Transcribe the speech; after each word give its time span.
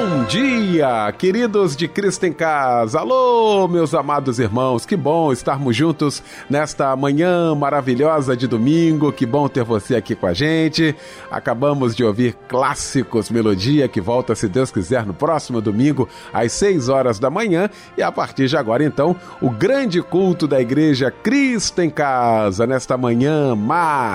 Bom 0.00 0.24
dia, 0.24 1.12
queridos 1.12 1.76
de 1.76 1.86
Cristo 1.86 2.24
em 2.24 2.32
Casa. 2.32 3.00
Alô, 3.00 3.68
meus 3.68 3.92
amados 3.92 4.38
irmãos. 4.38 4.86
Que 4.86 4.96
bom 4.96 5.30
estarmos 5.30 5.76
juntos 5.76 6.22
nesta 6.48 6.96
manhã 6.96 7.54
maravilhosa 7.54 8.34
de 8.34 8.46
domingo. 8.46 9.12
Que 9.12 9.26
bom 9.26 9.46
ter 9.46 9.62
você 9.62 9.96
aqui 9.96 10.14
com 10.14 10.26
a 10.26 10.32
gente. 10.32 10.96
Acabamos 11.30 11.94
de 11.94 12.02
ouvir 12.02 12.34
clássicos 12.48 13.28
melodia 13.28 13.88
que 13.88 14.00
volta, 14.00 14.34
se 14.34 14.48
Deus 14.48 14.70
quiser, 14.72 15.04
no 15.04 15.12
próximo 15.12 15.60
domingo 15.60 16.08
às 16.32 16.52
6 16.52 16.88
horas 16.88 17.18
da 17.18 17.28
manhã 17.28 17.68
e 17.94 18.02
a 18.02 18.10
partir 18.10 18.48
de 18.48 18.56
agora 18.56 18.82
então, 18.82 19.14
o 19.38 19.50
grande 19.50 20.00
culto 20.00 20.48
da 20.48 20.58
igreja 20.62 21.10
Cristo 21.10 21.82
em 21.82 21.90
Casa 21.90 22.66
nesta 22.66 22.96
manhã 22.96 23.54
maravilhosa. 23.54 24.08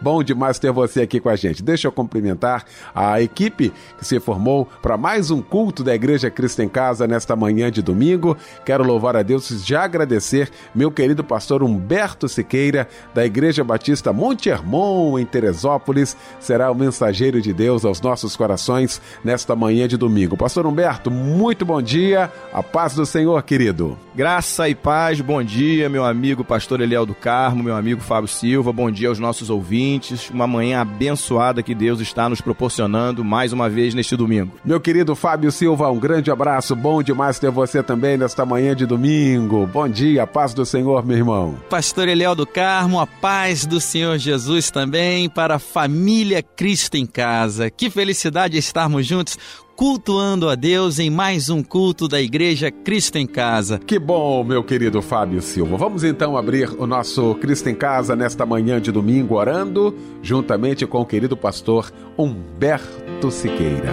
Bom 0.00 0.24
demais 0.24 0.58
ter 0.58 0.72
você 0.72 1.02
aqui 1.02 1.20
com 1.20 1.28
a 1.28 1.36
gente. 1.36 1.62
Deixa 1.62 1.86
eu 1.86 1.92
cumprimentar 1.92 2.64
a 2.92 3.22
equipe 3.22 3.72
que 3.98 4.04
se 4.04 4.20
formou 4.20 4.68
para 4.80 4.96
mais 4.96 5.30
um 5.30 5.40
culto 5.40 5.82
da 5.82 5.94
Igreja 5.94 6.30
Cristo 6.30 6.62
em 6.62 6.68
Casa 6.68 7.06
nesta 7.06 7.34
manhã 7.34 7.70
de 7.70 7.82
domingo. 7.82 8.36
Quero 8.64 8.84
louvar 8.84 9.16
a 9.16 9.22
Deus 9.22 9.50
e 9.50 9.58
já 9.58 9.84
agradecer 9.84 10.50
meu 10.74 10.90
querido 10.90 11.24
pastor 11.24 11.62
Humberto 11.62 12.28
Siqueira, 12.28 12.88
da 13.14 13.24
Igreja 13.24 13.64
Batista 13.64 14.12
Monte 14.12 14.48
Hermon, 14.48 15.18
em 15.18 15.24
Teresópolis, 15.24 16.16
será 16.38 16.70
o 16.70 16.74
mensageiro 16.74 17.40
de 17.40 17.52
Deus 17.52 17.84
aos 17.84 18.00
nossos 18.00 18.36
corações 18.36 19.00
nesta 19.24 19.56
manhã 19.56 19.88
de 19.88 19.96
domingo. 19.96 20.36
Pastor 20.36 20.66
Humberto, 20.66 21.10
muito 21.10 21.64
bom 21.64 21.80
dia, 21.80 22.30
a 22.52 22.62
paz 22.62 22.94
do 22.94 23.06
Senhor, 23.06 23.42
querido. 23.42 23.98
Graça 24.14 24.68
e 24.68 24.74
paz, 24.74 25.20
bom 25.22 25.42
dia, 25.42 25.88
meu 25.88 26.04
amigo 26.04 26.44
pastor 26.44 26.82
Eliel 26.82 27.06
do 27.06 27.14
Carmo, 27.14 27.62
meu 27.62 27.74
amigo 27.74 28.02
Fábio 28.02 28.28
Silva, 28.28 28.70
bom 28.70 28.90
dia 28.90 29.08
aos 29.08 29.18
nossos 29.18 29.48
ouvintes. 29.48 30.28
Uma 30.28 30.46
manhã 30.46 30.82
abençoada 30.82 31.62
que 31.62 31.74
Deus 31.74 31.98
está 31.98 32.28
nos 32.28 32.40
proporcionando 32.40 33.24
mais 33.24 33.54
uma 33.54 33.70
vez 33.70 33.81
neste 33.94 34.16
domingo. 34.16 34.52
Meu 34.64 34.80
querido 34.80 35.14
Fábio 35.14 35.50
Silva, 35.50 35.90
um 35.90 35.98
grande 35.98 36.30
abraço. 36.30 36.76
Bom 36.76 37.02
demais 37.02 37.38
ter 37.38 37.50
você 37.50 37.82
também 37.82 38.16
nesta 38.16 38.46
manhã 38.46 38.74
de 38.74 38.86
domingo. 38.86 39.66
Bom 39.66 39.88
dia, 39.88 40.26
paz 40.26 40.54
do 40.54 40.64
Senhor, 40.64 41.04
meu 41.04 41.16
irmão. 41.16 41.56
Pastor 41.68 42.08
Eliel 42.08 42.34
do 42.34 42.46
Carmo, 42.46 43.00
a 43.00 43.06
paz 43.06 43.66
do 43.66 43.80
Senhor 43.80 44.16
Jesus 44.18 44.70
também 44.70 45.28
para 45.28 45.56
a 45.56 45.58
família 45.58 46.42
Cristo 46.42 46.96
em 46.96 47.06
casa. 47.06 47.70
Que 47.70 47.90
felicidade 47.90 48.56
estarmos 48.56 49.06
juntos 49.06 49.36
cultuando 49.82 50.48
a 50.48 50.54
Deus 50.54 51.00
em 51.00 51.10
mais 51.10 51.50
um 51.50 51.60
culto 51.60 52.06
da 52.06 52.22
Igreja 52.22 52.70
Cristo 52.70 53.18
em 53.18 53.26
Casa. 53.26 53.80
Que 53.80 53.98
bom, 53.98 54.44
meu 54.44 54.62
querido 54.62 55.02
Fábio 55.02 55.42
Silva. 55.42 55.76
Vamos 55.76 56.04
então 56.04 56.36
abrir 56.36 56.70
o 56.80 56.86
nosso 56.86 57.34
Cristo 57.40 57.68
em 57.68 57.74
Casa 57.74 58.14
nesta 58.14 58.46
manhã 58.46 58.80
de 58.80 58.92
domingo 58.92 59.34
orando, 59.34 59.92
juntamente 60.22 60.86
com 60.86 61.00
o 61.00 61.04
querido 61.04 61.36
pastor 61.36 61.92
Humberto 62.16 63.28
Siqueira. 63.32 63.92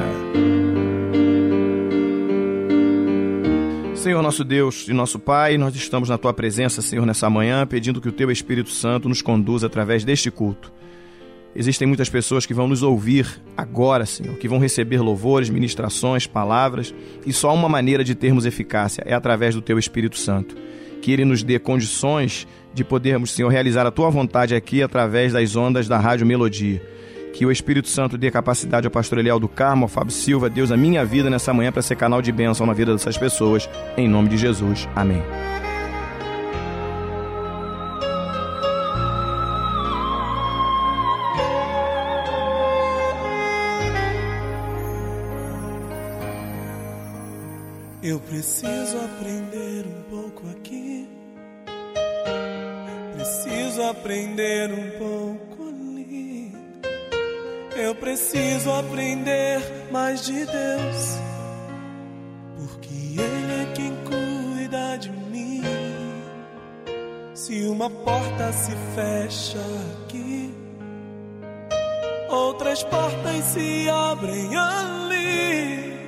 Senhor 3.96 4.22
nosso 4.22 4.44
Deus 4.44 4.88
e 4.88 4.94
nosso 4.94 5.18
Pai, 5.18 5.58
nós 5.58 5.76
estamos 5.76 6.08
na 6.08 6.20
tua 6.20 6.36
presença, 6.36 6.84
Senhor, 6.84 7.04
nessa 7.04 7.32
manhã, 7.32 7.66
pedindo 7.66 8.00
que 8.00 8.10
o 8.10 8.14
teu 8.14 8.30
Espírito 8.30 8.70
Santo 8.70 9.10
nos 9.10 9.24
conduza 9.24 9.66
através 9.66 10.04
deste 10.04 10.30
culto. 10.30 10.72
Existem 11.56 11.88
muitas 11.88 12.10
pessoas 12.10 12.46
que 12.46 12.54
vão 12.54 12.68
nos 12.68 12.84
ouvir 12.84 13.42
agora, 13.58 14.06
Senhor, 14.06 14.38
que 14.38 14.48
vão 14.48 14.60
receber 14.60 15.02
louvores, 15.02 15.50
ministrações, 15.50 16.28
palavras, 16.28 16.94
e 17.26 17.34
só 17.34 17.54
uma 17.54 17.68
maneira 17.68 18.04
de 18.04 18.14
termos 18.14 18.46
eficácia 18.46 19.04
é 19.06 19.14
através 19.14 19.56
do 19.56 19.62
Teu 19.62 19.80
Espírito 19.80 20.18
Santo. 20.18 20.56
Que 21.02 21.12
Ele 21.12 21.26
nos 21.26 21.42
dê 21.44 21.58
condições 21.58 22.48
de 22.74 22.84
podermos, 22.84 23.32
Senhor, 23.32 23.50
realizar 23.50 23.86
a 23.86 23.92
Tua 23.92 24.10
vontade 24.10 24.54
aqui 24.54 24.84
através 24.84 25.34
das 25.34 25.56
ondas 25.56 25.88
da 25.88 25.98
Rádio 25.98 26.26
Melodia. 26.26 26.82
Que 27.34 27.46
o 27.46 27.52
Espírito 27.52 27.88
Santo 27.88 28.18
dê 28.18 28.30
capacidade 28.30 28.86
ao 28.86 28.92
pastor 28.92 29.18
Eliel 29.20 29.40
do 29.40 29.48
Carmo, 29.48 29.86
ao 29.86 29.90
Fábio 29.90 30.12
Silva, 30.12 30.50
Deus, 30.50 30.72
a 30.72 30.78
minha 30.78 31.06
vida 31.06 31.30
nessa 31.30 31.54
manhã 31.54 31.72
para 31.72 31.82
ser 31.82 31.96
canal 31.96 32.22
de 32.22 32.32
bênção 32.32 32.66
na 32.66 32.74
vida 32.74 32.92
dessas 32.92 33.18
pessoas. 33.18 33.70
Em 33.98 34.08
nome 34.08 34.30
de 34.30 34.38
Jesus. 34.38 34.88
Amém. 34.96 35.22
Preciso 48.40 48.98
aprender 49.00 49.86
um 49.86 50.04
pouco 50.10 50.50
aqui. 50.52 51.10
Preciso 53.14 53.84
aprender 53.84 54.72
um 54.72 54.92
pouco 54.98 55.68
ali. 55.68 56.54
Eu 57.76 57.94
preciso 57.96 58.72
aprender 58.72 59.62
mais 59.92 60.26
de 60.26 60.46
Deus. 60.46 61.20
Porque 62.56 63.20
Ele 63.20 63.62
é 63.62 63.74
quem 63.76 63.94
cuida 64.06 64.98
de 64.98 65.12
mim. 65.12 65.62
Se 67.34 67.66
uma 67.66 67.90
porta 67.90 68.54
se 68.54 68.72
fecha 68.96 69.60
aqui, 70.06 70.54
outras 72.30 72.84
portas 72.84 73.44
se 73.44 73.90
abrem 73.90 74.56
ali. 74.56 75.99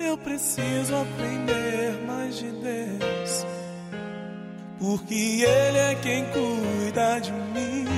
Eu 0.00 0.16
preciso 0.16 0.94
aprender 0.94 2.00
mais 2.06 2.38
de 2.38 2.50
Deus, 2.50 3.46
porque 4.78 5.14
Ele 5.14 5.78
é 5.78 5.94
quem 5.96 6.24
cuida 6.26 7.18
de 7.20 7.32
mim. 7.32 7.88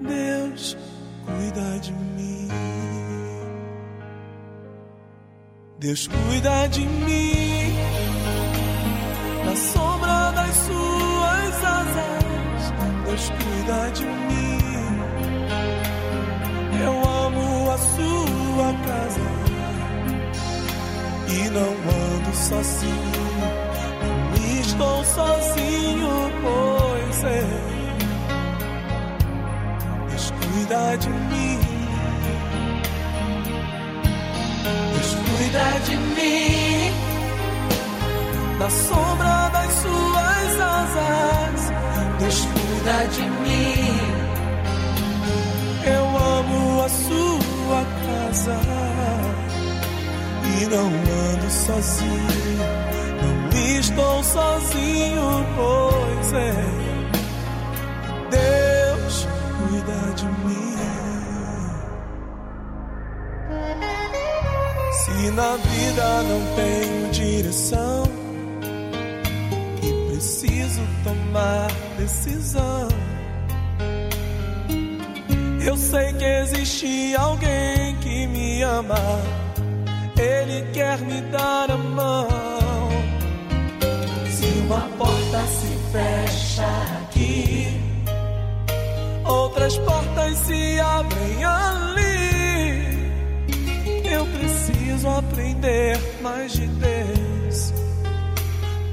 Deus 0.00 0.76
cuida 1.24 1.78
de 1.80 1.92
mim. 1.92 2.48
Deus 5.78 6.08
cuida 6.08 6.68
de 6.68 6.80
mim 6.80 7.74
na 9.44 9.56
sombra 9.56 10.32
das 10.32 10.56
suas 10.56 11.64
asas. 11.64 12.72
Deus 13.04 13.30
cuida 13.30 13.90
de 13.90 14.04
mim. 14.04 14.35
E 21.36 21.50
não 21.50 21.70
ando 21.70 22.34
sozinho. 22.34 23.26
Não 24.30 24.60
estou 24.60 25.04
sozinho, 25.04 26.32
pois 26.42 27.24
é. 27.24 27.44
Deus 30.08 30.30
cuida 30.30 30.96
de 30.96 31.08
mim. 31.10 31.60
Deus 34.92 35.14
cuida 35.14 35.80
de 35.84 35.96
mim. 35.96 36.92
Na 38.58 38.70
sombra 38.70 39.50
das 39.50 39.72
suas 39.82 40.60
asas, 40.60 41.72
Deus 42.18 42.46
cuida 42.46 43.06
de 43.08 43.22
mim. 43.22 44.16
Eu 45.84 46.04
amo 46.18 46.82
a 46.82 46.88
sua 46.88 47.84
casa 48.06 49.15
e 50.60 50.66
não 50.66 50.86
ando 50.86 51.50
sozinho, 51.50 52.56
não 53.52 53.78
estou 53.78 54.22
sozinho, 54.24 55.46
pois 55.54 56.32
é. 56.32 56.54
Deus 58.30 59.28
cuida 59.58 60.14
de 60.14 60.24
mim. 60.24 60.76
Se 65.04 65.30
na 65.32 65.56
vida 65.56 66.22
não 66.22 66.42
tenho 66.56 67.10
direção 67.12 68.04
e 69.82 70.10
preciso 70.10 70.80
tomar 71.04 71.68
decisão, 71.98 72.88
eu 75.66 75.76
sei 75.76 76.12
que 76.14 76.24
existe 76.24 77.14
alguém 77.16 77.96
que 77.96 78.26
me 78.28 78.62
ama 78.62 78.96
ele 80.18 80.66
quer 80.72 80.98
me 81.00 81.20
dar 81.22 81.70
a 81.70 81.76
mão. 81.76 82.28
Se 84.30 84.46
uma 84.60 84.80
porta 84.98 85.46
se 85.46 85.78
fecha 85.92 86.66
aqui, 87.02 87.68
outras 89.24 89.76
portas 89.78 90.36
se 90.38 90.80
abrem 90.80 91.44
ali. 91.44 91.96
Eu 94.10 94.26
preciso 94.26 95.08
aprender 95.08 95.98
mais 96.22 96.52
de 96.52 96.66
Deus, 96.66 97.72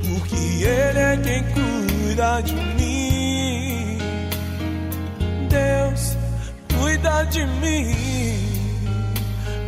porque 0.02 0.36
Ele 0.36 1.00
é 1.00 1.18
quem 1.24 1.44
cuida 1.54 2.42
de 2.42 2.54
mim. 2.54 3.98
Deus 5.50 6.18
cuida 6.80 7.24
de 7.26 7.46
mim. 7.46 8.14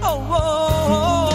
Oh, 0.01 0.19
oh, 0.29 1.31
oh, 1.31 1.34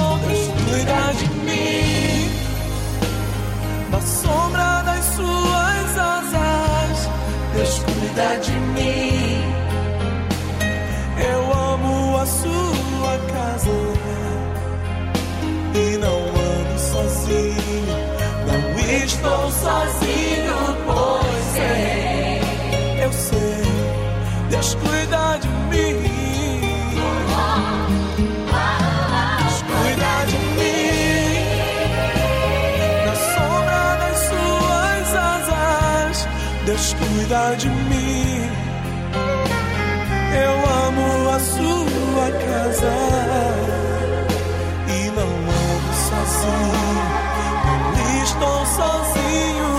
sozinho, 48.71 49.70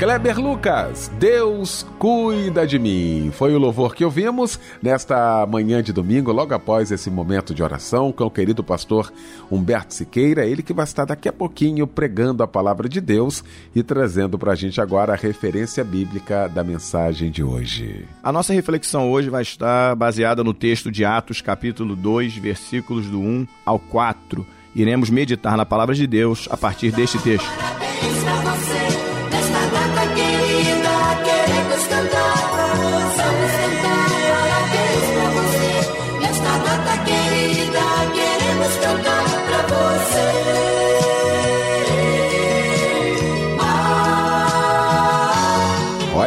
Kleber 0.00 0.40
Lucas, 0.40 1.12
Deus 1.18 1.86
cuida 1.98 2.66
de 2.66 2.78
mim. 2.78 3.30
Foi 3.34 3.54
o 3.54 3.58
louvor 3.58 3.94
que 3.94 4.02
ouvimos 4.02 4.58
nesta 4.82 5.46
manhã 5.46 5.82
de 5.82 5.92
domingo, 5.92 6.32
logo 6.32 6.54
após 6.54 6.90
esse 6.90 7.10
momento 7.10 7.54
de 7.54 7.62
oração 7.62 8.10
com 8.10 8.24
o 8.24 8.30
querido 8.30 8.64
pastor 8.64 9.12
Humberto 9.50 9.92
Siqueira, 9.92 10.46
ele 10.46 10.62
que 10.62 10.72
vai 10.72 10.84
estar 10.84 11.04
daqui 11.04 11.28
a 11.28 11.32
pouquinho 11.34 11.86
pregando 11.86 12.42
a 12.42 12.48
palavra 12.48 12.88
de 12.88 12.98
Deus 12.98 13.44
e 13.74 13.82
trazendo 13.82 14.38
para 14.38 14.52
a 14.52 14.54
gente 14.54 14.80
agora 14.80 15.12
a 15.12 15.16
referência 15.16 15.84
bíblica 15.84 16.48
da 16.48 16.64
mensagem 16.64 17.30
de 17.30 17.44
hoje. 17.44 18.08
A 18.22 18.32
nossa 18.32 18.54
reflexão 18.54 19.10
hoje 19.10 19.28
vai 19.28 19.42
estar 19.42 19.94
baseada 19.96 20.42
no 20.42 20.54
texto 20.54 20.90
de 20.90 21.04
Atos, 21.04 21.42
capítulo 21.42 21.94
2, 21.94 22.38
versículos 22.38 23.06
do 23.06 23.20
1 23.20 23.46
ao 23.66 23.78
4. 23.78 24.46
Iremos 24.74 25.10
meditar 25.10 25.58
na 25.58 25.66
palavra 25.66 25.94
de 25.94 26.06
Deus 26.06 26.48
a 26.50 26.56
partir 26.56 26.90
deste 26.90 27.18
texto. 27.18 27.46
Parabéns 28.00 28.24
pra 28.24 28.36
você, 28.40 28.89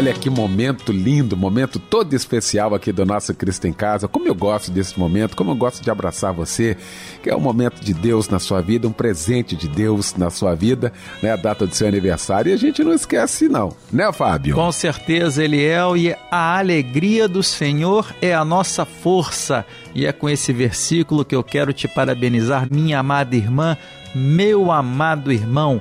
Olha 0.04 0.14
que 0.14 0.30
momento 0.30 0.92
lindo, 0.92 1.38
momento 1.38 1.80
todo 1.80 2.14
especial 2.14 2.76
aqui 2.76 2.92
do 2.92 3.06
nosso 3.06 3.34
Cristo 3.34 3.70
em 3.70 3.72
Casa. 3.72 4.06
Como 4.06 4.28
eu 4.28 4.36
gosto 4.36 4.70
desse 4.70 5.00
momento, 5.00 5.34
como 5.34 5.52
eu 5.52 5.56
gosto 5.56 5.82
de 5.82 5.90
abraçar 5.90 6.34
você, 6.34 6.76
que 7.22 7.30
é 7.30 7.36
um 7.38 7.40
momento 7.40 7.80
de 7.80 7.94
Deus 7.94 8.28
na 8.28 8.38
sua 8.38 8.60
vida, 8.60 8.86
um 8.86 8.92
presente 8.92 9.56
de 9.56 9.66
Deus 9.66 10.14
na 10.18 10.30
sua 10.30 10.56
vida, 10.56 10.92
né? 11.22 11.32
A 11.32 11.38
data 11.38 11.66
do 11.66 11.74
seu 11.74 11.88
aniversário. 11.88 12.50
E 12.50 12.54
a 12.54 12.58
gente 12.58 12.84
não 12.84 12.92
esquece, 12.92 13.48
não, 13.48 13.74
né, 13.94 14.12
Fábio? 14.12 14.56
Com 14.56 14.74
certeza, 14.74 15.42
Eliel, 15.42 15.96
e 15.96 16.14
a 16.30 16.58
alegria 16.58 17.26
do 17.26 17.42
Senhor 17.42 18.14
é 18.22 18.34
a 18.34 18.44
nossa 18.44 18.84
força. 18.84 19.66
E 19.96 20.06
é 20.06 20.12
com 20.12 20.30
esse 20.30 20.52
versículo 20.52 21.24
que 21.24 21.34
eu 21.34 21.46
quero 21.46 21.72
te 21.72 21.88
parabenizar, 21.88 22.68
minha 22.70 23.00
amada 23.00 23.38
irmã, 23.38 23.78
meu 24.14 24.70
amado 24.70 25.32
irmão. 25.32 25.80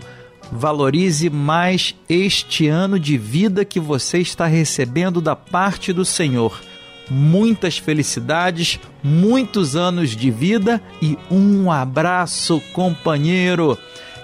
Valorize 0.54 1.30
mais 1.30 1.94
este 2.06 2.68
ano 2.68 2.98
de 2.98 3.16
vida 3.16 3.64
que 3.64 3.80
você 3.80 4.18
está 4.18 4.44
recebendo 4.44 5.18
da 5.18 5.34
parte 5.34 5.94
do 5.94 6.04
Senhor. 6.04 6.60
Muitas 7.10 7.78
felicidades, 7.78 8.78
muitos 9.02 9.74
anos 9.74 10.10
de 10.10 10.30
vida 10.30 10.80
e 11.00 11.16
um 11.30 11.72
abraço, 11.72 12.62
companheiro. 12.74 13.78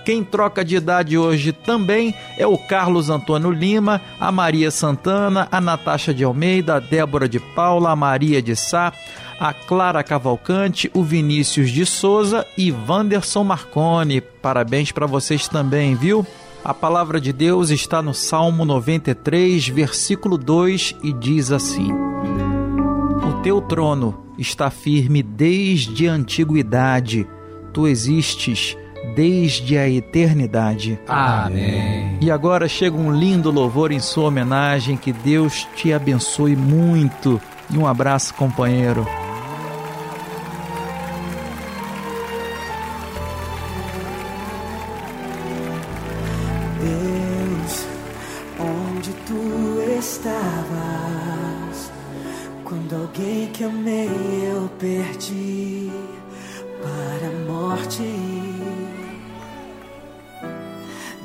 Quem 0.04 0.22
troca 0.22 0.62
de 0.62 0.76
idade 0.76 1.16
hoje 1.16 1.50
também 1.50 2.14
é 2.36 2.46
o 2.46 2.58
Carlos 2.58 3.08
Antônio 3.08 3.50
Lima, 3.50 4.00
a 4.20 4.30
Maria 4.30 4.70
Santana, 4.70 5.48
a 5.50 5.62
Natasha 5.62 6.12
de 6.12 6.25
Almeida, 6.25 6.76
a 6.76 6.80
Débora 6.80 7.28
de 7.28 7.40
Paula, 7.40 7.90
a 7.90 7.96
Maria 7.96 8.40
de 8.42 8.54
Sá, 8.54 8.92
a 9.38 9.52
Clara 9.52 10.02
Cavalcante, 10.02 10.90
o 10.93 11.02
Vinícius 11.02 11.70
de 11.70 11.87
Souza 11.87 12.46
e 12.56 12.73
Wanderson 12.73 13.44
Marconi. 13.44 14.20
Parabéns 14.20 14.90
para 14.90 15.06
vocês 15.06 15.46
também, 15.46 15.94
viu? 15.94 16.26
A 16.64 16.75
palavra 16.75 17.20
de 17.20 17.32
Deus 17.32 17.70
está 17.70 18.02
no 18.02 18.12
Salmo 18.12 18.64
93, 18.64 19.69
versículo 19.69 20.37
2 20.37 20.96
e 21.02 21.12
diz 21.12 21.52
assim: 21.52 21.93
O 21.93 23.40
teu 23.43 23.61
trono 23.61 24.25
está 24.37 24.70
firme 24.70 25.23
desde 25.23 26.08
a 26.08 26.12
antiguidade, 26.12 27.26
tu 27.73 27.87
existes 27.87 28.76
desde 29.14 29.79
a 29.79 29.88
eternidade. 29.88 30.99
Amém. 31.08 32.19
E 32.20 32.31
agora 32.31 32.69
chega 32.69 32.96
um 32.96 33.12
lindo 33.12 33.50
louvor 33.50 33.93
em 33.93 34.00
sua 34.00 34.29
homenagem, 34.29 34.96
que 34.96 35.12
Deus 35.12 35.67
te 35.76 35.93
abençoe 35.93 36.56
muito. 36.56 37.40
E 37.70 37.79
um 37.79 37.87
abraço, 37.87 38.35
companheiro. 38.35 39.06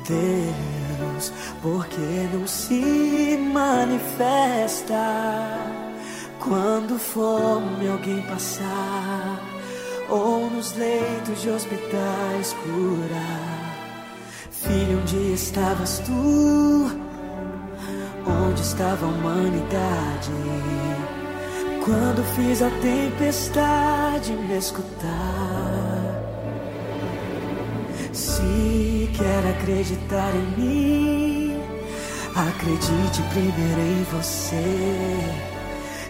Deus, 0.06 1.32
por 1.62 1.86
que 1.86 2.28
não 2.32 2.46
se 2.46 3.38
manifesta 3.52 4.94
quando 6.40 6.98
fome 6.98 7.88
alguém 7.88 8.20
passar 8.22 9.40
ou 10.10 10.50
nos 10.50 10.76
leitos 10.76 11.40
de 11.40 11.48
hospitais 11.48 12.52
curar? 12.52 13.64
Filho, 14.50 15.00
onde 15.00 15.32
estavas 15.32 15.98
tu? 16.00 17.00
Onde 18.26 18.60
estava 18.60 19.06
a 19.06 19.08
humanidade? 19.08 20.32
Quando 21.82 22.22
fiz 22.34 22.60
a 22.60 22.70
tempestade 22.70 24.32
me 24.32 24.58
escutar. 24.58 25.53
Quer 29.16 29.48
acreditar 29.48 30.32
em 30.34 30.60
mim, 30.60 31.56
acredite 32.34 33.22
primeiro 33.30 33.80
em 33.80 34.02
você. 34.10 35.54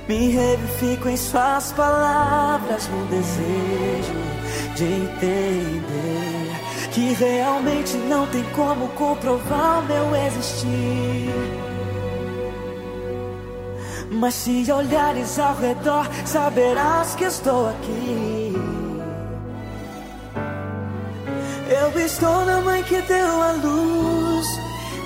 Me 0.09 0.29
revifico 0.29 1.09
em 1.09 1.17
suas 1.17 1.73
palavras 1.73 2.89
no 2.89 3.07
desejo 3.07 4.15
de 4.75 4.85
entender 4.85 6.35
que 6.93 7.13
realmente 7.15 7.97
não 8.09 8.27
tem 8.29 8.45
como 8.55 8.89
comprovar 8.89 9.83
meu 9.87 10.15
existir. 10.27 11.35
Mas 14.11 14.35
se 14.35 14.71
olhares 14.73 15.39
ao 15.39 15.57
redor, 15.57 16.09
saberás 16.25 17.15
que 17.15 17.25
estou 17.25 17.69
aqui. 17.69 18.44
Eu 21.77 21.91
estou 21.99 22.45
na 22.45 22.61
mãe 22.61 22.85
que 22.85 23.01
deu 23.03 23.43
a 23.43 23.53
luz. 23.53 24.47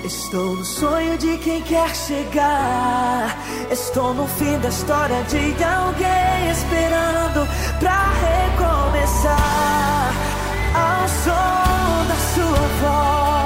Estou 0.05 0.55
no 0.55 0.63
sonho 0.63 1.17
de 1.17 1.35
quem 1.39 1.63
quer 1.63 1.95
chegar. 1.95 3.35
Estou 3.71 4.13
no 4.13 4.27
fim 4.27 4.55
da 4.59 4.69
história 4.69 5.23
de 5.23 5.63
alguém 5.63 6.51
esperando 6.51 7.47
pra 7.79 8.11
recomeçar. 8.27 10.13
Ao 10.75 11.07
som 11.23 12.05
da 12.07 12.17
sua 12.35 12.63
voz, 12.81 13.38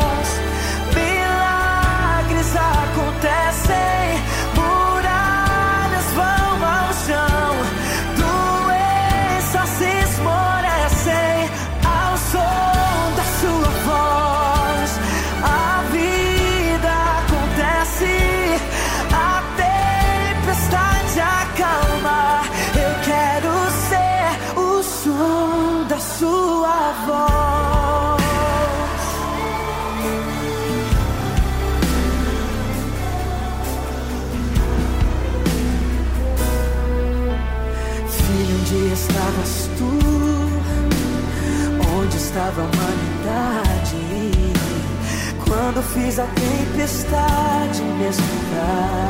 Fiz 46.14 46.20
a 46.20 46.28
tempestade 46.28 47.82
me 47.82 48.08
escutar. 48.08 49.10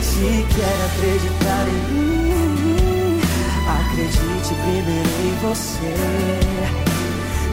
Se 0.00 0.46
quer 0.54 0.78
acreditar 0.86 1.64
em 1.66 1.80
mim, 1.92 3.20
acredite 3.66 4.54
primeiro 4.62 5.12
em 5.24 5.34
você. 5.42 5.96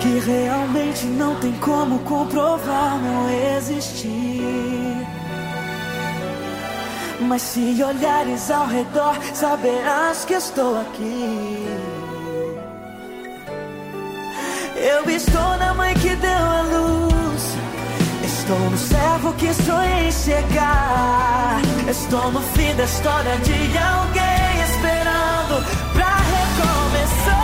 que 0.00 0.12
realmente 0.30 1.04
não 1.06 1.34
tem 1.40 1.52
como 1.54 1.98
comprovar 2.00 3.00
não 3.02 3.28
existir. 3.56 4.87
Mas 7.28 7.42
se 7.42 7.84
olhares 7.84 8.50
ao 8.50 8.66
redor, 8.66 9.14
saberás 9.34 10.24
que 10.24 10.32
estou 10.32 10.80
aqui. 10.80 11.62
Eu 14.74 15.10
estou 15.10 15.56
na 15.58 15.74
mãe 15.74 15.92
que 15.92 16.16
deu 16.16 16.30
a 16.30 16.62
luz. 16.62 17.42
Estou 18.24 18.58
no 18.58 18.78
servo 18.78 19.34
que 19.34 19.52
sonhei 19.52 20.10
chegar. 20.10 21.60
Estou 21.86 22.32
no 22.32 22.40
fim 22.40 22.74
da 22.76 22.84
história 22.84 23.36
de 23.36 23.76
alguém 23.76 24.62
esperando 24.64 25.92
pra 25.92 26.16
recomeçar. 26.16 27.37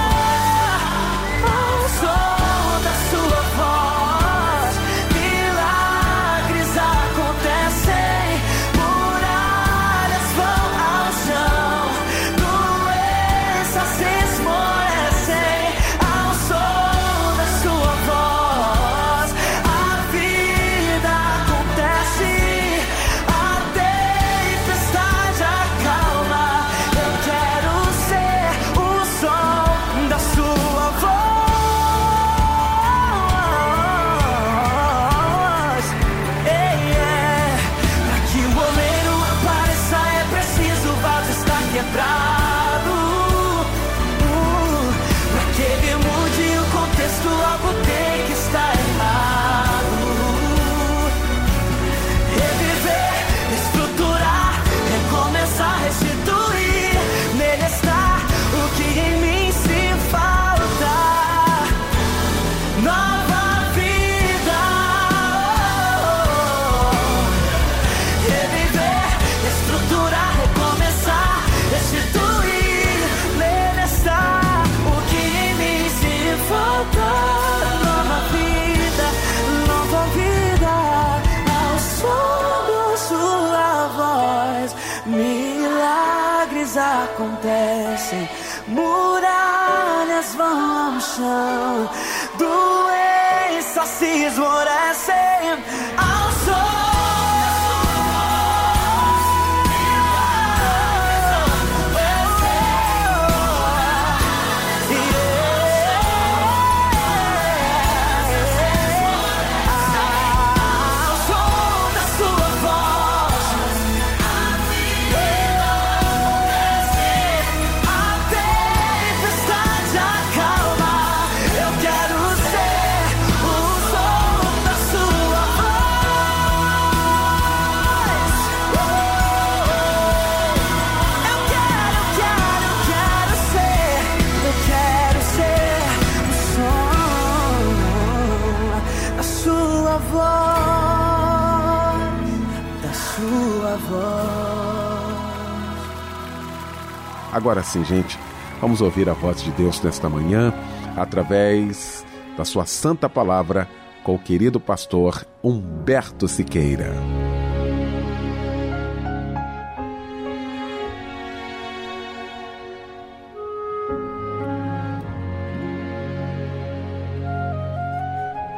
Agora 147.34 147.64
sim, 147.64 147.84
gente, 147.84 148.16
vamos 148.60 148.80
ouvir 148.80 149.08
a 149.08 149.12
voz 149.12 149.42
de 149.42 149.50
Deus 149.50 149.82
nesta 149.82 150.08
manhã 150.08 150.54
através 150.96 152.06
da 152.36 152.44
sua 152.44 152.64
santa 152.64 153.08
palavra 153.08 153.68
com 154.04 154.14
o 154.14 154.18
querido 154.20 154.60
pastor 154.60 155.26
Humberto 155.42 156.28
Siqueira. 156.28 156.94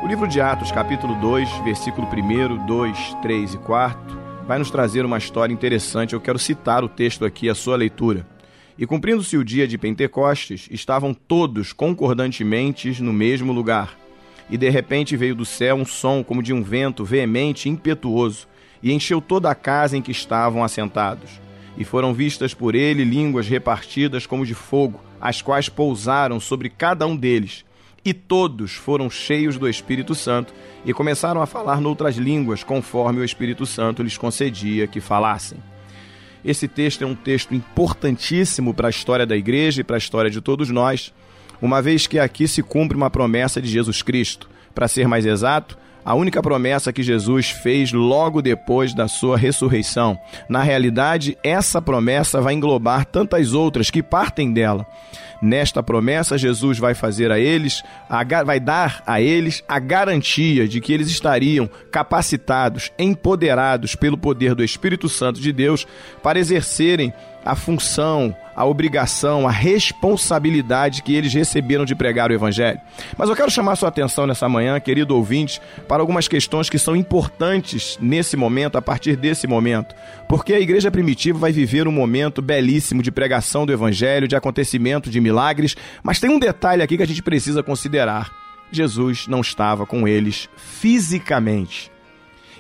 O 0.04 0.06
livro 0.06 0.28
de 0.28 0.38
Atos, 0.38 0.71
capítulo 0.71 1.14
2, 1.14 1.50
versículo 1.64 2.06
1, 2.06 2.66
2, 2.66 3.16
3 3.23 3.54
e 3.54 3.59
4, 3.59 4.21
vai 4.47 4.59
nos 4.59 4.71
trazer 4.71 5.02
uma 5.06 5.16
história 5.16 5.54
interessante. 5.54 6.12
Eu 6.12 6.21
quero 6.21 6.38
citar 6.38 6.85
o 6.85 6.90
texto 6.90 7.25
aqui, 7.25 7.49
a 7.49 7.54
sua 7.54 7.75
leitura. 7.75 8.36
E 8.78 8.87
cumprindo-se 8.87 9.38
o 9.38 9.45
dia 9.45 9.66
de 9.66 9.78
Pentecostes, 9.78 10.68
estavam 10.71 11.14
todos 11.14 11.73
concordantemente 11.73 13.02
no 13.02 13.12
mesmo 13.12 13.52
lugar. 13.52 13.97
E 14.50 14.56
de 14.59 14.68
repente 14.68 15.16
veio 15.16 15.35
do 15.35 15.45
céu 15.45 15.76
um 15.76 15.85
som 15.85 16.23
como 16.23 16.42
de 16.42 16.52
um 16.52 16.62
vento 16.62 17.04
veemente 17.04 17.68
e 17.68 17.73
impetuoso, 17.73 18.47
e 18.83 18.92
encheu 18.92 19.21
toda 19.21 19.50
a 19.50 19.54
casa 19.54 19.97
em 19.97 20.02
que 20.02 20.12
estavam 20.12 20.62
assentados. 20.62 21.40
E 21.78 21.85
foram 21.85 22.12
vistas 22.12 22.52
por 22.52 22.75
ele 22.75 23.02
línguas 23.02 23.49
repartidas 23.49 24.26
como 24.26 24.47
de 24.47 24.54
fogo, 24.54 25.00
as 25.21 25.40
quais 25.40 25.68
pousaram 25.68 26.38
sobre 26.38 26.68
cada 26.68 27.06
um 27.06 27.16
deles. 27.16 27.64
E 28.04 28.14
todos 28.14 28.73
foram 28.75 29.11
cheios 29.11 29.59
do 29.59 29.68
Espírito 29.68 30.14
Santo 30.14 30.54
e 30.85 30.92
começaram 30.92 31.42
a 31.42 31.47
falar 31.47 31.80
noutras 31.80 32.16
línguas, 32.16 32.62
conforme 32.62 33.21
o 33.21 33.25
Espírito 33.25 33.66
Santo 33.66 34.02
lhes 34.02 34.16
concedia 34.16 34.87
que 34.87 35.00
falassem. 35.00 35.59
Esse 36.45 36.69
texto 36.69 37.02
é 37.02 37.07
um 37.07 37.14
texto 37.14 37.55
importantíssimo 37.55 38.73
para 38.73 38.88
a 38.88 38.90
história 38.90 39.26
da 39.26 39.37
igreja 39.37 39.81
e 39.81 39.85
para 39.85 39.97
a 39.97 39.99
história 39.99 40.31
de 40.31 40.40
todos 40.40 40.71
nós, 40.71 41.12
uma 41.61 41.81
vez 41.83 42.07
que 42.07 42.19
aqui 42.19 42.47
se 42.47 42.62
cumpre 42.62 42.97
uma 42.97 43.11
promessa 43.11 43.61
de 43.61 43.69
Jesus 43.69 44.02
Cristo. 44.02 44.49
Para 44.75 44.88
ser 44.88 45.09
mais 45.09 45.25
exato, 45.25 45.78
a 46.07 46.15
única 46.15 46.41
promessa 46.41 46.93
que 46.93 47.03
Jesus 47.03 47.51
fez 47.51 47.93
logo 47.93 48.41
depois 48.41 48.95
da 48.95 49.09
sua 49.09 49.37
ressurreição. 49.37 50.17
Na 50.49 50.63
realidade, 50.63 51.37
essa 51.43 51.83
promessa 51.83 52.41
vai 52.41 52.55
englobar 52.55 53.05
tantas 53.05 53.53
outras 53.53 53.91
que 53.91 54.05
partem 54.05 54.53
dela. 54.53 54.87
Nesta 55.43 55.83
promessa, 55.83 56.39
Jesus 56.39 56.79
vai 56.79 56.95
fazer 56.95 57.33
a 57.33 57.41
eles, 57.41 57.83
a, 58.09 58.23
vai 58.45 58.61
dar 58.61 59.03
a 59.05 59.21
eles 59.21 59.65
a 59.67 59.81
garantia 59.81 60.69
de 60.69 60.81
que 60.81 60.93
eles 60.93 61.09
estariam 61.09 61.69
capacitados, 61.91 62.93
empoderados 62.97 63.97
pelo 63.97 64.17
poder 64.17 64.55
do 64.55 64.63
Espírito 64.63 65.09
Santo 65.09 65.41
de 65.41 65.53
Deus 65.53 65.89
para 66.23 66.39
exercerem 66.39 67.13
a 67.47 67.55
função, 67.55 68.37
a 68.55 68.65
obrigação, 68.65 69.47
a 69.47 69.50
responsabilidade 69.50 71.03
que 71.03 71.15
eles 71.15 71.33
receberam 71.33 71.85
de 71.85 71.95
pregar 71.95 72.31
o 72.31 72.35
Evangelho. 72.35 72.81
Mas 73.17 73.29
eu 73.29 73.37
quero 73.37 73.50
chamar 73.50 73.76
sua 73.76 73.88
atenção 73.88 74.26
nessa 74.26 74.49
manhã, 74.49 74.81
querido 74.81 75.15
ouvinte, 75.15 75.61
para 75.87 76.03
algumas 76.03 76.26
questões 76.26 76.69
que 76.69 76.79
são 76.79 76.97
importantes 76.97 77.97
nesse 78.00 78.37
momento, 78.37 78.76
a 78.76 78.83
partir 78.83 79.15
desse 79.17 79.47
momento. 79.47 79.95
Porque 80.29 80.53
a 80.55 80.61
igreja 80.61 80.91
primitiva 80.91 81.38
vai 81.38 81.53
viver 81.53 81.87
um 81.87 81.93
momento 81.93 82.43
belíssimo 82.43 83.03
de 83.03 83.12
pregação 83.12 83.65
do 83.65 83.73
evangelho, 83.73 84.26
de 84.26 84.35
acontecimento 84.35 85.09
de 85.09 85.21
milagres, 85.21 85.76
mas 86.03 86.19
tem 86.19 86.31
um 86.31 86.38
detalhe 86.38 86.83
aqui 86.83 86.97
que 86.97 87.03
a 87.03 87.07
gente 87.07 87.23
precisa 87.23 87.62
considerar. 87.62 88.31
Jesus 88.73 89.29
não 89.29 89.41
estava 89.41 89.87
com 89.87 90.09
eles 90.09 90.49
fisicamente. 90.57 91.96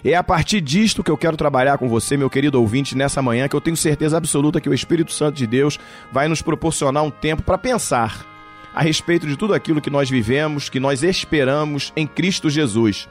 É 0.04 0.14
a 0.14 0.22
partir 0.22 0.60
disto 0.60 1.02
que 1.02 1.10
eu 1.10 1.16
quero 1.16 1.36
trabalhar 1.36 1.78
com 1.78 1.88
você, 1.88 2.16
meu 2.16 2.30
querido 2.30 2.60
ouvinte, 2.60 2.96
nessa 2.96 3.22
manhã, 3.22 3.48
que 3.48 3.56
eu 3.56 3.60
tenho 3.60 3.76
certeza 3.76 4.16
absoluta 4.16 4.60
que 4.60 4.68
o 4.68 4.74
Espírito 4.74 5.12
Santo 5.12 5.36
de 5.36 5.46
Deus 5.46 5.78
vai 6.12 6.28
nos 6.28 6.42
proporcionar 6.42 7.02
um 7.02 7.10
tempo 7.10 7.42
para 7.42 7.58
pensar 7.58 8.24
a 8.74 8.82
respeito 8.82 9.26
de 9.26 9.36
tudo 9.36 9.54
aquilo 9.54 9.80
que 9.80 9.88
nós 9.88 10.10
vivemos, 10.10 10.68
que 10.68 10.78
nós 10.78 11.02
esperamos 11.02 11.92
em 11.96 12.06
Cristo 12.06 12.50
Jesus. 12.50 13.08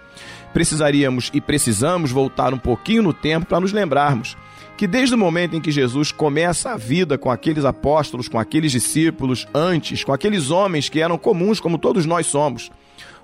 Precisaríamos 0.54 1.32
e 1.34 1.42
precisamos 1.42 2.12
voltar 2.12 2.54
um 2.54 2.60
pouquinho 2.60 3.02
no 3.02 3.12
tempo 3.12 3.48
para 3.48 3.60
nos 3.60 3.74
lembrarmos 3.74 4.38
que 4.78 4.86
desde 4.88 5.16
o 5.16 5.18
momento 5.18 5.56
em 5.56 5.62
que 5.62 5.72
Jesus 5.72 6.12
começa 6.12 6.72
a 6.72 6.78
vida 6.78 7.18
com 7.18 7.32
aqueles 7.32 7.66
apóstolos, 7.66 8.28
com 8.28 8.38
aqueles 8.38 8.72
discípulos, 8.72 9.48
antes, 9.54 10.04
com 10.04 10.14
aqueles 10.14 10.52
homens 10.52 10.90
que 10.90 11.00
eram 11.00 11.18
comuns 11.18 11.60
como 11.60 11.78
todos 11.78 12.06
nós 12.06 12.28
somos, 12.28 12.70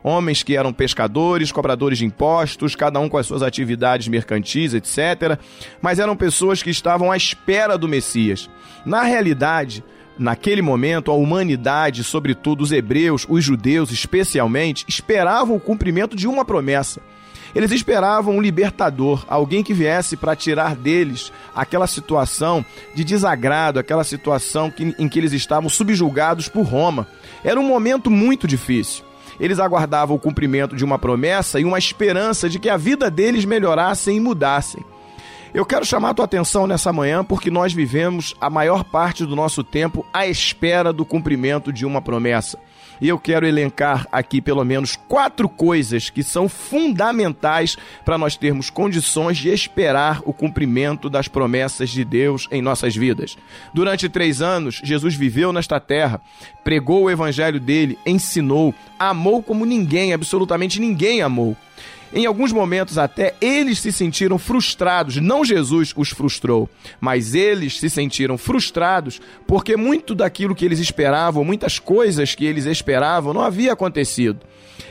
homens 0.03 0.43
que 0.43 0.55
eram 0.55 0.73
pescadores, 0.73 1.51
cobradores 1.51 1.97
de 1.97 2.05
impostos, 2.05 2.75
cada 2.75 2.99
um 2.99 3.09
com 3.09 3.17
as 3.17 3.27
suas 3.27 3.41
atividades 3.41 4.07
mercantis, 4.07 4.73
etc. 4.73 5.39
Mas 5.81 5.99
eram 5.99 6.15
pessoas 6.15 6.63
que 6.63 6.69
estavam 6.69 7.11
à 7.11 7.17
espera 7.17 7.77
do 7.77 7.87
Messias. 7.87 8.49
Na 8.85 9.03
realidade, 9.03 9.83
Naquele 10.17 10.61
momento, 10.61 11.09
a 11.09 11.15
humanidade, 11.15 12.03
sobretudo 12.03 12.61
os 12.61 12.71
hebreus, 12.71 13.25
os 13.27 13.43
judeus 13.43 13.91
especialmente, 13.91 14.85
esperavam 14.87 15.55
o 15.55 15.59
cumprimento 15.59 16.15
de 16.15 16.27
uma 16.27 16.45
promessa. 16.45 17.01
Eles 17.55 17.71
esperavam 17.71 18.37
um 18.37 18.41
libertador, 18.41 19.25
alguém 19.27 19.63
que 19.63 19.73
viesse 19.73 20.15
para 20.15 20.35
tirar 20.35 20.75
deles 20.75 21.33
aquela 21.55 21.87
situação 21.87 22.63
de 22.95 23.03
desagrado, 23.03 23.79
aquela 23.79 24.03
situação 24.03 24.69
que, 24.69 24.95
em 24.97 25.09
que 25.09 25.19
eles 25.19 25.33
estavam 25.33 25.69
subjugados 25.69 26.47
por 26.47 26.63
Roma. 26.63 27.07
Era 27.43 27.59
um 27.59 27.67
momento 27.67 28.11
muito 28.11 28.47
difícil. 28.47 29.03
Eles 29.41 29.59
aguardavam 29.59 30.15
o 30.15 30.19
cumprimento 30.19 30.75
de 30.75 30.85
uma 30.85 30.99
promessa 30.99 31.59
e 31.59 31.65
uma 31.65 31.79
esperança 31.79 32.47
de 32.47 32.59
que 32.59 32.69
a 32.69 32.77
vida 32.77 33.09
deles 33.09 33.43
melhorasse 33.43 34.11
e 34.11 34.19
mudassem. 34.19 34.85
Eu 35.51 35.65
quero 35.65 35.83
chamar 35.83 36.11
a 36.11 36.13
tua 36.13 36.25
atenção 36.25 36.67
nessa 36.67 36.93
manhã 36.93 37.25
porque 37.25 37.49
nós 37.49 37.73
vivemos 37.73 38.35
a 38.39 38.51
maior 38.51 38.83
parte 38.83 39.25
do 39.25 39.35
nosso 39.35 39.63
tempo 39.63 40.05
à 40.13 40.27
espera 40.27 40.93
do 40.93 41.03
cumprimento 41.03 41.73
de 41.73 41.87
uma 41.87 42.01
promessa. 42.01 42.57
E 43.01 43.07
eu 43.07 43.17
quero 43.17 43.47
elencar 43.47 44.07
aqui 44.11 44.39
pelo 44.39 44.63
menos 44.63 44.95
quatro 44.95 45.49
coisas 45.49 46.11
que 46.11 46.21
são 46.21 46.47
fundamentais 46.47 47.75
para 48.05 48.17
nós 48.17 48.37
termos 48.37 48.69
condições 48.69 49.39
de 49.39 49.49
esperar 49.49 50.21
o 50.23 50.31
cumprimento 50.31 51.09
das 51.09 51.27
promessas 51.27 51.89
de 51.89 52.05
Deus 52.05 52.47
em 52.51 52.61
nossas 52.61 52.95
vidas. 52.95 53.35
Durante 53.73 54.07
três 54.07 54.39
anos, 54.39 54.79
Jesus 54.83 55.15
viveu 55.15 55.51
nesta 55.51 55.79
terra, 55.79 56.21
pregou 56.63 57.03
o 57.03 57.09
evangelho 57.09 57.59
dele, 57.59 57.97
ensinou, 58.05 58.73
amou 58.99 59.41
como 59.41 59.65
ninguém, 59.65 60.13
absolutamente 60.13 60.79
ninguém 60.79 61.23
amou. 61.23 61.57
Em 62.13 62.25
alguns 62.25 62.51
momentos 62.51 62.97
até 62.97 63.35
eles 63.39 63.79
se 63.79 63.91
sentiram 63.91 64.37
frustrados, 64.37 65.15
não 65.17 65.45
Jesus 65.45 65.93
os 65.95 66.09
frustrou, 66.09 66.69
mas 66.99 67.33
eles 67.33 67.79
se 67.79 67.89
sentiram 67.89 68.37
frustrados 68.37 69.21
porque 69.47 69.77
muito 69.77 70.13
daquilo 70.13 70.53
que 70.53 70.65
eles 70.65 70.79
esperavam, 70.79 71.45
muitas 71.45 71.79
coisas 71.79 72.35
que 72.35 72.45
eles 72.45 72.65
esperavam 72.65 73.33
não 73.33 73.41
havia 73.41 73.71
acontecido. 73.71 74.39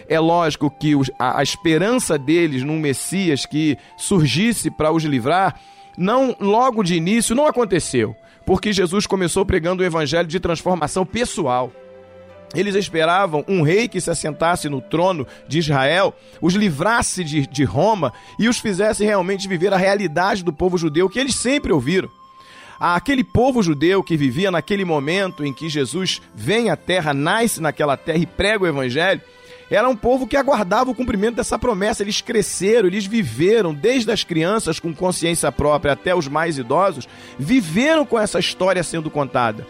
É 0.08 0.18
lógico 0.18 0.70
que 0.70 0.94
a, 1.18 1.42
esperança 1.42 2.18
deles 2.18 2.62
num 2.62 2.78
Messias 2.78 3.44
que 3.44 3.76
surgisse 3.98 4.70
para 4.70 4.90
os 4.90 5.04
livrar, 5.04 5.60
não 5.98 6.34
logo 6.40 6.82
de 6.82 6.94
início 6.94 7.34
não 7.34 7.46
aconteceu, 7.46 8.16
porque 8.46 8.72
Jesus 8.72 9.06
começou 9.06 9.44
pregando 9.44 9.82
o 9.82 9.86
evangelho 9.86 10.26
de 10.26 10.40
transformação 10.40 11.04
pessoal. 11.04 11.70
Eles 12.54 12.74
esperavam 12.74 13.44
um 13.46 13.62
rei 13.62 13.86
que 13.86 14.00
se 14.00 14.10
assentasse 14.10 14.68
no 14.68 14.80
trono 14.80 15.26
de 15.46 15.58
Israel, 15.58 16.14
os 16.40 16.54
livrasse 16.54 17.22
de, 17.22 17.46
de 17.46 17.64
Roma 17.64 18.12
e 18.38 18.48
os 18.48 18.58
fizesse 18.58 19.04
realmente 19.04 19.46
viver 19.46 19.72
a 19.72 19.76
realidade 19.76 20.42
do 20.42 20.52
povo 20.52 20.76
judeu 20.76 21.08
que 21.08 21.18
eles 21.18 21.36
sempre 21.36 21.72
ouviram. 21.72 22.10
Aquele 22.78 23.22
povo 23.22 23.62
judeu 23.62 24.02
que 24.02 24.16
vivia 24.16 24.50
naquele 24.50 24.84
momento 24.84 25.44
em 25.44 25.52
que 25.52 25.68
Jesus 25.68 26.20
vem 26.34 26.70
à 26.70 26.76
terra, 26.76 27.12
nasce 27.12 27.60
naquela 27.60 27.96
terra 27.96 28.18
e 28.18 28.26
prega 28.26 28.64
o 28.64 28.66
evangelho, 28.66 29.20
era 29.70 29.88
um 29.88 29.94
povo 29.94 30.26
que 30.26 30.36
aguardava 30.36 30.90
o 30.90 30.94
cumprimento 30.94 31.36
dessa 31.36 31.56
promessa. 31.58 32.02
Eles 32.02 32.20
cresceram, 32.20 32.88
eles 32.88 33.06
viveram, 33.06 33.72
desde 33.72 34.10
as 34.10 34.24
crianças 34.24 34.80
com 34.80 34.92
consciência 34.92 35.52
própria 35.52 35.92
até 35.92 36.12
os 36.12 36.26
mais 36.26 36.58
idosos, 36.58 37.08
viveram 37.38 38.04
com 38.04 38.18
essa 38.18 38.40
história 38.40 38.82
sendo 38.82 39.08
contada. 39.08 39.64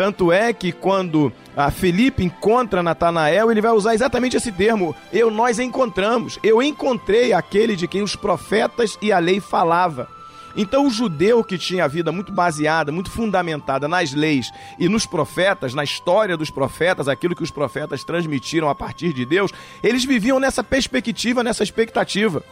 Tanto 0.00 0.32
é 0.32 0.50
que 0.54 0.72
quando 0.72 1.30
a 1.54 1.70
Felipe 1.70 2.24
encontra 2.24 2.82
Natanael, 2.82 3.50
ele 3.50 3.60
vai 3.60 3.72
usar 3.72 3.92
exatamente 3.92 4.34
esse 4.34 4.50
termo. 4.50 4.96
Eu 5.12 5.30
nós 5.30 5.58
encontramos. 5.58 6.38
Eu 6.42 6.62
encontrei 6.62 7.34
aquele 7.34 7.76
de 7.76 7.86
quem 7.86 8.00
os 8.00 8.16
profetas 8.16 8.96
e 9.02 9.12
a 9.12 9.18
lei 9.18 9.40
falava. 9.40 10.08
Então 10.56 10.86
o 10.86 10.90
judeu 10.90 11.44
que 11.44 11.58
tinha 11.58 11.84
a 11.84 11.86
vida 11.86 12.10
muito 12.10 12.32
baseada, 12.32 12.90
muito 12.90 13.10
fundamentada 13.10 13.86
nas 13.86 14.14
leis 14.14 14.50
e 14.78 14.88
nos 14.88 15.04
profetas, 15.04 15.74
na 15.74 15.84
história 15.84 16.34
dos 16.34 16.50
profetas, 16.50 17.06
aquilo 17.06 17.36
que 17.36 17.42
os 17.42 17.50
profetas 17.50 18.02
transmitiram 18.02 18.70
a 18.70 18.74
partir 18.74 19.12
de 19.12 19.26
Deus, 19.26 19.52
eles 19.82 20.02
viviam 20.02 20.40
nessa 20.40 20.64
perspectiva, 20.64 21.44
nessa 21.44 21.62
expectativa. 21.62 22.42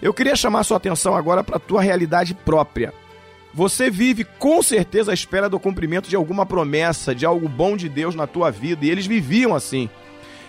Eu 0.00 0.14
queria 0.14 0.34
chamar 0.34 0.64
sua 0.64 0.78
atenção 0.78 1.14
agora 1.14 1.44
para 1.44 1.56
a 1.58 1.60
tua 1.60 1.82
realidade 1.82 2.32
própria. 2.32 2.94
Você 3.56 3.88
vive 3.88 4.22
com 4.22 4.62
certeza 4.62 5.12
à 5.12 5.14
espera 5.14 5.48
do 5.48 5.58
cumprimento 5.58 6.10
de 6.10 6.14
alguma 6.14 6.44
promessa, 6.44 7.14
de 7.14 7.24
algo 7.24 7.48
bom 7.48 7.74
de 7.74 7.88
Deus 7.88 8.14
na 8.14 8.26
tua 8.26 8.50
vida, 8.50 8.84
e 8.84 8.90
eles 8.90 9.06
viviam 9.06 9.54
assim. 9.54 9.88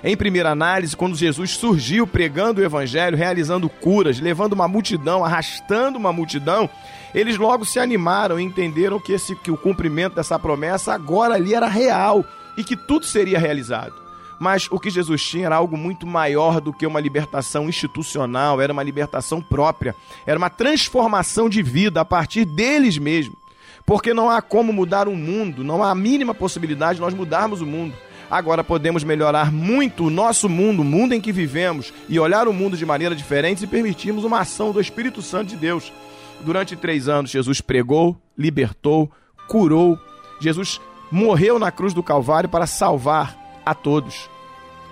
Em 0.04 0.18
primeira 0.18 0.52
análise, 0.52 0.94
quando 0.94 1.16
Jesus 1.16 1.52
surgiu 1.52 2.06
pregando 2.06 2.60
o 2.60 2.64
evangelho, 2.66 3.16
realizando 3.16 3.70
curas, 3.70 4.20
levando 4.20 4.52
uma 4.52 4.68
multidão, 4.68 5.24
arrastando 5.24 5.98
uma 5.98 6.12
multidão, 6.12 6.70
eles 7.16 7.38
logo 7.38 7.64
se 7.64 7.80
animaram 7.80 8.38
e 8.38 8.44
entenderam 8.44 9.00
que, 9.00 9.14
esse, 9.14 9.34
que 9.38 9.52
o 9.52 9.58
cumprimento 9.58 10.16
dessa 10.16 10.38
promessa 10.38 10.94
agora 10.94 11.36
ali 11.36 11.54
era 11.54 11.70
real 11.70 12.26
e 12.58 12.64
que 12.64 12.76
tudo 12.76 13.06
seria 13.06 13.40
realizado. 13.40 14.07
Mas 14.40 14.68
o 14.70 14.80
que 14.80 14.90
Jesus 14.90 15.24
tinha 15.24 15.48
era 15.48 15.56
algo 15.56 15.76
muito 15.78 16.06
maior 16.06 16.62
do 16.62 16.72
que 16.72 16.86
uma 16.86 17.00
libertação 17.00 17.68
institucional, 17.68 18.62
era 18.62 18.72
uma 18.72 18.84
libertação 18.84 19.42
própria, 19.42 19.96
era 20.26 20.38
uma 20.38 20.50
transformação 20.50 21.50
de 21.50 21.64
vida 21.64 22.02
a 22.02 22.06
partir 22.06 22.46
deles 22.46 22.98
mesmos. 22.98 23.38
Porque 23.86 24.14
não 24.14 24.30
há 24.30 24.42
como 24.42 24.74
mudar 24.74 25.08
o 25.08 25.16
mundo, 25.16 25.64
não 25.64 25.82
há 25.82 25.92
a 25.92 25.96
mínima 25.96 26.34
possibilidade 26.34 26.96
de 26.96 27.02
nós 27.02 27.14
mudarmos 27.14 27.62
o 27.62 27.66
mundo. 27.66 27.96
Agora 28.30 28.62
podemos 28.62 29.04
melhorar 29.06 29.52
muito 29.52 30.08
o 30.08 30.10
nosso 30.10 30.50
mundo, 30.50 30.82
o 30.82 30.86
mundo 30.86 31.14
em 31.14 31.22
que 31.22 31.32
vivemos, 31.32 31.94
e 32.10 32.20
olhar 32.20 32.48
o 32.48 32.54
mundo 32.54 32.76
de 32.76 32.86
maneira 32.86 33.16
diferente 33.16 33.62
se 33.62 33.68
permitirmos 33.68 34.26
uma 34.26 34.42
ação 34.42 34.74
do 34.74 34.82
Espírito 34.82 35.22
Santo 35.22 35.50
de 35.50 35.56
Deus. 35.56 35.94
Durante 36.42 36.76
três 36.76 37.08
anos, 37.08 37.32
Jesus 37.32 37.62
pregou, 37.62 38.18
libertou, 38.38 39.10
curou. 39.48 39.98
Jesus 40.42 40.82
morreu 41.10 41.58
na 41.58 41.72
cruz 41.72 41.94
do 41.94 42.04
Calvário 42.04 42.50
para 42.50 42.68
salvar 42.68 43.47
a 43.68 43.74
todos. 43.74 44.30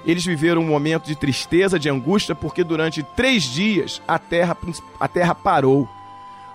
Eles 0.06 0.26
viveram 0.26 0.62
um 0.62 0.68
momento 0.68 1.06
de 1.06 1.16
tristeza, 1.16 1.80
de 1.80 1.90
angústia, 1.90 2.36
porque 2.36 2.64
durante 2.64 3.02
três 3.02 3.44
dias 3.44 4.02
a 4.08 4.20
terra, 4.20 4.56
a 5.00 5.08
terra 5.08 5.34
parou. 5.34 5.88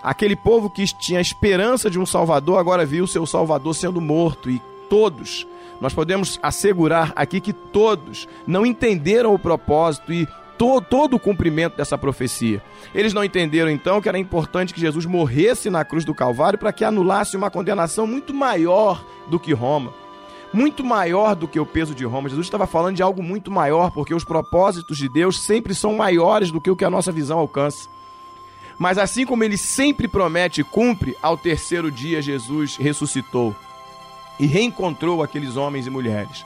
Aquele 0.03 0.35
povo 0.35 0.69
que 0.69 0.85
tinha 0.85 1.19
esperança 1.19 1.89
de 1.89 1.99
um 1.99 2.05
Salvador 2.05 2.59
agora 2.59 2.85
viu 2.85 3.05
seu 3.05 3.25
Salvador 3.25 3.75
sendo 3.75 3.99
morto 3.99 4.49
e 4.49 4.61
todos, 4.89 5.47
nós 5.79 5.93
podemos 5.93 6.39
assegurar 6.43 7.11
aqui 7.15 7.39
que 7.39 7.53
todos 7.53 8.27
não 8.45 8.65
entenderam 8.65 9.33
o 9.33 9.39
propósito 9.39 10.13
e 10.13 10.27
to, 10.57 10.81
todo 10.81 11.15
o 11.15 11.19
cumprimento 11.19 11.77
dessa 11.77 11.97
profecia. 11.97 12.61
Eles 12.93 13.13
não 13.13 13.23
entenderam 13.23 13.69
então 13.69 14.01
que 14.01 14.09
era 14.09 14.19
importante 14.19 14.73
que 14.73 14.81
Jesus 14.81 15.05
morresse 15.05 15.69
na 15.69 15.83
cruz 15.83 16.05
do 16.05 16.13
Calvário 16.13 16.59
para 16.59 16.73
que 16.73 16.83
anulasse 16.83 17.35
uma 17.35 17.49
condenação 17.49 18.05
muito 18.05 18.33
maior 18.33 19.03
do 19.27 19.39
que 19.39 19.53
Roma 19.53 20.00
muito 20.53 20.83
maior 20.83 21.35
do 21.35 21.47
que 21.47 21.59
o 21.59 21.65
peso 21.65 21.95
de 21.95 22.03
Roma. 22.05 22.29
Jesus 22.29 22.47
estava 22.47 22.67
falando 22.67 22.95
de 22.95 23.03
algo 23.03 23.23
muito 23.23 23.49
maior, 23.49 23.91
porque 23.91 24.13
os 24.13 24.23
propósitos 24.23 24.97
de 24.97 25.07
Deus 25.07 25.41
sempre 25.41 25.73
são 25.73 25.95
maiores 25.95 26.51
do 26.51 26.59
que 26.59 26.69
o 26.69 26.75
que 26.75 26.85
a 26.85 26.89
nossa 26.89 27.11
visão 27.11 27.39
alcança. 27.39 27.89
Mas 28.77 28.97
assim 28.97 29.25
como 29.25 29.43
ele 29.43 29.57
sempre 29.57 30.07
promete 30.07 30.61
e 30.61 30.63
cumpre, 30.63 31.15
ao 31.21 31.37
terceiro 31.37 31.91
dia 31.91 32.21
Jesus 32.21 32.75
ressuscitou 32.75 33.55
e 34.39 34.45
reencontrou 34.45 35.21
aqueles 35.21 35.55
homens 35.55 35.85
e 35.85 35.89
mulheres. 35.89 36.43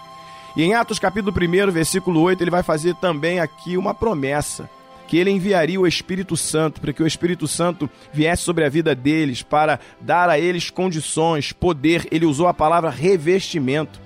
E 0.56 0.64
em 0.64 0.74
Atos 0.74 1.00
capítulo 1.00 1.34
1, 1.36 1.72
versículo 1.72 2.22
8, 2.22 2.42
ele 2.44 2.52
vai 2.52 2.64
fazer 2.64 2.96
também 2.96 3.40
aqui 3.40 3.78
uma 3.78 3.94
promessa 3.94 4.70
que 5.08 5.18
ele 5.18 5.30
enviaria 5.30 5.80
o 5.80 5.88
Espírito 5.88 6.36
Santo, 6.36 6.82
para 6.82 6.94
que 6.94 7.04
o 7.04 7.08
Espírito 7.08 7.48
Santo 7.48 7.90
viesse 8.14 8.44
sobre 8.44 8.64
a 8.66 8.70
vida 8.70 8.96
deles, 8.96 9.42
para 9.42 9.80
dar 10.02 10.30
a 10.30 10.40
eles 10.40 10.70
condições, 10.70 11.52
poder. 11.52 12.08
Ele 12.12 12.26
usou 12.26 12.48
a 12.48 12.54
palavra 12.54 12.90
revestimento. 12.90 14.00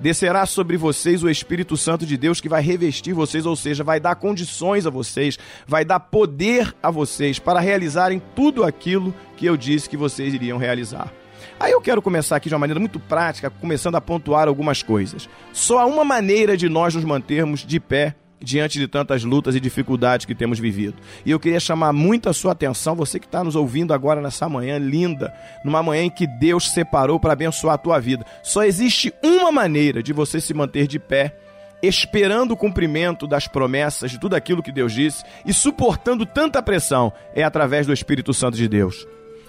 descerá 0.00 0.46
sobre 0.46 0.78
vocês 0.78 1.22
o 1.22 1.28
Espírito 1.28 1.76
Santo 1.76 2.06
de 2.06 2.16
Deus 2.16 2.40
que 2.40 2.48
vai 2.48 2.62
revestir 2.62 3.12
vocês, 3.12 3.44
ou 3.44 3.54
seja, 3.54 3.84
vai 3.84 4.00
dar 4.00 4.14
condições 4.16 4.86
a 4.86 4.90
vocês, 4.90 5.38
vai 5.66 5.84
dar 5.84 6.00
poder 6.00 6.74
a 6.82 6.90
vocês 6.90 7.38
para 7.38 7.60
realizarem 7.60 8.22
tudo 8.34 8.64
aquilo 8.64 9.14
que 9.36 9.44
eu 9.44 9.58
disse 9.58 9.90
que 9.90 9.98
vocês 9.98 10.32
iriam 10.32 10.56
realizar. 10.56 11.12
Aí 11.58 11.72
eu 11.72 11.80
quero 11.82 12.00
começar 12.00 12.36
aqui 12.36 12.48
de 12.48 12.54
uma 12.54 12.60
maneira 12.60 12.80
muito 12.80 12.98
prática, 12.98 13.50
começando 13.50 13.94
a 13.96 14.00
pontuar 14.00 14.48
algumas 14.48 14.82
coisas. 14.82 15.28
Só 15.52 15.78
há 15.78 15.84
uma 15.84 16.04
maneira 16.04 16.56
de 16.56 16.70
nós 16.70 16.94
nos 16.94 17.04
mantermos 17.04 17.60
de 17.66 17.78
pé 17.78 18.14
diante 18.42 18.78
de 18.78 18.88
tantas 18.88 19.22
lutas 19.22 19.54
e 19.54 19.60
dificuldades 19.60 20.26
que 20.26 20.34
temos 20.34 20.58
vivido. 20.58 20.96
E 21.24 21.30
eu 21.30 21.38
queria 21.38 21.60
chamar 21.60 21.92
muito 21.92 22.28
a 22.28 22.32
sua 22.32 22.52
atenção, 22.52 22.94
você 22.94 23.20
que 23.20 23.26
está 23.26 23.44
nos 23.44 23.54
ouvindo 23.54 23.92
agora 23.92 24.20
nessa 24.20 24.48
manhã 24.48 24.78
linda, 24.78 25.32
numa 25.64 25.82
manhã 25.82 26.04
em 26.04 26.10
que 26.10 26.26
Deus 26.26 26.70
separou 26.70 27.20
para 27.20 27.34
abençoar 27.34 27.74
a 27.74 27.78
tua 27.78 27.98
vida. 28.00 28.24
Só 28.42 28.64
existe 28.64 29.12
uma 29.22 29.52
maneira 29.52 30.02
de 30.02 30.12
você 30.12 30.40
se 30.40 30.54
manter 30.54 30.86
de 30.86 30.98
pé, 30.98 31.36
esperando 31.82 32.52
o 32.52 32.56
cumprimento 32.56 33.26
das 33.26 33.46
promessas, 33.46 34.10
de 34.10 34.18
tudo 34.18 34.34
aquilo 34.34 34.62
que 34.62 34.72
Deus 34.72 34.92
disse 34.92 35.24
e 35.44 35.52
suportando 35.52 36.26
tanta 36.26 36.62
pressão, 36.62 37.12
é 37.34 37.42
através 37.42 37.86
do 37.86 37.92
Espírito 37.92 38.32
Santo 38.32 38.56
de 38.56 38.68
Deus. 38.68 39.06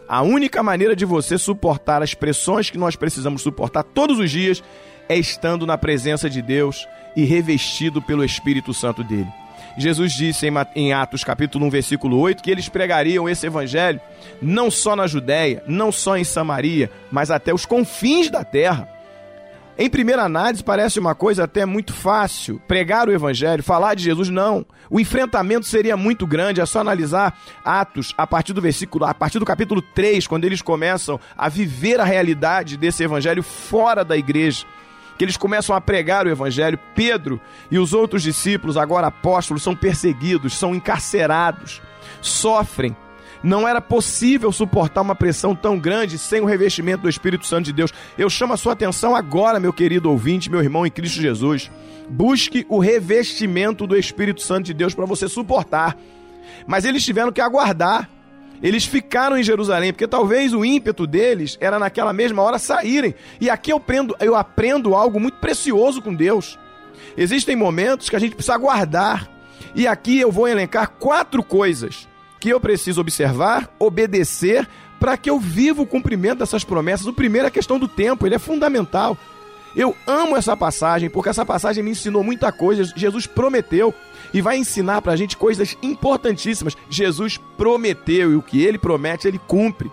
A 0.08 0.22
única 0.22 0.62
maneira 0.62 0.94
de 0.94 1.06
você 1.06 1.38
suportar 1.38 2.04
as 2.04 2.14
pressões 2.14 2.70
que 2.70 2.78
nós 2.78 2.98
precisamos 2.98 3.42
suportar 3.42 3.84
todos 3.84 4.20
os 4.20 4.30
dias 4.30 4.62
é 5.12 5.18
estando 5.18 5.68
na 5.68 5.78
presença 5.78 6.30
de 6.30 6.42
Deus 6.42 6.88
e 7.18 7.26
revestido 7.26 8.02
pelo 8.02 8.24
Espírito 8.24 8.74
Santo 8.74 9.04
dele. 9.04 9.28
Jesus 9.78 10.14
disse 10.14 10.48
em 10.74 10.94
Atos 10.94 11.22
capítulo 11.22 11.66
1, 11.66 11.70
versículo 11.70 12.18
8, 12.18 12.42
que 12.42 12.50
eles 12.50 12.70
pregariam 12.70 13.28
esse 13.28 13.46
evangelho 13.46 14.00
não 14.42 14.72
só 14.72 14.96
na 14.96 15.08
Judéia, 15.08 15.64
não 15.68 15.92
só 15.92 16.16
em 16.16 16.24
Samaria, 16.24 16.90
mas 17.12 17.30
até 17.30 17.54
os 17.54 17.66
confins 17.66 18.30
da 18.30 18.46
terra. 18.46 18.88
Em 19.78 19.90
primeira 19.90 20.24
análise, 20.24 20.64
parece 20.64 20.98
uma 20.98 21.14
coisa 21.14 21.44
até 21.44 21.66
muito 21.66 21.92
fácil. 21.92 22.62
Pregar 22.66 23.08
o 23.08 23.12
Evangelho, 23.12 23.64
falar 23.64 23.96
de 23.96 24.04
Jesus, 24.04 24.30
não. 24.30 24.66
O 24.90 25.00
enfrentamento 25.00 25.66
seria 25.66 25.98
muito 25.98 26.28
grande. 26.28 26.62
É 26.62 26.66
só 26.66 26.80
analisar 26.80 27.38
Atos 27.66 28.14
a 28.18 28.28
partir 28.28 28.54
do 28.54 28.62
versículo, 28.62 29.06
a 29.06 29.14
partir 29.14 29.40
do 29.40 29.46
capítulo 29.46 29.82
3, 29.82 30.28
quando 30.28 30.46
eles 30.46 30.62
começam 30.62 31.20
a 31.38 31.50
viver 31.50 32.00
a 32.00 32.04
realidade 32.04 32.78
desse 32.78 33.04
Evangelho 33.04 33.42
fora 33.42 34.06
da 34.06 34.16
igreja. 34.16 34.66
Que 35.22 35.26
eles 35.26 35.38
começam 35.38 35.76
a 35.76 35.80
pregar 35.80 36.26
o 36.26 36.32
Evangelho. 36.32 36.80
Pedro 36.96 37.40
e 37.70 37.78
os 37.78 37.94
outros 37.94 38.24
discípulos, 38.24 38.76
agora 38.76 39.06
apóstolos, 39.06 39.62
são 39.62 39.76
perseguidos, 39.76 40.58
são 40.58 40.74
encarcerados, 40.74 41.80
sofrem 42.24 42.96
não 43.44 43.68
era 43.68 43.80
possível 43.80 44.52
suportar 44.52 45.02
uma 45.02 45.14
pressão 45.14 45.56
tão 45.56 45.78
grande 45.78 46.18
sem 46.18 46.42
o 46.42 46.46
revestimento 46.46 47.04
do 47.04 47.10
Espírito 47.10 47.46
Santo 47.46 47.66
de 47.66 47.74
Deus. 47.74 47.94
Eu 48.18 48.32
chamo 48.32 48.54
a 48.54 48.58
sua 48.58 48.74
atenção 48.74 49.16
agora, 49.16 49.60
meu 49.60 49.72
querido 49.72 50.10
ouvinte, 50.10 50.50
meu 50.50 50.60
irmão 50.60 50.88
em 50.88 50.92
Cristo 50.92 51.22
Jesus. 51.22 51.70
Busque 52.10 52.66
o 52.68 52.80
revestimento 52.80 53.86
do 53.86 53.96
Espírito 53.96 54.42
Santo 54.42 54.66
de 54.66 54.74
Deus 54.74 54.96
para 54.96 55.06
você 55.06 55.30
suportar. 55.30 55.96
Mas 56.66 56.84
eles 56.84 57.06
tiveram 57.06 57.32
que 57.32 57.42
aguardar. 57.42 58.10
Eles 58.62 58.86
ficaram 58.86 59.38
em 59.38 59.44
Jerusalém, 59.44 59.92
porque 59.92 60.08
talvez 60.08 60.54
o 60.54 60.64
ímpeto 60.64 61.08
deles 61.08 61.58
era 61.60 61.80
naquela 61.80 62.14
mesma 62.14 62.42
hora 62.42 62.60
saírem. 62.60 63.16
E 63.40 63.50
aqui 63.50 63.72
eu 63.72 63.78
aprendo, 63.78 64.16
eu 64.20 64.36
aprendo 64.36 64.94
algo 64.96 65.20
muito 65.20 65.38
precioso 65.40 66.02
com 66.02 66.14
Deus. 66.14 66.60
Existem 67.18 67.56
momentos 67.56 68.10
que 68.10 68.16
a 68.16 68.20
gente 68.20 68.36
precisa 68.36 68.54
aguardar. 68.54 69.28
E 69.74 69.88
aqui 69.88 70.20
eu 70.20 70.32
vou 70.32 70.48
elencar 70.48 70.92
quatro 70.92 71.44
coisas 71.44 72.08
que 72.40 72.50
eu 72.50 72.60
preciso 72.60 73.02
observar, 73.02 73.70
obedecer, 73.80 74.68
para 75.00 75.18
que 75.18 75.30
eu 75.30 75.40
viva 75.40 75.82
o 75.82 75.88
cumprimento 75.88 76.40
dessas 76.40 76.64
promessas. 76.64 77.08
O 77.08 77.14
primeiro 77.14 77.46
é 77.46 77.50
a 77.50 77.52
questão 77.52 77.80
do 77.80 77.88
tempo, 77.88 78.26
ele 78.26 78.36
é 78.36 78.40
fundamental. 78.40 79.18
Eu 79.76 79.96
amo 80.06 80.36
essa 80.36 80.56
passagem, 80.56 81.10
porque 81.10 81.30
essa 81.30 81.46
passagem 81.46 81.84
me 81.84 81.92
ensinou 81.92 82.24
muita 82.24 82.52
coisa. 82.52 82.84
Jesus 82.96 83.26
prometeu 83.26 83.94
e 84.34 84.42
vai 84.42 84.58
ensinar 84.58 85.02
para 85.02 85.14
a 85.14 85.16
gente 85.16 85.38
coisas 85.38 85.78
importantíssimas. 85.82 86.78
Jesus 86.90 87.38
prometeu 87.58 88.32
e 88.32 88.36
o 88.36 88.42
que 88.42 88.64
ele 88.64 88.78
promete, 88.78 89.28
ele 89.28 89.40
cumpre. 89.40 89.92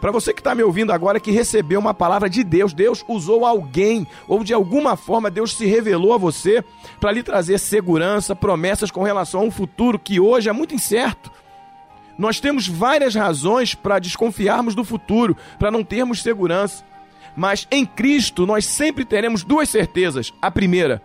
Para 0.00 0.12
você 0.12 0.32
que 0.32 0.40
está 0.40 0.54
me 0.54 0.62
ouvindo 0.62 0.92
agora, 0.92 1.18
que 1.18 1.30
recebeu 1.30 1.80
uma 1.80 1.92
palavra 1.92 2.30
de 2.30 2.44
Deus, 2.44 2.72
Deus 2.72 3.04
usou 3.08 3.44
alguém, 3.44 4.06
ou 4.28 4.44
de 4.44 4.54
alguma 4.54 4.96
forma 4.96 5.30
Deus 5.30 5.56
se 5.56 5.66
revelou 5.66 6.12
a 6.12 6.18
você 6.18 6.62
para 7.00 7.10
lhe 7.10 7.22
trazer 7.22 7.58
segurança, 7.58 8.36
promessas 8.36 8.90
com 8.90 9.02
relação 9.02 9.40
a 9.40 9.44
um 9.44 9.50
futuro 9.50 9.98
que 9.98 10.20
hoje 10.20 10.48
é 10.48 10.52
muito 10.52 10.74
incerto. 10.74 11.32
Nós 12.16 12.40
temos 12.40 12.66
várias 12.66 13.14
razões 13.14 13.74
para 13.74 13.98
desconfiarmos 13.98 14.74
do 14.74 14.84
futuro, 14.84 15.36
para 15.58 15.70
não 15.70 15.84
termos 15.84 16.22
segurança. 16.22 16.84
Mas 17.36 17.68
em 17.70 17.86
Cristo 17.86 18.44
nós 18.44 18.66
sempre 18.66 19.04
teremos 19.04 19.44
duas 19.44 19.68
certezas. 19.68 20.32
A 20.42 20.50
primeira, 20.50 21.00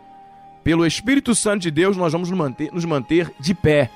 pelo 0.63 0.85
Espírito 0.85 1.35
Santo 1.35 1.63
de 1.63 1.71
Deus 1.71 1.97
nós 1.97 2.13
vamos 2.13 2.29
nos 2.29 2.37
manter, 2.37 2.71
nos 2.71 2.85
manter 2.85 3.31
de 3.39 3.53
pé. 3.53 3.89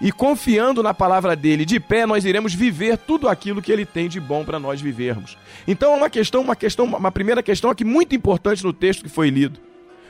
E 0.00 0.10
confiando 0.10 0.82
na 0.82 0.92
palavra 0.92 1.36
dele, 1.36 1.64
de 1.64 1.78
pé, 1.78 2.06
nós 2.06 2.24
iremos 2.24 2.52
viver 2.52 2.98
tudo 2.98 3.28
aquilo 3.28 3.62
que 3.62 3.70
ele 3.70 3.86
tem 3.86 4.08
de 4.08 4.18
bom 4.18 4.44
para 4.44 4.58
nós 4.58 4.80
vivermos. 4.80 5.38
Então 5.66 5.92
é 5.92 5.96
uma 5.96 6.10
questão, 6.10 6.40
uma 6.40 6.56
questão, 6.56 6.86
uma 6.86 7.12
primeira 7.12 7.40
questão 7.40 7.70
aqui 7.70 7.84
muito 7.84 8.14
importante 8.14 8.64
no 8.64 8.72
texto 8.72 9.04
que 9.04 9.08
foi 9.08 9.30
lido. 9.30 9.60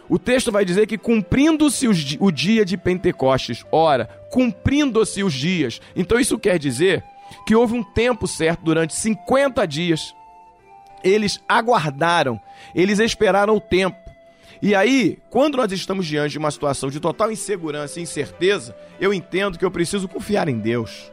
O 0.09 0.19
texto 0.19 0.51
vai 0.51 0.65
dizer 0.65 0.87
que 0.87 0.97
cumprindo-se 0.97 1.87
o 2.19 2.31
dia 2.31 2.65
de 2.65 2.77
Pentecostes, 2.77 3.65
ora, 3.71 4.07
cumprindo-se 4.31 5.23
os 5.23 5.33
dias. 5.33 5.81
Então 5.95 6.19
isso 6.19 6.39
quer 6.39 6.59
dizer 6.59 7.05
que 7.47 7.55
houve 7.55 7.75
um 7.75 7.83
tempo 7.83 8.27
certo 8.27 8.63
durante 8.63 8.95
50 8.95 9.67
dias. 9.67 10.15
Eles 11.05 11.41
aguardaram, 11.49 12.41
eles 12.75 12.99
esperaram 12.99 13.57
o 13.57 13.61
tempo. 13.61 14.02
E 14.63 14.77
aí, 14.77 15.19
quando 15.29 15.57
nós 15.57 15.73
estamos 15.73 16.07
diante 16.07 16.31
de 16.31 16.39
uma 16.39 16.53
situação 16.53 16.89
de 16.89 17.01
total 17.01 17.33
insegurança 17.33 17.99
e 17.99 18.05
incerteza, 18.05 18.77
eu 19.01 19.13
entendo 19.13 19.59
que 19.59 19.65
eu 19.65 19.71
preciso 19.73 20.07
confiar 20.07 20.49
em 20.49 20.57
Deus. 20.57 21.11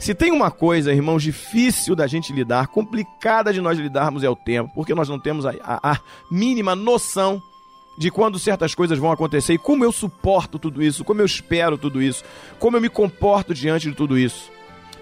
Se 0.00 0.16
tem 0.16 0.32
uma 0.32 0.50
coisa, 0.50 0.92
irmãos, 0.92 1.22
difícil 1.22 1.94
da 1.94 2.08
gente 2.08 2.32
lidar, 2.32 2.66
complicada 2.66 3.52
de 3.52 3.60
nós 3.60 3.78
lidarmos 3.78 4.24
é 4.24 4.28
o 4.28 4.34
tempo, 4.34 4.72
porque 4.74 4.96
nós 4.96 5.08
não 5.08 5.16
temos 5.16 5.46
a, 5.46 5.54
a, 5.62 5.92
a 5.92 6.00
mínima 6.28 6.74
noção 6.74 7.40
de 7.96 8.10
quando 8.10 8.36
certas 8.36 8.74
coisas 8.74 8.98
vão 8.98 9.12
acontecer 9.12 9.52
e 9.52 9.58
como 9.58 9.84
eu 9.84 9.92
suporto 9.92 10.58
tudo 10.58 10.82
isso, 10.82 11.04
como 11.04 11.20
eu 11.20 11.26
espero 11.26 11.78
tudo 11.78 12.02
isso, 12.02 12.24
como 12.58 12.76
eu 12.76 12.80
me 12.80 12.88
comporto 12.88 13.54
diante 13.54 13.88
de 13.88 13.94
tudo 13.94 14.18
isso. 14.18 14.50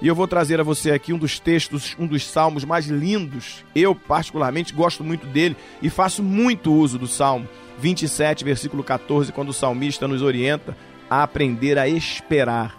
E 0.03 0.07
eu 0.07 0.15
vou 0.15 0.29
trazer 0.29 0.61
a 0.61 0.65
você 0.65 0.91
aqui 0.91 1.15
um 1.15 1.19
dos 1.19 1.39
textos, 1.39 1.97
um 1.99 2.07
dos 2.07 2.27
salmos 2.27 2.65
mais 2.65 2.87
lindos. 2.87 3.65
Eu, 3.75 3.95
particularmente, 3.95 4.75
gosto 4.75 5.03
muito 5.03 5.27
dele 5.27 5.57
e 5.81 5.89
faço 5.89 6.23
muito 6.23 6.73
uso 6.73 6.99
do 6.99 7.07
salmo 7.07 7.49
27, 7.81 8.45
versículo 8.45 8.85
14, 8.85 9.33
quando 9.33 9.49
o 9.49 9.55
salmista 9.55 10.07
nos 10.07 10.23
orienta 10.23 10.77
a 11.09 11.23
aprender 11.23 11.79
a 11.79 11.89
esperar, 11.89 12.77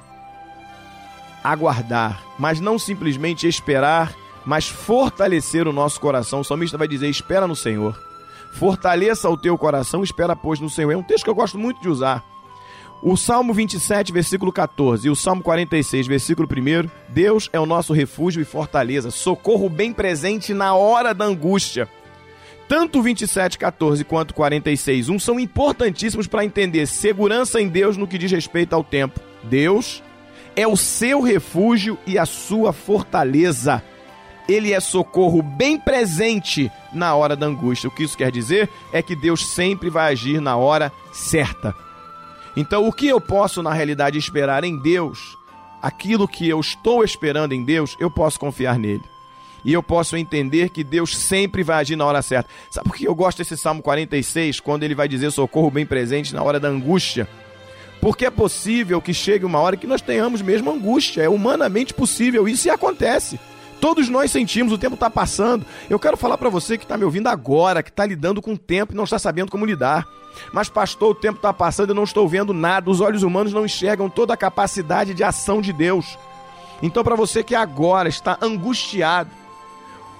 aguardar, 1.43 2.23
mas 2.37 2.59
não 2.59 2.79
simplesmente 2.79 3.47
esperar, 3.47 4.15
mas 4.45 4.67
fortalecer 4.67 5.67
o 5.67 5.73
nosso 5.73 5.99
coração. 5.99 6.41
O 6.41 6.45
salmista 6.45 6.77
vai 6.77 6.87
dizer: 6.87 7.09
espera 7.09 7.47
no 7.47 7.55
Senhor. 7.55 7.99
Fortaleça 8.53 9.29
o 9.29 9.37
teu 9.37 9.57
coração, 9.57 10.03
espera, 10.03 10.35
pois, 10.35 10.59
no 10.59 10.69
Senhor. 10.69 10.91
É 10.91 10.97
um 10.97 11.03
texto 11.03 11.23
que 11.23 11.29
eu 11.29 11.35
gosto 11.35 11.57
muito 11.57 11.81
de 11.81 11.89
usar. 11.89 12.23
O 13.01 13.17
Salmo 13.17 13.51
27, 13.51 14.11
versículo 14.11 14.51
14, 14.51 15.07
e 15.07 15.09
o 15.09 15.15
Salmo 15.15 15.41
46, 15.41 16.05
versículo 16.05 16.47
1, 16.47 16.87
Deus 17.09 17.49
é 17.51 17.59
o 17.59 17.65
nosso 17.65 17.93
refúgio 17.93 18.39
e 18.41 18.45
fortaleza, 18.45 19.09
socorro 19.09 19.67
bem 19.67 19.91
presente 19.91 20.53
na 20.53 20.75
hora 20.75 21.11
da 21.11 21.25
angústia. 21.25 21.89
Tanto 22.71 23.01
27, 23.01 23.57
14 23.57 24.05
quanto 24.05 24.33
46, 24.33 25.09
1 25.09 25.19
são 25.19 25.37
importantíssimos 25.37 26.25
para 26.25 26.45
entender 26.45 26.87
segurança 26.87 27.59
em 27.59 27.67
Deus 27.67 27.97
no 27.97 28.07
que 28.07 28.17
diz 28.17 28.31
respeito 28.31 28.73
ao 28.73 28.81
tempo. 28.81 29.19
Deus 29.43 30.01
é 30.55 30.65
o 30.65 30.77
seu 30.77 31.19
refúgio 31.19 31.97
e 32.07 32.17
a 32.17 32.25
sua 32.25 32.71
fortaleza 32.71 33.83
ele 34.47 34.71
é 34.71 34.79
socorro 34.79 35.41
bem 35.41 35.77
presente 35.77 36.71
na 36.93 37.13
hora 37.13 37.35
da 37.35 37.45
angústia. 37.45 37.89
O 37.89 37.91
que 37.91 38.03
isso 38.03 38.17
quer 38.17 38.31
dizer 38.31 38.69
é 38.93 39.01
que 39.01 39.17
Deus 39.17 39.49
sempre 39.49 39.89
vai 39.89 40.13
agir 40.13 40.39
na 40.39 40.55
hora 40.55 40.93
certa. 41.11 41.75
Então, 42.55 42.87
o 42.87 42.93
que 42.93 43.05
eu 43.05 43.19
posso 43.19 43.61
na 43.61 43.73
realidade 43.73 44.17
esperar 44.17 44.63
em 44.63 44.77
Deus, 44.77 45.37
aquilo 45.81 46.25
que 46.25 46.47
eu 46.47 46.61
estou 46.61 47.03
esperando 47.03 47.51
em 47.51 47.65
Deus, 47.65 47.97
eu 47.99 48.09
posso 48.09 48.39
confiar 48.39 48.79
nele. 48.79 49.10
E 49.63 49.73
eu 49.73 49.83
posso 49.83 50.17
entender 50.17 50.69
que 50.69 50.83
Deus 50.83 51.17
sempre 51.17 51.63
vai 51.63 51.77
agir 51.77 51.95
na 51.95 52.05
hora 52.05 52.21
certa. 52.21 52.49
Sabe 52.69 52.87
por 52.89 52.95
que 52.95 53.07
eu 53.07 53.13
gosto 53.13 53.39
desse 53.39 53.55
Salmo 53.55 53.81
46, 53.81 54.59
quando 54.59 54.83
ele 54.83 54.95
vai 54.95 55.07
dizer 55.07 55.31
socorro 55.31 55.69
bem 55.69 55.85
presente 55.85 56.33
na 56.33 56.41
hora 56.41 56.59
da 56.59 56.67
angústia? 56.67 57.27
Porque 58.01 58.25
é 58.25 58.31
possível 58.31 58.99
que 58.99 59.13
chegue 59.13 59.45
uma 59.45 59.59
hora 59.59 59.77
que 59.77 59.85
nós 59.85 60.01
tenhamos 60.01 60.41
mesmo 60.41 60.71
angústia. 60.71 61.21
É 61.21 61.29
humanamente 61.29 61.93
possível. 61.93 62.47
Isso 62.49 62.67
e 62.67 62.71
acontece. 62.71 63.39
Todos 63.79 64.09
nós 64.09 64.31
sentimos, 64.31 64.73
o 64.73 64.77
tempo 64.77 64.95
está 64.95 65.09
passando. 65.09 65.65
Eu 65.89 65.99
quero 65.99 66.17
falar 66.17 66.37
para 66.37 66.49
você 66.49 66.77
que 66.77 66.83
está 66.83 66.97
me 66.97 67.03
ouvindo 67.03 67.27
agora, 67.27 67.83
que 67.83 67.89
está 67.89 68.05
lidando 68.05 68.41
com 68.41 68.53
o 68.53 68.57
tempo 68.57 68.93
e 68.93 68.95
não 68.95 69.03
está 69.03 69.19
sabendo 69.19 69.51
como 69.51 69.65
lidar. 69.65 70.07
Mas, 70.51 70.69
pastor, 70.69 71.11
o 71.11 71.15
tempo 71.15 71.37
está 71.37 71.53
passando 71.53 71.91
e 71.91 71.95
não 71.95 72.03
estou 72.03 72.27
vendo 72.27 72.53
nada. 72.53 72.89
Os 72.89 73.01
olhos 73.01 73.21
humanos 73.21 73.53
não 73.53 73.65
enxergam 73.65 74.09
toda 74.09 74.33
a 74.33 74.37
capacidade 74.37 75.13
de 75.13 75.23
ação 75.23 75.61
de 75.61 75.71
Deus. 75.71 76.17
Então, 76.81 77.03
para 77.03 77.15
você 77.15 77.43
que 77.43 77.53
agora 77.53 78.09
está 78.09 78.37
angustiado, 78.41 79.29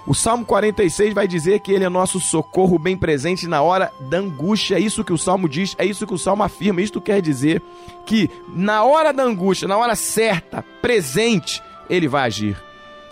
O 0.04 0.14
Salmo 0.14 0.44
46 0.44 1.14
vai 1.14 1.28
dizer 1.28 1.60
que 1.60 1.70
ele 1.70 1.84
é 1.84 1.88
nosso 1.88 2.18
socorro 2.18 2.76
bem 2.76 2.96
presente 2.96 3.46
na 3.46 3.62
hora 3.62 3.92
da 4.00 4.18
angústia. 4.18 4.74
É 4.74 4.80
isso 4.80 5.04
que 5.04 5.12
o 5.12 5.18
Salmo 5.18 5.48
diz, 5.48 5.76
é 5.78 5.84
isso 5.84 6.06
que 6.06 6.14
o 6.14 6.18
Salmo 6.18 6.42
afirma. 6.42 6.82
Isto 6.82 7.00
quer 7.00 7.22
dizer 7.22 7.62
que 8.04 8.28
na 8.48 8.82
hora 8.82 9.12
da 9.12 9.22
angústia, 9.22 9.68
na 9.68 9.76
hora 9.76 9.94
certa, 9.94 10.64
presente, 10.82 11.62
ele 11.88 12.08
vai 12.08 12.26
agir. 12.26 12.60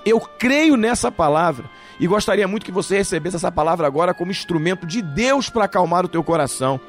Eu 0.04 0.18
creio 0.20 0.76
nessa 0.76 1.12
palavra 1.12 1.70
e 2.00 2.06
gostaria 2.08 2.48
muito 2.48 2.66
que 2.66 2.72
você 2.72 2.96
recebesse 2.96 3.36
essa 3.36 3.52
palavra 3.52 3.86
agora 3.86 4.12
como 4.12 4.32
instrumento 4.32 4.84
de 4.84 5.00
Deus 5.00 5.48
para 5.48 5.66
acalmar 5.66 6.04
o 6.04 6.08
teu 6.08 6.24
coração, 6.24 6.80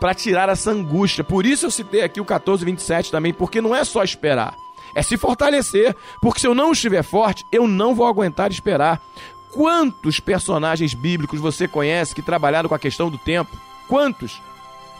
para 0.00 0.14
tirar 0.14 0.48
essa 0.48 0.72
angústia. 0.72 1.22
Por 1.22 1.46
isso 1.46 1.66
eu 1.66 1.70
citei 1.70 2.02
aqui 2.02 2.20
o 2.20 2.24
14, 2.24 2.64
27 2.64 3.10
também, 3.10 3.32
porque 3.32 3.60
não 3.60 3.76
é 3.76 3.84
só 3.84 4.02
esperar, 4.02 4.56
é 4.94 5.02
se 5.02 5.16
fortalecer, 5.16 5.94
porque 6.20 6.40
se 6.40 6.46
eu 6.46 6.54
não 6.54 6.72
estiver 6.72 7.02
forte, 7.02 7.44
eu 7.52 7.68
não 7.68 7.94
vou 7.94 8.06
aguentar 8.06 8.50
esperar. 8.50 9.02
Quantos 9.54 10.18
personagens 10.18 10.94
bíblicos 10.94 11.38
você 11.38 11.68
conhece 11.68 12.12
que 12.12 12.20
trabalharam 12.20 12.68
com 12.68 12.74
a 12.74 12.78
questão 12.78 13.08
do 13.08 13.16
tempo? 13.16 13.56
Quantos? 13.86 14.42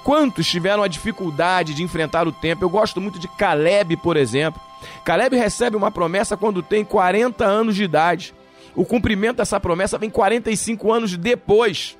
Quantos 0.05 0.47
tiveram 0.47 0.85
a 0.85 0.87
dificuldade 0.87 1.75
de 1.75 1.83
enfrentar 1.83 2.29
o 2.29 2.33
tempo? 2.33 2.65
Eu 2.65 2.71
gosto 2.71 3.01
muito 3.01 3.19
de 3.19 3.27
Caleb, 3.27 3.97
por 3.97 4.17
exemplo. 4.17 4.61
Caleb 5.05 5.37
recebe 5.37 5.77
uma 5.77 5.91
promessa 5.91 6.37
quando 6.37 6.63
tem 6.63 6.85
40 6.85 7.45
anos 7.45 7.75
de 7.75 7.83
idade. 7.83 8.33
O 8.77 8.85
cumprimento 8.85 9.39
dessa 9.39 9.59
promessa 9.59 9.99
vem 9.99 10.09
45 10.09 10.93
anos 10.93 11.17
depois. 11.17 11.99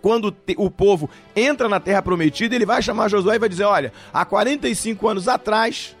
Quando 0.00 0.32
o 0.58 0.70
povo 0.70 1.10
entra 1.34 1.68
na 1.68 1.80
terra 1.80 2.00
prometida, 2.00 2.54
ele 2.54 2.66
vai 2.66 2.80
chamar 2.80 3.08
Josué 3.08 3.34
e 3.34 3.40
vai 3.40 3.48
dizer: 3.48 3.64
Olha, 3.64 3.92
há 4.12 4.24
45 4.24 5.08
anos 5.08 5.26
atrás, 5.26 5.96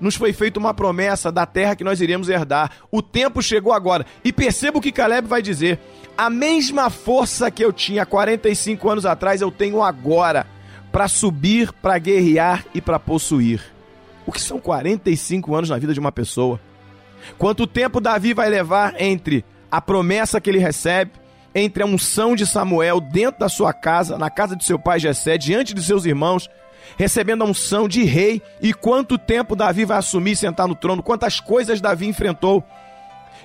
nos 0.00 0.16
foi 0.16 0.32
feita 0.32 0.58
uma 0.58 0.72
promessa 0.72 1.30
da 1.30 1.44
terra 1.44 1.76
que 1.76 1.84
nós 1.84 2.00
iremos 2.00 2.28
herdar. 2.28 2.70
O 2.90 3.02
tempo 3.02 3.42
chegou 3.42 3.72
agora. 3.72 4.06
E 4.24 4.32
perceba 4.32 4.78
o 4.78 4.80
que 4.80 4.92
Caleb 4.92 5.28
vai 5.28 5.42
dizer: 5.42 5.78
a 6.16 6.30
mesma 6.30 6.90
força 6.90 7.50
que 7.50 7.64
eu 7.64 7.72
tinha 7.72 8.06
45 8.06 8.88
anos 8.88 9.06
atrás, 9.06 9.40
eu 9.40 9.50
tenho 9.50 9.82
agora 9.82 10.46
para 10.90 11.06
subir, 11.06 11.72
para 11.72 11.98
guerrear 11.98 12.64
e 12.74 12.80
para 12.80 12.98
possuir. 12.98 13.62
O 14.26 14.32
que 14.32 14.40
são 14.40 14.60
45 14.60 15.54
anos 15.54 15.70
na 15.70 15.78
vida 15.78 15.92
de 15.92 16.00
uma 16.00 16.12
pessoa? 16.12 16.60
Quanto 17.38 17.66
tempo 17.66 18.00
Davi 18.00 18.32
vai 18.32 18.48
levar 18.48 19.00
entre 19.00 19.44
a 19.70 19.80
promessa 19.80 20.40
que 20.40 20.50
ele 20.50 20.58
recebe, 20.58 21.12
entre 21.54 21.82
a 21.82 21.86
unção 21.86 22.34
de 22.34 22.46
Samuel 22.46 23.00
dentro 23.00 23.40
da 23.40 23.48
sua 23.48 23.72
casa, 23.72 24.18
na 24.18 24.30
casa 24.30 24.56
de 24.56 24.64
seu 24.64 24.78
pai 24.78 24.98
Jessé, 24.98 25.36
diante 25.36 25.74
de 25.74 25.82
seus 25.82 26.04
irmãos, 26.04 26.48
recebendo 26.96 27.42
a 27.42 27.46
unção 27.46 27.88
de 27.88 28.04
rei, 28.04 28.42
e 28.60 28.72
quanto 28.72 29.18
tempo 29.18 29.56
Davi 29.56 29.84
vai 29.84 29.98
assumir 29.98 30.36
sentar 30.36 30.68
no 30.68 30.74
trono, 30.74 31.02
quantas 31.02 31.40
coisas 31.40 31.80
Davi 31.80 32.06
enfrentou. 32.06 32.64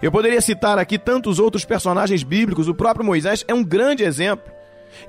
Eu 0.01 0.11
poderia 0.11 0.41
citar 0.41 0.77
aqui 0.77 0.97
tantos 0.97 1.39
outros 1.39 1.65
personagens 1.65 2.23
bíblicos, 2.23 2.67
o 2.67 2.75
próprio 2.75 3.05
Moisés 3.05 3.45
é 3.47 3.53
um 3.53 3.63
grande 3.63 4.03
exemplo. 4.03 4.53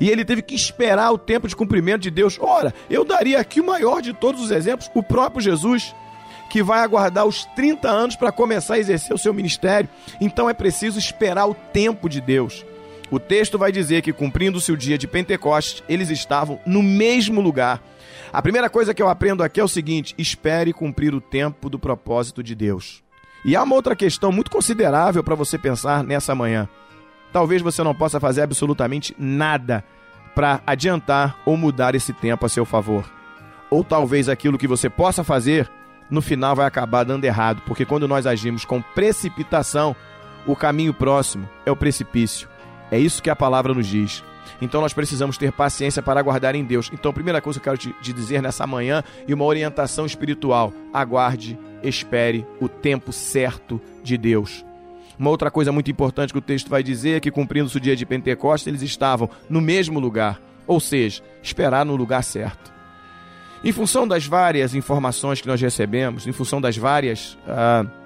E 0.00 0.10
ele 0.10 0.24
teve 0.24 0.42
que 0.42 0.54
esperar 0.54 1.12
o 1.12 1.18
tempo 1.18 1.46
de 1.46 1.54
cumprimento 1.54 2.02
de 2.02 2.10
Deus. 2.10 2.38
Ora, 2.40 2.74
eu 2.90 3.04
daria 3.04 3.38
aqui 3.40 3.60
o 3.60 3.66
maior 3.66 4.02
de 4.02 4.12
todos 4.12 4.42
os 4.42 4.50
exemplos, 4.50 4.90
o 4.94 5.02
próprio 5.02 5.40
Jesus, 5.40 5.94
que 6.50 6.62
vai 6.62 6.80
aguardar 6.80 7.24
os 7.24 7.44
30 7.56 7.88
anos 7.88 8.16
para 8.16 8.32
começar 8.32 8.74
a 8.74 8.78
exercer 8.78 9.14
o 9.14 9.18
seu 9.18 9.32
ministério. 9.32 9.88
Então 10.20 10.48
é 10.50 10.54
preciso 10.54 10.98
esperar 10.98 11.46
o 11.46 11.54
tempo 11.54 12.08
de 12.08 12.20
Deus. 12.20 12.64
O 13.10 13.20
texto 13.20 13.56
vai 13.56 13.70
dizer 13.70 14.02
que, 14.02 14.12
cumprindo-se 14.12 14.72
o 14.72 14.76
dia 14.76 14.98
de 14.98 15.06
Pentecostes, 15.06 15.82
eles 15.88 16.10
estavam 16.10 16.58
no 16.66 16.82
mesmo 16.82 17.40
lugar 17.40 17.80
a 18.32 18.42
primeira 18.42 18.68
coisa 18.68 18.92
que 18.92 19.02
eu 19.02 19.08
aprendo 19.08 19.42
aqui 19.42 19.60
é 19.60 19.64
o 19.64 19.68
seguinte: 19.68 20.14
espere 20.18 20.72
cumprir 20.72 21.14
o 21.14 21.20
tempo 21.20 21.68
do 21.68 21.78
propósito 21.78 22.42
de 22.42 22.54
Deus. 22.54 23.02
E 23.44 23.54
há 23.54 23.62
uma 23.62 23.74
outra 23.74 23.94
questão 23.94 24.32
muito 24.32 24.50
considerável 24.50 25.22
para 25.22 25.34
você 25.34 25.56
pensar 25.56 26.02
nessa 26.02 26.34
manhã. 26.34 26.68
Talvez 27.32 27.62
você 27.62 27.82
não 27.82 27.94
possa 27.94 28.18
fazer 28.18 28.42
absolutamente 28.42 29.14
nada 29.18 29.84
para 30.34 30.60
adiantar 30.66 31.38
ou 31.46 31.56
mudar 31.56 31.94
esse 31.94 32.12
tempo 32.12 32.44
a 32.44 32.48
seu 32.48 32.64
favor. 32.64 33.04
Ou 33.70 33.84
talvez 33.84 34.28
aquilo 34.28 34.58
que 34.58 34.66
você 34.66 34.90
possa 34.90 35.22
fazer 35.22 35.70
no 36.10 36.22
final 36.22 36.54
vai 36.54 36.66
acabar 36.66 37.04
dando 37.04 37.24
errado, 37.24 37.62
porque 37.66 37.84
quando 37.84 38.06
nós 38.06 38.26
agimos 38.26 38.64
com 38.64 38.80
precipitação, 38.80 39.94
o 40.46 40.54
caminho 40.54 40.94
próximo 40.94 41.48
é 41.64 41.70
o 41.70 41.76
precipício. 41.76 42.48
É 42.90 42.98
isso 42.98 43.22
que 43.22 43.30
a 43.30 43.36
palavra 43.36 43.74
nos 43.74 43.86
diz. 43.86 44.22
Então 44.60 44.80
nós 44.80 44.92
precisamos 44.92 45.36
ter 45.36 45.52
paciência 45.52 46.02
para 46.02 46.20
aguardar 46.20 46.54
em 46.54 46.64
Deus. 46.64 46.90
Então, 46.92 47.10
a 47.10 47.14
primeira 47.14 47.40
coisa 47.40 47.60
que 47.60 47.68
eu 47.68 47.76
quero 47.76 47.94
te, 47.94 48.12
dizer 48.12 48.42
nessa 48.42 48.66
manhã 48.66 49.02
e 49.26 49.34
uma 49.34 49.44
orientação 49.44 50.06
espiritual: 50.06 50.72
aguarde, 50.92 51.58
espere 51.82 52.46
o 52.60 52.68
tempo 52.68 53.12
certo 53.12 53.80
de 54.02 54.16
Deus. 54.16 54.64
Uma 55.18 55.30
outra 55.30 55.50
coisa 55.50 55.72
muito 55.72 55.90
importante 55.90 56.32
que 56.32 56.38
o 56.38 56.42
texto 56.42 56.68
vai 56.68 56.82
dizer 56.82 57.16
é 57.16 57.20
que, 57.20 57.30
cumprindo-se 57.30 57.76
o 57.76 57.80
dia 57.80 57.96
de 57.96 58.04
Pentecostes, 58.04 58.66
eles 58.66 58.82
estavam 58.82 59.30
no 59.48 59.62
mesmo 59.62 59.98
lugar, 59.98 60.40
ou 60.66 60.78
seja, 60.78 61.22
esperar 61.42 61.86
no 61.86 61.96
lugar 61.96 62.22
certo. 62.22 62.72
Em 63.64 63.72
função 63.72 64.06
das 64.06 64.26
várias 64.26 64.74
informações 64.74 65.40
que 65.40 65.48
nós 65.48 65.60
recebemos, 65.60 66.26
em 66.26 66.32
função 66.32 66.60
das 66.60 66.76
várias. 66.76 67.38
Uh, 67.46 68.05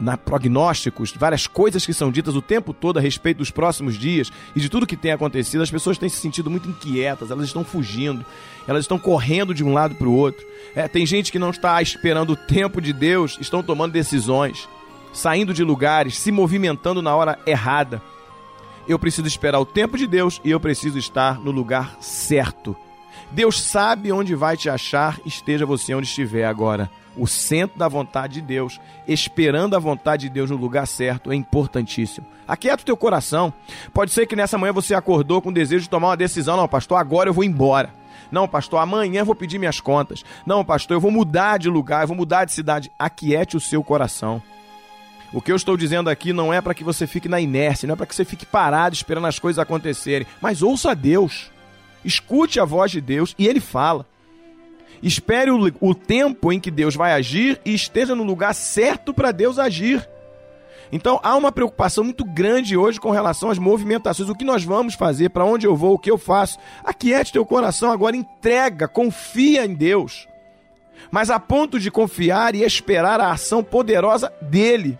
na 0.00 0.16
prognósticos, 0.16 1.12
várias 1.12 1.46
coisas 1.46 1.84
que 1.84 1.92
são 1.92 2.10
ditas 2.10 2.36
o 2.36 2.42
tempo 2.42 2.72
todo 2.72 2.98
a 2.98 3.00
respeito 3.00 3.38
dos 3.38 3.50
próximos 3.50 3.96
dias 3.96 4.30
e 4.54 4.60
de 4.60 4.68
tudo 4.68 4.86
que 4.86 4.96
tem 4.96 5.12
acontecido, 5.12 5.62
as 5.62 5.70
pessoas 5.70 5.98
têm 5.98 6.08
se 6.08 6.16
sentido 6.16 6.50
muito 6.50 6.68
inquietas, 6.68 7.30
elas 7.30 7.46
estão 7.46 7.64
fugindo, 7.64 8.24
elas 8.66 8.84
estão 8.84 8.98
correndo 8.98 9.52
de 9.52 9.64
um 9.64 9.72
lado 9.72 9.94
para 9.94 10.08
o 10.08 10.14
outro. 10.14 10.46
É, 10.74 10.86
tem 10.86 11.04
gente 11.04 11.32
que 11.32 11.38
não 11.38 11.50
está 11.50 11.80
esperando 11.82 12.30
o 12.30 12.36
tempo 12.36 12.80
de 12.80 12.92
Deus, 12.92 13.36
estão 13.40 13.62
tomando 13.62 13.92
decisões, 13.92 14.68
saindo 15.12 15.52
de 15.52 15.64
lugares, 15.64 16.18
se 16.18 16.30
movimentando 16.30 17.02
na 17.02 17.14
hora 17.14 17.38
errada. 17.46 18.00
Eu 18.86 18.98
preciso 18.98 19.26
esperar 19.26 19.58
o 19.58 19.66
tempo 19.66 19.98
de 19.98 20.06
Deus 20.06 20.40
e 20.44 20.50
eu 20.50 20.60
preciso 20.60 20.98
estar 20.98 21.40
no 21.40 21.50
lugar 21.50 21.96
certo. 22.00 22.76
Deus 23.30 23.60
sabe 23.60 24.10
onde 24.10 24.34
vai 24.34 24.56
te 24.56 24.70
achar, 24.70 25.20
esteja 25.26 25.66
você 25.66 25.94
onde 25.94 26.06
estiver 26.06 26.46
agora 26.46 26.90
o 27.18 27.26
centro 27.26 27.78
da 27.78 27.88
vontade 27.88 28.34
de 28.34 28.42
Deus, 28.42 28.80
esperando 29.06 29.74
a 29.74 29.78
vontade 29.78 30.22
de 30.22 30.28
Deus 30.30 30.50
no 30.50 30.56
lugar 30.56 30.86
certo, 30.86 31.32
é 31.32 31.34
importantíssimo. 31.34 32.26
Aquieta 32.46 32.82
o 32.82 32.86
teu 32.86 32.96
coração. 32.96 33.52
Pode 33.92 34.12
ser 34.12 34.26
que 34.26 34.36
nessa 34.36 34.56
manhã 34.56 34.72
você 34.72 34.94
acordou 34.94 35.42
com 35.42 35.50
o 35.50 35.54
desejo 35.54 35.82
de 35.82 35.90
tomar 35.90 36.08
uma 36.08 36.16
decisão. 36.16 36.56
Não, 36.56 36.68
pastor, 36.68 36.98
agora 36.98 37.28
eu 37.28 37.34
vou 37.34 37.44
embora. 37.44 37.90
Não, 38.30 38.46
pastor, 38.46 38.80
amanhã 38.80 39.20
eu 39.20 39.26
vou 39.26 39.34
pedir 39.34 39.58
minhas 39.58 39.80
contas. 39.80 40.24
Não, 40.46 40.64
pastor, 40.64 40.96
eu 40.96 41.00
vou 41.00 41.10
mudar 41.10 41.58
de 41.58 41.68
lugar, 41.68 42.02
eu 42.02 42.08
vou 42.08 42.16
mudar 42.16 42.44
de 42.44 42.52
cidade. 42.52 42.90
Aquiete 42.98 43.56
o 43.56 43.60
seu 43.60 43.82
coração. 43.82 44.42
O 45.32 45.42
que 45.42 45.52
eu 45.52 45.56
estou 45.56 45.76
dizendo 45.76 46.08
aqui 46.08 46.32
não 46.32 46.52
é 46.52 46.60
para 46.60 46.74
que 46.74 46.84
você 46.84 47.06
fique 47.06 47.28
na 47.28 47.40
inércia, 47.40 47.86
não 47.86 47.92
é 47.92 47.96
para 47.96 48.06
que 48.06 48.14
você 48.14 48.24
fique 48.24 48.46
parado 48.46 48.94
esperando 48.94 49.26
as 49.26 49.38
coisas 49.38 49.58
acontecerem, 49.58 50.26
mas 50.40 50.62
ouça 50.62 50.92
a 50.92 50.94
Deus. 50.94 51.50
Escute 52.04 52.58
a 52.60 52.64
voz 52.64 52.90
de 52.90 53.00
Deus 53.00 53.34
e 53.38 53.46
ele 53.46 53.60
fala. 53.60 54.06
Espere 55.02 55.50
o, 55.50 55.72
o 55.80 55.94
tempo 55.94 56.52
em 56.52 56.58
que 56.58 56.70
Deus 56.70 56.94
vai 56.94 57.12
agir 57.12 57.60
e 57.64 57.74
esteja 57.74 58.14
no 58.14 58.24
lugar 58.24 58.54
certo 58.54 59.14
para 59.14 59.32
Deus 59.32 59.58
agir. 59.58 60.08
Então 60.90 61.20
há 61.22 61.36
uma 61.36 61.52
preocupação 61.52 62.02
muito 62.02 62.24
grande 62.24 62.76
hoje 62.76 62.98
com 62.98 63.10
relação 63.10 63.50
às 63.50 63.58
movimentações. 63.58 64.28
O 64.28 64.34
que 64.34 64.44
nós 64.44 64.64
vamos 64.64 64.94
fazer? 64.94 65.30
Para 65.30 65.44
onde 65.44 65.66
eu 65.66 65.76
vou? 65.76 65.94
O 65.94 65.98
que 65.98 66.10
eu 66.10 66.18
faço? 66.18 66.58
Aquiete 66.82 67.32
teu 67.32 67.44
coração 67.44 67.90
agora, 67.90 68.16
entrega, 68.16 68.88
confia 68.88 69.64
em 69.64 69.74
Deus. 69.74 70.26
Mas 71.10 71.30
a 71.30 71.38
ponto 71.38 71.78
de 71.78 71.90
confiar 71.90 72.54
e 72.54 72.62
esperar 72.62 73.20
a 73.20 73.30
ação 73.30 73.62
poderosa 73.62 74.32
dele. 74.42 74.98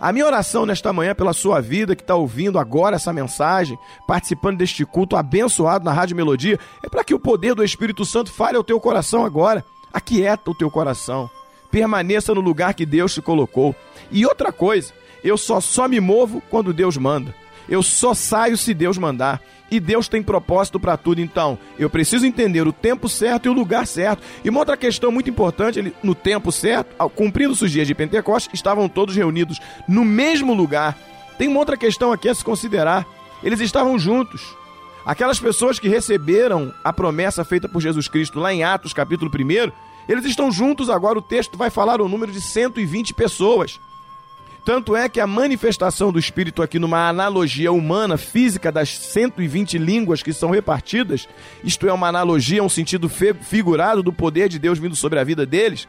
A 0.00 0.12
minha 0.12 0.26
oração 0.26 0.64
nesta 0.64 0.92
manhã 0.92 1.12
pela 1.12 1.32
sua 1.32 1.60
vida 1.60 1.96
que 1.96 2.02
está 2.02 2.14
ouvindo 2.14 2.58
agora 2.58 2.94
essa 2.94 3.12
mensagem, 3.12 3.76
participando 4.06 4.58
deste 4.58 4.84
culto 4.86 5.16
abençoado 5.16 5.84
na 5.84 5.92
Rádio 5.92 6.16
Melodia, 6.16 6.58
é 6.84 6.88
para 6.88 7.02
que 7.02 7.14
o 7.14 7.18
poder 7.18 7.54
do 7.54 7.64
Espírito 7.64 8.04
Santo 8.04 8.30
fale 8.30 8.56
ao 8.56 8.62
teu 8.62 8.78
coração 8.78 9.24
agora. 9.24 9.64
Aquieta 9.92 10.50
o 10.50 10.54
teu 10.54 10.70
coração. 10.70 11.28
Permaneça 11.68 12.32
no 12.32 12.40
lugar 12.40 12.74
que 12.74 12.86
Deus 12.86 13.12
te 13.12 13.20
colocou. 13.20 13.74
E 14.10 14.24
outra 14.24 14.52
coisa, 14.52 14.92
eu 15.24 15.36
só 15.36 15.60
só 15.60 15.88
me 15.88 15.98
movo 15.98 16.40
quando 16.48 16.72
Deus 16.72 16.96
manda. 16.96 17.34
Eu 17.68 17.82
só 17.82 18.14
saio 18.14 18.56
se 18.56 18.72
Deus 18.72 18.96
mandar. 18.96 19.40
E 19.70 19.78
Deus 19.78 20.08
tem 20.08 20.22
propósito 20.22 20.80
para 20.80 20.96
tudo, 20.96 21.20
então 21.20 21.58
eu 21.78 21.90
preciso 21.90 22.24
entender 22.24 22.66
o 22.66 22.72
tempo 22.72 23.06
certo 23.06 23.46
e 23.46 23.48
o 23.50 23.52
lugar 23.52 23.86
certo. 23.86 24.22
E 24.42 24.48
uma 24.48 24.60
outra 24.60 24.78
questão 24.78 25.12
muito 25.12 25.28
importante, 25.28 25.78
ele, 25.78 25.94
no 26.02 26.14
tempo 26.14 26.50
certo, 26.50 26.96
cumprindo 27.10 27.52
os 27.52 27.70
dias 27.70 27.86
de 27.86 27.94
Pentecostes, 27.94 28.48
estavam 28.54 28.88
todos 28.88 29.14
reunidos 29.14 29.60
no 29.86 30.06
mesmo 30.06 30.54
lugar. 30.54 30.96
Tem 31.36 31.48
uma 31.48 31.58
outra 31.58 31.76
questão 31.76 32.12
aqui 32.12 32.30
a 32.30 32.34
se 32.34 32.42
considerar. 32.42 33.06
Eles 33.42 33.60
estavam 33.60 33.98
juntos. 33.98 34.56
Aquelas 35.04 35.38
pessoas 35.38 35.78
que 35.78 35.88
receberam 35.88 36.72
a 36.82 36.92
promessa 36.92 37.44
feita 37.44 37.68
por 37.68 37.80
Jesus 37.80 38.08
Cristo 38.08 38.40
lá 38.40 38.52
em 38.52 38.64
Atos, 38.64 38.94
capítulo 38.94 39.30
1, 39.30 39.70
eles 40.08 40.24
estão 40.24 40.50
juntos 40.50 40.88
agora. 40.88 41.18
O 41.18 41.22
texto 41.22 41.58
vai 41.58 41.68
falar 41.68 42.00
o 42.00 42.08
número 42.08 42.32
de 42.32 42.40
120 42.40 43.12
pessoas. 43.12 43.78
Tanto 44.64 44.94
é 44.94 45.08
que 45.08 45.18
a 45.18 45.26
manifestação 45.26 46.12
do 46.12 46.18
Espírito 46.18 46.62
aqui 46.62 46.78
numa 46.78 47.08
analogia 47.08 47.72
humana, 47.72 48.18
física 48.18 48.70
das 48.70 48.90
120 48.90 49.78
línguas 49.78 50.22
que 50.22 50.32
são 50.32 50.50
repartidas, 50.50 51.26
isto 51.64 51.88
é 51.88 51.92
uma 51.92 52.08
analogia, 52.08 52.62
um 52.62 52.68
sentido 52.68 53.08
figurado 53.08 54.02
do 54.02 54.12
poder 54.12 54.48
de 54.48 54.58
Deus 54.58 54.78
vindo 54.78 54.94
sobre 54.94 55.18
a 55.18 55.24
vida 55.24 55.46
deles, 55.46 55.88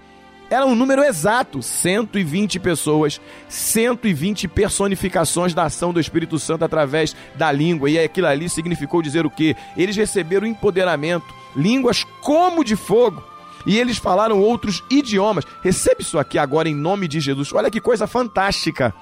Era 0.49 0.65
um 0.65 0.73
número 0.73 1.03
exato, 1.03 1.61
120 1.61 2.59
pessoas, 2.59 3.21
120 3.47 4.47
personificações 4.47 5.53
da 5.53 5.65
ação 5.65 5.93
do 5.93 5.99
Espírito 5.99 6.39
Santo 6.39 6.65
através 6.65 7.15
da 7.35 7.51
língua. 7.51 7.87
E 7.87 7.99
aquilo 7.99 8.25
ali 8.25 8.49
significou 8.49 9.01
dizer 9.01 9.27
o 9.27 9.29
quê? 9.29 9.55
Eles 9.77 9.95
receberam 9.95 10.47
empoderamento, 10.47 11.27
línguas 11.55 12.03
como 12.21 12.63
de 12.63 12.75
fogo. 12.75 13.23
E 13.65 13.77
eles 13.77 13.97
falaram 13.97 14.39
outros 14.39 14.83
idiomas. 14.89 15.45
Recebe 15.61 16.01
isso 16.01 16.17
aqui 16.17 16.37
agora 16.37 16.69
em 16.69 16.75
nome 16.75 17.07
de 17.07 17.19
Jesus. 17.19 17.51
Olha 17.53 17.71
que 17.71 17.81
coisa 17.81 18.07
fantástica 18.07 18.93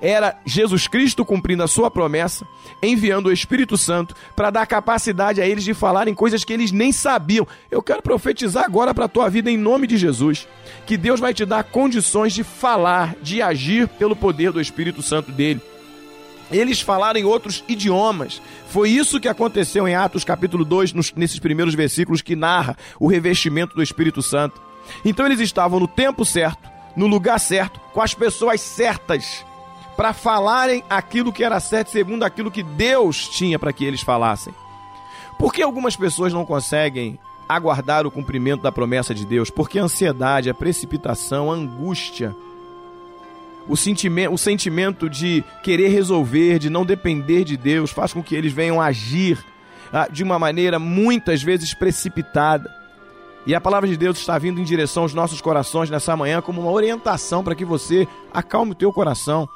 era 0.00 0.38
Jesus 0.44 0.86
Cristo 0.86 1.24
cumprindo 1.24 1.62
a 1.62 1.68
sua 1.68 1.90
promessa, 1.90 2.46
enviando 2.82 3.26
o 3.26 3.32
Espírito 3.32 3.76
Santo 3.76 4.14
para 4.34 4.50
dar 4.50 4.66
capacidade 4.66 5.40
a 5.40 5.46
eles 5.46 5.64
de 5.64 5.74
falarem 5.74 6.14
coisas 6.14 6.44
que 6.44 6.52
eles 6.52 6.72
nem 6.72 6.92
sabiam. 6.92 7.46
Eu 7.70 7.82
quero 7.82 8.02
profetizar 8.02 8.64
agora 8.64 8.92
para 8.92 9.06
a 9.06 9.08
tua 9.08 9.28
vida 9.28 9.50
em 9.50 9.56
nome 9.56 9.86
de 9.86 9.96
Jesus, 9.96 10.46
que 10.86 10.96
Deus 10.96 11.20
vai 11.20 11.32
te 11.32 11.44
dar 11.44 11.64
condições 11.64 12.32
de 12.32 12.44
falar, 12.44 13.16
de 13.22 13.40
agir 13.40 13.88
pelo 13.88 14.16
poder 14.16 14.52
do 14.52 14.60
Espírito 14.60 15.02
Santo 15.02 15.32
dele. 15.32 15.60
Eles 16.50 16.80
falaram 16.80 17.18
em 17.18 17.24
outros 17.24 17.64
idiomas. 17.68 18.40
Foi 18.68 18.90
isso 18.90 19.20
que 19.20 19.28
aconteceu 19.28 19.88
em 19.88 19.94
Atos 19.94 20.24
capítulo 20.24 20.64
2, 20.64 20.92
nos, 20.92 21.12
nesses 21.14 21.38
primeiros 21.38 21.74
versículos 21.74 22.22
que 22.22 22.36
narra 22.36 22.76
o 22.98 23.06
revestimento 23.06 23.74
do 23.74 23.82
Espírito 23.82 24.22
Santo. 24.22 24.60
Então 25.04 25.24
eles 25.24 25.40
estavam 25.40 25.80
no 25.80 25.88
tempo 25.88 26.24
certo, 26.24 26.68
no 26.96 27.06
lugar 27.06 27.40
certo, 27.40 27.80
com 27.92 28.02
as 28.02 28.14
pessoas 28.14 28.60
certas 28.60 29.44
para 29.96 30.12
falarem 30.12 30.82
aquilo 30.90 31.32
que 31.32 31.44
era 31.44 31.60
certo 31.60 31.90
segundo 31.90 32.24
aquilo 32.24 32.50
que 32.50 32.62
Deus 32.62 33.28
tinha 33.28 33.58
para 33.58 33.72
que 33.72 33.84
eles 33.84 34.02
falassem. 34.02 34.54
Por 35.38 35.52
que 35.52 35.62
algumas 35.62 35.96
pessoas 35.96 36.32
não 36.32 36.44
conseguem 36.44 37.18
aguardar 37.48 38.06
o 38.06 38.10
cumprimento 38.10 38.62
da 38.62 38.72
promessa 38.72 39.14
de 39.14 39.24
Deus? 39.24 39.50
Porque 39.50 39.78
a 39.78 39.84
ansiedade, 39.84 40.50
a 40.50 40.54
precipitação, 40.54 41.50
a 41.50 41.54
angústia, 41.54 42.34
o 43.68 43.76
sentimento, 43.76 44.32
o 44.32 44.38
sentimento 44.38 45.08
de 45.08 45.44
querer 45.62 45.88
resolver, 45.88 46.58
de 46.58 46.68
não 46.68 46.84
depender 46.84 47.44
de 47.44 47.56
Deus, 47.56 47.90
faz 47.90 48.12
com 48.12 48.22
que 48.22 48.34
eles 48.34 48.52
venham 48.52 48.80
agir 48.80 49.38
ah, 49.92 50.08
de 50.10 50.22
uma 50.22 50.38
maneira 50.38 50.78
muitas 50.78 51.42
vezes 51.42 51.72
precipitada. 51.74 52.70
E 53.46 53.54
a 53.54 53.60
palavra 53.60 53.88
de 53.88 53.96
Deus 53.96 54.18
está 54.18 54.38
vindo 54.38 54.60
em 54.60 54.64
direção 54.64 55.02
aos 55.02 55.14
nossos 55.14 55.40
corações 55.40 55.90
nessa 55.90 56.16
manhã 56.16 56.40
como 56.40 56.62
uma 56.62 56.70
orientação 56.70 57.44
para 57.44 57.54
que 57.54 57.64
você 57.64 58.08
acalme 58.32 58.72
o 58.72 58.74
teu 58.74 58.92
coração 58.92 59.48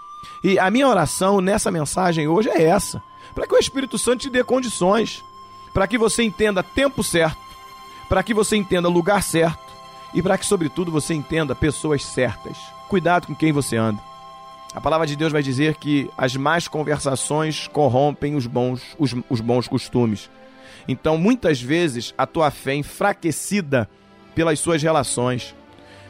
e 0.42 0.59
a 0.59 0.71
minha 0.71 0.88
oração 0.88 1.40
nessa 1.40 1.71
mensagem 1.71 2.29
hoje 2.29 2.49
é 2.49 2.62
essa: 2.64 3.03
para 3.35 3.47
que 3.47 3.55
o 3.55 3.59
Espírito 3.59 3.99
Santo 3.99 4.21
te 4.21 4.31
dê 4.31 4.42
condições, 4.44 5.25
para 5.73 5.87
que 5.87 5.99
você 5.99 6.23
entenda 6.23 6.62
tempo 6.62 7.03
certo, 7.03 7.38
para 8.09 8.23
que 8.23 8.35
você 8.35 8.57
entenda 8.57 8.88
lugar 8.88 9.23
certo 9.23 9.68
e 10.14 10.23
para 10.23 10.38
que, 10.38 10.47
sobretudo, 10.47 10.90
você 10.90 11.14
entenda 11.14 11.55
pessoas 11.55 12.05
certas. 12.05 12.57
Cuidado 12.88 13.27
com 13.27 13.35
quem 13.35 13.53
você 13.53 13.77
anda. 13.77 14.01
A 14.74 14.81
palavra 14.81 15.07
de 15.07 15.16
Deus 15.16 15.33
vai 15.33 15.42
dizer 15.42 15.77
que 15.77 16.11
as 16.16 16.37
más 16.37 16.68
conversações 16.68 17.68
corrompem 17.68 18.35
os 18.35 18.46
bons, 18.46 18.83
os, 18.98 19.14
os 19.29 19.40
bons 19.40 19.66
costumes. 19.66 20.31
Então, 20.87 21.18
muitas 21.18 21.61
vezes, 21.61 22.14
a 22.16 22.27
tua 22.27 22.51
fé 22.51 22.72
é 22.72 22.77
enfraquecida 22.77 23.88
pelas 24.35 24.61
suas 24.61 24.83
relações 24.83 25.55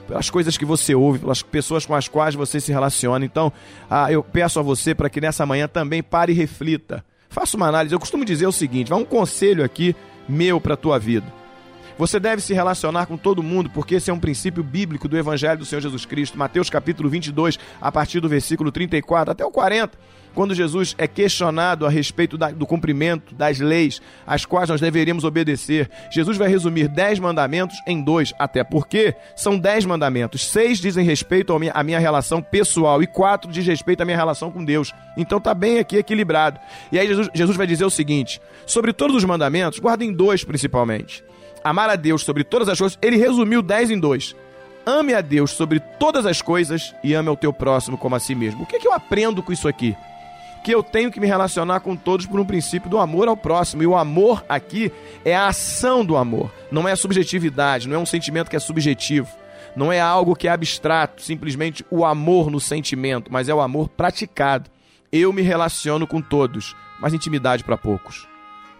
pelas 0.09 0.31
coisas 0.31 0.57
que 0.57 0.65
você 0.65 0.95
ouve, 0.95 1.19
pelas 1.19 1.43
pessoas 1.43 1.85
com 1.85 1.95
as 1.95 2.09
quais 2.09 2.35
você 2.35 2.59
se 2.59 2.73
relaciona. 2.73 3.27
Então, 3.27 3.53
ah, 3.91 4.11
eu 4.11 4.25
peço 4.25 4.59
a 4.59 4.63
você 4.63 4.95
para 4.95 5.11
que 5.11 5.21
nessa 5.21 5.45
manhã 5.45 5.69
também 5.69 6.03
pare 6.03 6.33
e 6.33 6.35
reflita. 6.35 7.05
Faça 7.29 7.59
uma 7.59 7.69
análise. 7.69 7.95
Eu 7.95 8.01
costumo 8.01 8.25
dizer 8.25 8.47
o 8.47 8.53
seguinte: 8.53 8.89
vai 8.89 8.99
um 8.99 9.05
conselho 9.05 9.63
aqui 9.63 9.95
meu 10.27 10.59
para 10.61 10.75
a 10.75 10.79
tua 10.79 10.99
vida. 10.99 11.27
Você 11.99 12.21
deve 12.21 12.41
se 12.41 12.55
relacionar 12.55 13.07
com 13.07 13.17
todo 13.17 13.43
mundo, 13.43 13.69
porque 13.71 13.97
esse 13.97 14.09
é 14.09 14.15
um 14.15 14.21
princípio 14.21 14.63
bíblico 14.63 15.09
do 15.09 15.19
Evangelho 15.19 15.59
do 15.59 15.65
Senhor 15.65 15.81
Jesus 15.81 16.07
Cristo. 16.07 16.39
Mateus 16.39 16.71
capítulo 16.71 17.09
22, 17.09 17.59
a 17.81 17.91
partir 17.91 18.21
do 18.21 18.29
versículo 18.29 18.71
34 18.71 19.33
até 19.33 19.45
o 19.45 19.51
40 19.51 19.99
quando 20.35 20.55
Jesus 20.55 20.95
é 20.99 21.09
questionado 21.09 21.85
a 21.85 21.91
respeito 21.91 22.39
da, 22.39 22.53
do 22.53 22.65
cumprimento 22.65 23.35
das 23.35 23.59
leis 23.59 24.01
às 24.25 24.45
quais 24.45 24.69
nós 24.69 24.81
deveríamos 24.81 25.25
obedecer, 25.25 25.91
Jesus 26.13 26.37
vai 26.37 26.49
resumir 26.49 26.87
dez 26.87 27.19
mandamentos 27.19 27.77
em 27.85 28.01
dois, 28.01 28.33
até 28.39 28.63
porque 28.63 29.17
são 29.35 29.59
dez 29.59 29.85
mandamentos. 29.85 30.47
Seis 30.47 30.79
dizem 30.79 31.05
respeito 31.05 31.53
à 31.53 31.59
minha, 31.59 31.73
à 31.73 31.83
minha 31.83 31.99
relação 31.99 32.41
pessoal 32.41 33.03
e 33.03 33.07
quatro 33.09 33.51
diz 33.51 33.67
respeito 33.67 34.03
à 34.03 34.05
minha 34.05 34.17
relação 34.17 34.49
com 34.49 34.65
Deus. 34.65 34.93
Então 35.17 35.41
tá 35.41 35.53
bem 35.53 35.81
aqui 35.81 35.97
equilibrado. 35.97 36.61
E 36.93 37.01
aí 37.01 37.09
Jesus, 37.09 37.29
Jesus 37.35 37.57
vai 37.57 37.67
dizer 37.67 37.85
o 37.85 37.91
seguinte: 37.91 38.41
sobre 38.65 38.93
todos 38.93 39.17
os 39.17 39.25
mandamentos, 39.25 39.81
guardem 39.81 40.13
dois 40.13 40.45
principalmente. 40.45 41.25
Amar 41.69 41.91
a 41.91 41.97
Deus 41.97 42.23
sobre 42.23 42.45
todas 42.45 42.69
as 42.69 42.79
coisas, 42.79 42.99
ele 43.01 43.17
resumiu 43.17 43.63
dez 43.63 43.91
em 43.91 43.99
dois 43.99 44.35
ame 44.87 45.13
a 45.13 45.21
Deus 45.21 45.51
sobre 45.51 45.81
todas 45.81 46.25
as 46.25 46.41
coisas 46.41 46.95
e 47.05 47.13
ame 47.13 47.29
ao 47.29 47.37
teu 47.37 47.53
próximo 47.53 47.99
como 47.99 48.15
a 48.15 48.19
si 48.19 48.35
mesmo. 48.35 48.63
O 48.63 48.67
que, 48.67 48.77
é 48.77 48.79
que 48.79 48.89
eu 48.89 48.95
aprendo 48.95 49.43
com 49.43 49.53
isso 49.53 49.69
aqui? 49.69 49.95
que 50.69 50.75
eu 50.75 50.83
tenho 50.83 51.11
que 51.11 51.19
me 51.19 51.27
relacionar 51.27 51.81
com 51.81 51.97
todos 51.97 52.27
por 52.27 52.39
um 52.39 52.45
princípio 52.45 52.91
do 52.91 52.99
amor 52.99 53.27
ao 53.27 53.35
próximo. 53.35 53.83
E 53.83 53.87
o 53.87 53.97
amor 53.97 54.45
aqui 54.47 54.93
é 55.25 55.35
a 55.35 55.47
ação 55.47 56.05
do 56.05 56.15
amor, 56.15 56.53
não 56.71 56.87
é 56.87 56.93
a 56.93 56.97
subjetividade, 56.97 57.89
não 57.89 57.97
é 57.97 57.99
um 57.99 58.05
sentimento 58.05 58.51
que 58.51 58.57
é 58.57 58.61
subjetivo. 58.61 59.29
Não 59.75 59.91
é 59.91 59.99
algo 59.99 60.37
que 60.37 60.47
é 60.47 60.51
abstrato, 60.51 61.23
simplesmente 61.23 61.87
o 61.91 62.05
amor 62.05 62.51
no 62.51 62.61
sentimento, 62.61 63.33
mas 63.33 63.49
é 63.49 63.55
o 63.55 63.63
amor 63.63 63.89
praticado. 63.89 64.69
Eu 65.11 65.33
me 65.33 65.41
relaciono 65.41 66.07
com 66.07 66.21
todos, 66.21 66.77
mas 67.01 67.15
intimidade 67.15 67.65
para 67.65 67.79
poucos. 67.79 68.28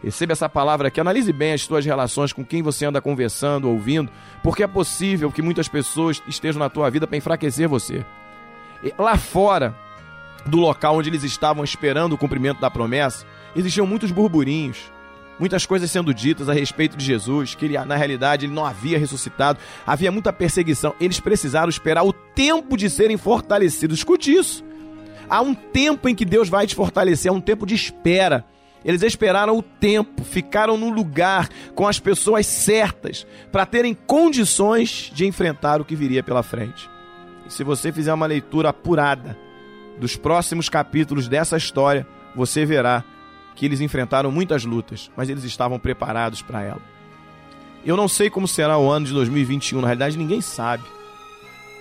Receba 0.03 0.33
essa 0.33 0.49
palavra 0.49 0.89
aqui, 0.89 1.01
analise 1.01 1.33
bem 1.33 1.53
as 1.53 1.63
suas 1.63 1.85
relações 1.85 2.33
com 2.33 2.45
quem 2.45 2.63
você 2.63 2.87
anda 2.87 3.01
conversando, 3.01 3.69
ouvindo, 3.69 4.11
porque 4.43 4.63
é 4.63 4.67
possível 4.67 5.33
que 5.33 5.43
muitas 5.43 5.67
pessoas 5.67 6.23
estejam 6.29 6.61
na 6.61 6.69
tua 6.69 6.89
vida 6.89 7.07
para 7.07 7.17
enfraquecer 7.17 7.69
você. 7.69 8.05
Lá 8.97 9.17
fora, 9.17 9.75
do 10.47 10.59
local 10.59 10.97
onde 10.97 11.11
eles 11.11 11.25
estavam 11.25 11.65
esperando 11.65 12.13
o 12.13 12.19
cumprimento 12.19 12.61
da 12.61 12.71
promessa, 12.71 13.27
existiam 13.57 13.87
muitos 13.87 14.13
burburinhos, 14.13 14.93
muitas 15.39 15.67
coisas 15.67 15.91
sendo 15.91 16.15
ditas 16.15 16.49
a 16.49 16.53
respeito 16.53 16.97
de 16.97 17.05
Jesus, 17.05 17.57
que 17.57 17.65
ele, 17.65 17.79
na 17.85 17.97
realidade 17.97 18.47
ele 18.47 18.55
não 18.55 18.65
havia 18.65 18.99
ressuscitado, 18.99 19.59
havia 19.85 20.13
muita 20.13 20.33
perseguição. 20.33 20.95
Eles 21.01 21.19
precisaram 21.19 21.69
esperar 21.69 22.05
o 22.05 22.13
tempo 22.13 22.77
de 22.77 22.89
serem 22.89 23.17
fortalecidos. 23.17 23.99
Escute 23.99 24.33
isso. 24.33 24.65
Há 25.29 25.41
um 25.41 25.55
tempo 25.55 26.09
em 26.09 26.15
que 26.15 26.25
Deus 26.25 26.49
vai 26.49 26.67
te 26.67 26.75
fortalecer, 26.75 27.31
há 27.31 27.35
um 27.35 27.41
tempo 27.41 27.67
de 27.67 27.75
espera. 27.75 28.45
Eles 28.85 29.03
esperaram 29.03 29.57
o 29.57 29.63
tempo, 29.63 30.23
ficaram 30.25 30.77
no 30.77 30.89
lugar 30.89 31.49
com 31.75 31.87
as 31.87 31.99
pessoas 31.99 32.47
certas 32.47 33.27
para 33.51 33.67
terem 33.67 33.95
condições 33.95 35.11
de 35.13 35.27
enfrentar 35.27 35.81
o 35.81 35.85
que 35.85 35.97
viria 35.97 36.23
pela 36.23 36.43
frente. 36.43 36.89
E 37.47 37.53
se 37.53 37.65
você 37.65 37.93
fizer 37.93 38.13
uma 38.13 38.27
leitura 38.27 38.69
apurada, 38.69 39.37
dos 39.99 40.17
próximos 40.17 40.69
capítulos 40.69 41.29
dessa 41.29 41.57
história, 41.57 42.07
você 42.35 42.65
verá 42.65 43.05
que 43.55 43.67
eles 43.67 43.81
enfrentaram 43.81 44.31
muitas 44.31 44.65
lutas, 44.65 45.11
mas 45.17 45.29
eles 45.29 45.45
estavam 45.45 45.79
preparados 45.79 46.41
para 46.41 46.63
ela. 46.63 46.81
Eu 47.85 47.97
não 47.97 48.09
sei 48.09 48.31
como 48.31 48.47
será 48.47 48.79
o 48.79 48.91
ano 48.91 49.07
de 49.07 49.13
2021, 49.13 49.81
na 49.81 49.89
realidade 49.89 50.17
ninguém 50.17 50.41
sabe. 50.41 50.85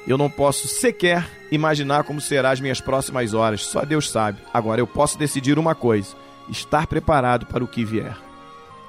Eu 0.07 0.17
não 0.17 0.29
posso 0.29 0.67
sequer 0.67 1.29
imaginar 1.51 2.03
como 2.03 2.21
serão 2.21 2.49
as 2.49 2.59
minhas 2.59 2.81
próximas 2.81 3.33
horas, 3.33 3.65
só 3.65 3.83
Deus 3.83 4.09
sabe. 4.09 4.39
Agora 4.53 4.81
eu 4.81 4.87
posso 4.87 5.17
decidir 5.17 5.59
uma 5.59 5.75
coisa: 5.75 6.15
estar 6.49 6.87
preparado 6.87 7.45
para 7.45 7.63
o 7.63 7.67
que 7.67 7.83
vier. 7.83 8.17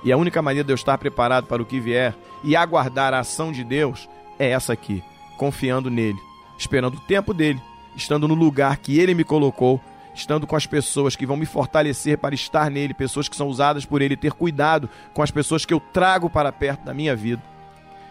E 0.04 0.12
a 0.12 0.16
única 0.16 0.40
maneira 0.40 0.66
de 0.66 0.72
eu 0.72 0.76
estar 0.76 0.96
preparado 0.98 1.46
para 1.46 1.62
o 1.62 1.66
que 1.66 1.80
vier 1.80 2.14
e 2.44 2.54
aguardar 2.54 3.12
a 3.12 3.20
ação 3.20 3.50
de 3.50 3.64
Deus 3.64 4.08
é 4.38 4.50
essa 4.50 4.72
aqui, 4.72 5.02
confiando 5.36 5.90
nele, 5.90 6.18
esperando 6.56 6.96
o 6.96 7.00
tempo 7.00 7.34
dele 7.34 7.60
estando 7.98 8.28
no 8.28 8.34
lugar 8.34 8.76
que 8.78 8.98
Ele 8.98 9.12
me 9.12 9.24
colocou, 9.24 9.80
estando 10.14 10.46
com 10.46 10.56
as 10.56 10.66
pessoas 10.66 11.16
que 11.16 11.26
vão 11.26 11.36
me 11.36 11.44
fortalecer 11.44 12.16
para 12.16 12.34
estar 12.34 12.70
nele, 12.70 12.94
pessoas 12.94 13.28
que 13.28 13.36
são 13.36 13.48
usadas 13.48 13.84
por 13.84 14.00
Ele, 14.00 14.16
ter 14.16 14.32
cuidado 14.32 14.88
com 15.12 15.22
as 15.22 15.30
pessoas 15.30 15.64
que 15.64 15.74
eu 15.74 15.80
trago 15.80 16.30
para 16.30 16.52
perto 16.52 16.84
da 16.84 16.94
minha 16.94 17.14
vida. 17.14 17.42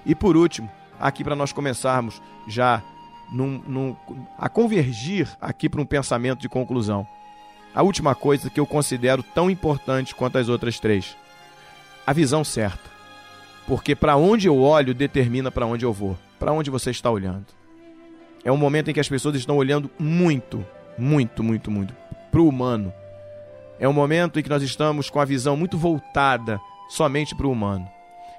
E 0.06 0.14
por 0.14 0.38
último, 0.38 0.70
aqui 1.00 1.24
para 1.24 1.36
nós 1.36 1.52
começarmos 1.52 2.22
já 2.48 2.84
num, 3.32 3.62
num, 3.66 3.96
a 4.38 4.48
convergir 4.48 5.28
aqui 5.40 5.68
para 5.68 5.82
um 5.82 5.86
pensamento 5.86 6.40
de 6.40 6.50
conclusão. 6.50 7.08
A 7.78 7.84
última 7.84 8.16
coisa 8.16 8.50
que 8.50 8.60
eu 8.60 8.66
considero 8.66 9.22
tão 9.22 9.52
importante 9.52 10.16
quanto 10.16 10.40
as 10.40 10.50
outras 10.50 10.80
três: 10.80 11.16
a 12.08 12.12
visão 12.12 12.44
certa. 12.44 12.90
Porque 13.68 13.96
para 13.96 14.18
onde 14.18 14.48
eu 14.48 14.60
olho 14.60 14.96
determina 14.96 15.52
para 15.52 15.68
onde 15.68 15.86
eu 15.86 15.94
vou. 15.94 16.18
Para 16.40 16.52
onde 16.52 16.72
você 16.72 16.90
está 16.90 17.12
olhando? 17.12 17.46
É 18.44 18.52
um 18.52 18.58
momento 18.58 18.90
em 18.90 18.96
que 18.96 19.00
as 19.00 19.08
pessoas 19.08 19.36
estão 19.36 19.58
olhando 19.58 19.92
muito, 20.00 20.66
muito, 20.98 21.44
muito, 21.44 21.70
muito 21.70 21.94
para 22.32 22.42
o 22.42 22.50
humano. 22.50 22.92
É 23.80 23.88
um 23.88 23.94
momento 23.94 24.40
em 24.40 24.44
que 24.44 24.50
nós 24.50 24.64
estamos 24.64 25.12
com 25.12 25.20
a 25.20 25.26
visão 25.26 25.56
muito 25.56 25.78
voltada 25.78 26.60
somente 26.90 27.36
para 27.36 27.46
o 27.46 27.52
humano. 27.52 27.88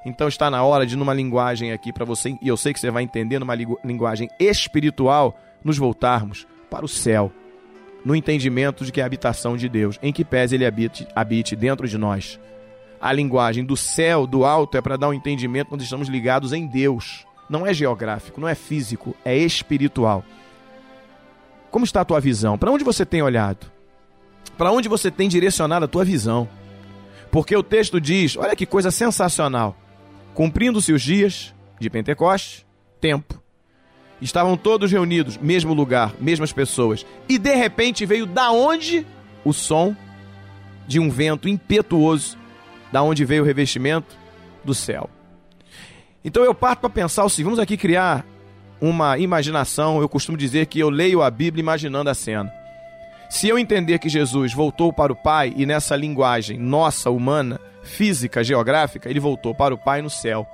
Então 0.05 0.27
está 0.27 0.51
na 0.51 0.65
hora 0.65 0.85
de, 0.85 0.97
numa 0.97 1.15
linguagem 1.15 1.71
aqui 1.71 1.93
para 1.93 2.05
você, 2.05 2.37
e 2.43 2.49
eu 2.49 2.57
sei 2.57 2.73
que 2.73 2.81
você 2.81 2.91
vai 2.91 3.05
entender, 3.05 3.39
numa 3.39 3.55
linguagem 3.55 4.29
espiritual, 4.41 5.39
nos 5.63 5.79
voltarmos 5.79 6.45
para 6.69 6.85
o 6.85 6.89
céu, 6.89 7.31
no 8.09 8.17
entendimento 8.17 8.85
de 8.85 8.91
que 8.91 9.01
é 9.01 9.03
a 9.03 9.07
habitação 9.07 9.55
de 9.55 9.69
Deus, 9.69 9.99
em 10.03 10.13
que 10.13 10.25
pese 10.25 10.55
ele 10.55 10.65
habite, 10.65 11.07
habite 11.15 11.55
dentro 11.55 11.87
de 11.87 11.99
nós. 11.99 12.41
A 12.99 13.13
linguagem 13.13 13.63
do 13.63 13.77
céu, 13.77 14.27
do 14.27 14.45
alto, 14.47 14.77
é 14.77 14.81
para 14.81 14.97
dar 14.97 15.11
um 15.11 15.15
entendimento, 15.15 15.71
nós 15.71 15.83
estamos 15.83 16.09
ligados 16.09 16.53
em 16.53 16.67
Deus 16.67 17.29
não 17.49 17.67
é 17.67 17.73
geográfico, 17.73 18.41
não 18.41 18.49
é 18.49 18.55
físico, 18.55 19.17
é 19.25 19.37
espiritual. 19.37 20.25
Como 21.71 21.85
está 21.85 22.03
a 22.03 22.05
tua 22.05 22.21
visão? 22.21 22.59
Para 22.59 22.71
onde 22.71 22.85
você 22.85 23.05
tem 23.07 23.23
olhado? 23.23 23.71
Para 24.57 24.73
onde 24.73 24.89
você 24.89 25.11
tem 25.11 25.29
direcionado 25.29 25.85
a 25.85 25.89
tua 25.89 26.05
visão? 26.05 26.49
Porque 27.31 27.57
o 27.57 27.63
texto 27.63 28.01
diz: 28.01 28.37
olha 28.37 28.57
que 28.57 28.67
coisa 28.67 28.91
sensacional. 28.91 29.77
Cumprindo-se 30.35 30.93
os 30.93 31.03
dias 31.03 31.55
de 31.79 31.91
Pentecoste, 31.91 32.67
tempo. 33.01 33.43
Estavam 34.21 34.57
todos 34.57 34.91
reunidos, 34.91 35.37
mesmo 35.37 35.73
lugar, 35.73 36.13
mesmas 36.21 36.53
pessoas. 36.53 37.07
E 37.29 37.39
de 37.39 37.55
repente 37.55 38.05
veio 38.05 38.27
da 38.27 38.51
onde 38.51 39.07
o 39.45 39.53
som 39.53 39.95
de 40.87 40.99
um 40.99 41.09
vento 41.09 41.49
impetuoso, 41.49 42.37
da 42.91 43.03
onde 43.03 43.25
veio 43.25 43.43
o 43.43 43.47
revestimento 43.47 44.17
do 44.65 44.75
céu. 44.75 45.09
Então 46.25 46.43
eu 46.43 46.55
parto 46.55 46.81
para 46.81 46.91
pensar 46.91 47.25
o 47.25 47.29
vamos 47.29 47.59
aqui 47.59 47.77
criar 47.77 48.27
uma 48.81 49.19
imaginação. 49.19 50.01
Eu 50.01 50.09
costumo 50.09 50.37
dizer 50.37 50.67
que 50.67 50.81
eu 50.81 50.91
leio 50.91 51.23
a 51.23 51.31
Bíblia 51.31 51.63
imaginando 51.63 52.11
a 52.11 52.15
cena. 52.15 52.53
Se 53.31 53.47
eu 53.47 53.59
entender 53.59 53.99
que 53.99 54.09
Jesus 54.09 54.53
voltou 54.55 54.93
para 54.93 55.13
o 55.13 55.17
Pai 55.17 55.53
e 55.55 55.67
nessa 55.67 55.95
linguagem 55.95 56.59
nossa, 56.59 57.11
humana, 57.11 57.61
física, 57.83 58.43
geográfica, 58.43 59.09
ele 59.09 59.21
voltou 59.21 59.55
para 59.55 59.75
o 59.75 59.79
Pai 59.79 60.01
no 60.01 60.11
céu. 60.11 60.49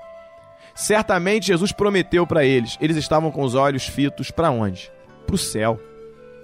Certamente 0.74 1.46
Jesus 1.46 1.72
prometeu 1.72 2.26
para 2.26 2.44
eles. 2.44 2.76
Eles 2.80 2.96
estavam 2.96 3.30
com 3.30 3.42
os 3.42 3.54
olhos 3.54 3.86
fitos 3.86 4.30
para 4.30 4.50
onde? 4.50 4.90
Para 5.26 5.34
o 5.34 5.38
céu. 5.38 5.80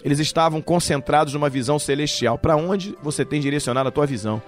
Eles 0.05 0.19
estavam 0.19 0.63
concentrados 0.63 1.35
numa 1.35 1.51
visão 1.51 1.79
celestial. 1.79 2.39
Para 2.39 2.57
onde 2.57 2.97
você 3.03 3.25
tem 3.25 3.41
direcionado 3.41 3.89
a 3.89 3.93
tua 3.93 4.07
visão? 4.07 4.41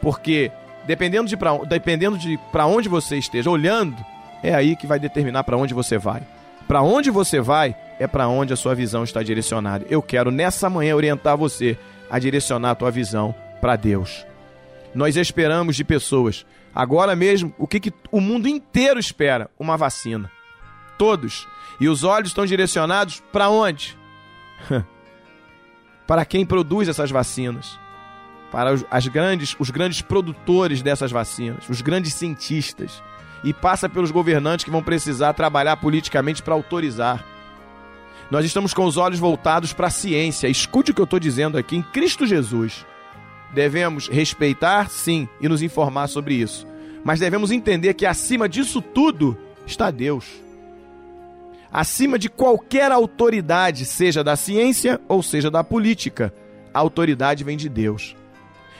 Porque 0.00 0.50
dependendo 0.86 1.28
de 1.28 1.36
para 1.36 1.56
dependendo 1.58 2.16
de 2.16 2.38
para 2.50 2.66
onde 2.66 2.88
você 2.88 3.18
esteja 3.18 3.50
olhando, 3.50 3.96
é 4.42 4.54
aí 4.54 4.74
que 4.74 4.86
vai 4.86 4.98
determinar 4.98 5.44
para 5.44 5.56
onde 5.56 5.74
você 5.74 5.98
vai. 5.98 6.22
Para 6.66 6.82
onde 6.82 7.10
você 7.10 7.40
vai 7.40 7.76
é 7.98 8.06
para 8.06 8.28
onde 8.28 8.52
a 8.52 8.56
sua 8.56 8.74
visão 8.74 9.04
está 9.04 9.22
direcionada. 9.22 9.84
Eu 9.90 10.00
quero 10.02 10.30
nessa 10.30 10.70
manhã 10.70 10.96
orientar 10.96 11.36
você 11.36 11.76
a 12.10 12.18
direcionar 12.18 12.70
a 12.70 12.74
tua 12.74 12.90
visão 12.90 13.34
para 13.60 13.76
Deus. 13.76 14.26
Nós 14.94 15.16
esperamos 15.16 15.76
de 15.76 15.84
pessoas. 15.84 16.46
Agora 16.78 17.16
mesmo, 17.16 17.52
o 17.58 17.66
que, 17.66 17.80
que 17.80 17.92
o 18.08 18.20
mundo 18.20 18.46
inteiro 18.46 19.00
espera? 19.00 19.50
Uma 19.58 19.76
vacina. 19.76 20.30
Todos. 20.96 21.48
E 21.80 21.88
os 21.88 22.04
olhos 22.04 22.28
estão 22.28 22.46
direcionados 22.46 23.20
para 23.32 23.48
onde? 23.50 23.98
para 26.06 26.24
quem 26.24 26.46
produz 26.46 26.86
essas 26.86 27.10
vacinas. 27.10 27.76
Para 28.52 28.76
as 28.92 29.08
grandes, 29.08 29.56
os 29.58 29.70
grandes 29.70 30.02
produtores 30.02 30.80
dessas 30.80 31.10
vacinas, 31.10 31.68
os 31.68 31.80
grandes 31.80 32.14
cientistas. 32.14 33.02
E 33.42 33.52
passa 33.52 33.88
pelos 33.88 34.12
governantes 34.12 34.64
que 34.64 34.70
vão 34.70 34.80
precisar 34.82 35.32
trabalhar 35.32 35.78
politicamente 35.78 36.44
para 36.44 36.54
autorizar. 36.54 37.24
Nós 38.30 38.44
estamos 38.44 38.72
com 38.72 38.84
os 38.84 38.96
olhos 38.96 39.18
voltados 39.18 39.72
para 39.72 39.88
a 39.88 39.90
ciência. 39.90 40.46
Escute 40.46 40.92
o 40.92 40.94
que 40.94 41.00
eu 41.00 41.04
estou 41.04 41.18
dizendo 41.18 41.58
aqui 41.58 41.74
em 41.74 41.82
Cristo 41.82 42.24
Jesus. 42.24 42.86
Devemos 43.54 44.08
respeitar, 44.08 44.90
sim, 44.90 45.28
e 45.40 45.48
nos 45.48 45.62
informar 45.62 46.08
sobre 46.08 46.34
isso. 46.34 46.66
Mas 47.04 47.20
devemos 47.20 47.50
entender 47.50 47.94
que 47.94 48.06
acima 48.06 48.48
disso 48.48 48.82
tudo 48.82 49.36
está 49.66 49.90
Deus. 49.90 50.26
Acima 51.72 52.18
de 52.18 52.28
qualquer 52.28 52.90
autoridade, 52.90 53.84
seja 53.84 54.24
da 54.24 54.36
ciência 54.36 55.00
ou 55.06 55.22
seja 55.22 55.50
da 55.50 55.62
política, 55.62 56.32
a 56.72 56.78
autoridade 56.78 57.44
vem 57.44 57.56
de 57.56 57.68
Deus. 57.68 58.16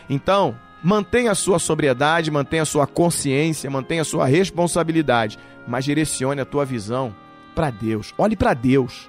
Então, 0.08 0.56
mantenha 0.82 1.32
a 1.32 1.34
sua 1.34 1.58
sobriedade, 1.58 2.30
mantenha 2.30 2.62
a 2.62 2.66
sua 2.66 2.86
consciência, 2.86 3.70
mantenha 3.70 4.02
a 4.02 4.06
sua 4.06 4.26
responsabilidade, 4.26 5.38
mas 5.66 5.84
direcione 5.84 6.40
a 6.40 6.46
tua 6.46 6.64
visão 6.64 7.14
para 7.54 7.70
Deus. 7.70 8.14
Olhe 8.16 8.36
para 8.36 8.54
Deus. 8.54 9.08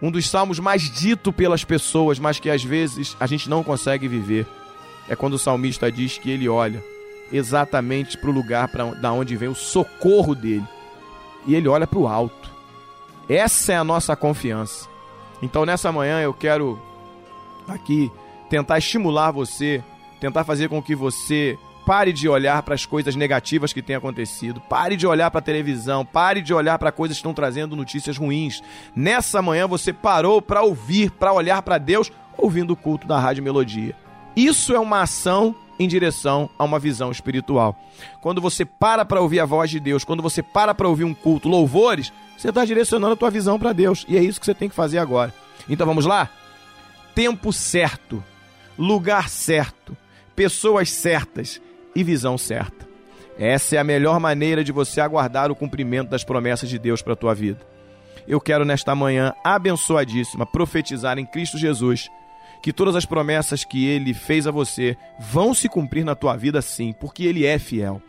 Um 0.00 0.10
dos 0.10 0.28
salmos 0.28 0.58
mais 0.58 0.82
dito 0.90 1.32
pelas 1.32 1.64
pessoas, 1.64 2.18
mas 2.18 2.38
que 2.38 2.50
às 2.50 2.62
vezes 2.62 3.16
a 3.18 3.26
gente 3.26 3.50
não 3.50 3.64
consegue 3.64 4.06
viver, 4.06 4.46
é 5.08 5.16
quando 5.16 5.34
o 5.34 5.38
salmista 5.38 5.90
diz 5.90 6.18
que 6.18 6.30
ele 6.30 6.48
olha 6.48 6.82
exatamente 7.32 8.16
para 8.16 8.30
o 8.30 8.32
lugar 8.32 8.68
para 8.68 8.86
da 8.94 9.12
onde 9.12 9.36
vem 9.36 9.48
o 9.48 9.54
socorro 9.54 10.34
dele. 10.34 10.66
E 11.46 11.54
ele 11.54 11.68
olha 11.68 11.86
para 11.86 11.98
o 11.98 12.06
alto. 12.06 12.50
Essa 13.28 13.72
é 13.72 13.76
a 13.76 13.84
nossa 13.84 14.14
confiança. 14.16 14.88
Então 15.42 15.64
nessa 15.64 15.92
manhã 15.92 16.20
eu 16.20 16.32
quero 16.32 16.80
aqui 17.66 18.10
tentar 18.48 18.78
estimular 18.78 19.30
você, 19.30 19.82
tentar 20.20 20.44
fazer 20.44 20.68
com 20.68 20.82
que 20.82 20.94
você 20.94 21.58
pare 21.88 22.12
de 22.12 22.28
olhar 22.28 22.62
para 22.62 22.74
as 22.74 22.84
coisas 22.84 23.16
negativas 23.16 23.72
que 23.72 23.80
têm 23.80 23.96
acontecido, 23.96 24.60
pare 24.60 24.94
de 24.94 25.06
olhar 25.06 25.30
para 25.30 25.38
a 25.38 25.42
televisão, 25.42 26.04
pare 26.04 26.42
de 26.42 26.52
olhar 26.52 26.78
para 26.78 26.92
coisas 26.92 27.16
que 27.16 27.20
estão 27.20 27.32
trazendo 27.32 27.74
notícias 27.74 28.18
ruins. 28.18 28.62
Nessa 28.94 29.40
manhã 29.40 29.66
você 29.66 29.90
parou 29.90 30.42
para 30.42 30.60
ouvir, 30.60 31.10
para 31.12 31.32
olhar 31.32 31.62
para 31.62 31.78
Deus, 31.78 32.12
ouvindo 32.36 32.72
o 32.72 32.76
culto 32.76 33.06
da 33.06 33.18
Rádio 33.18 33.42
Melodia. 33.42 33.96
Isso 34.36 34.74
é 34.74 34.78
uma 34.78 35.00
ação 35.00 35.54
em 35.78 35.88
direção 35.88 36.50
a 36.58 36.64
uma 36.64 36.78
visão 36.78 37.10
espiritual. 37.10 37.74
Quando 38.20 38.38
você 38.38 38.66
para 38.66 39.02
para 39.02 39.22
ouvir 39.22 39.40
a 39.40 39.46
voz 39.46 39.70
de 39.70 39.80
Deus, 39.80 40.04
quando 40.04 40.22
você 40.22 40.42
para 40.42 40.74
para 40.74 40.88
ouvir 40.88 41.04
um 41.04 41.14
culto, 41.14 41.48
louvores, 41.48 42.12
você 42.36 42.50
está 42.50 42.66
direcionando 42.66 43.14
a 43.14 43.16
tua 43.16 43.30
visão 43.30 43.58
para 43.58 43.72
Deus. 43.72 44.04
E 44.06 44.18
é 44.18 44.22
isso 44.22 44.38
que 44.38 44.44
você 44.44 44.54
tem 44.54 44.68
que 44.68 44.74
fazer 44.74 44.98
agora. 44.98 45.32
Então 45.66 45.86
vamos 45.86 46.04
lá? 46.04 46.28
Tempo 47.14 47.50
certo, 47.50 48.22
lugar 48.76 49.30
certo, 49.30 49.96
pessoas 50.36 50.90
certas 50.90 51.62
e 51.98 52.04
visão 52.04 52.38
certa. 52.38 52.86
Essa 53.36 53.74
é 53.74 53.78
a 53.80 53.84
melhor 53.84 54.20
maneira 54.20 54.62
de 54.62 54.70
você 54.70 55.00
aguardar 55.00 55.50
o 55.50 55.56
cumprimento 55.56 56.10
das 56.10 56.22
promessas 56.22 56.68
de 56.68 56.78
Deus 56.78 57.02
para 57.02 57.14
a 57.14 57.16
tua 57.16 57.34
vida. 57.34 57.58
Eu 58.26 58.40
quero 58.40 58.64
nesta 58.64 58.94
manhã 58.94 59.32
abençoadíssima 59.42 60.46
profetizar 60.46 61.18
em 61.18 61.26
Cristo 61.26 61.58
Jesus 61.58 62.08
que 62.62 62.72
todas 62.72 62.94
as 62.94 63.04
promessas 63.04 63.64
que 63.64 63.84
ele 63.84 64.14
fez 64.14 64.46
a 64.46 64.52
você 64.52 64.96
vão 65.18 65.52
se 65.52 65.68
cumprir 65.68 66.04
na 66.04 66.14
tua 66.14 66.36
vida 66.36 66.62
sim, 66.62 66.92
porque 66.92 67.24
ele 67.24 67.44
é 67.44 67.58
fiel. 67.58 68.00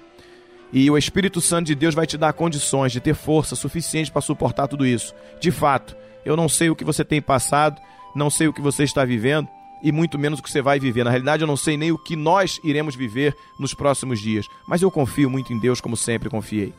E 0.72 0.90
o 0.92 0.98
Espírito 0.98 1.42
Santo 1.42 1.66
de 1.66 1.76
Deus 1.76 1.96
vai 1.96 2.06
te 2.06 2.18
dar 2.18 2.34
condições 2.34 2.92
de 2.92 3.00
ter 3.00 3.16
força 3.16 3.56
suficiente 3.56 4.12
para 4.12 4.22
suportar 4.22 4.68
tudo 4.68 4.86
isso. 4.86 5.16
De 5.40 5.50
fato, 5.50 5.98
eu 6.24 6.36
não 6.36 6.48
sei 6.48 6.70
o 6.70 6.76
que 6.76 6.84
você 6.84 7.04
tem 7.04 7.22
passado, 7.22 7.82
não 8.16 8.30
sei 8.30 8.48
o 8.48 8.54
que 8.54 8.62
você 8.62 8.84
está 8.84 9.04
vivendo 9.04 9.48
e 9.82 9.92
muito 9.92 10.20
menos 10.20 10.40
o 10.40 10.44
que 10.44 10.52
você 10.52 10.62
vai 10.62 10.80
viver. 10.80 11.04
Na 11.04 11.10
realidade, 11.10 11.44
eu 11.44 11.48
não 11.48 11.58
sei 11.58 11.78
nem 11.78 11.92
o 11.92 11.98
que 11.98 12.16
nós 12.16 12.60
iremos 12.64 12.96
viver 12.96 13.36
nos 13.58 13.74
próximos 13.74 14.20
dias, 14.20 14.48
mas 14.68 14.82
eu 14.82 14.92
confio 14.92 15.30
muito 15.30 15.54
em 15.54 15.60
Deus 15.60 15.80
como 15.82 15.96
sempre 15.96 16.30
confiei. 16.30 16.74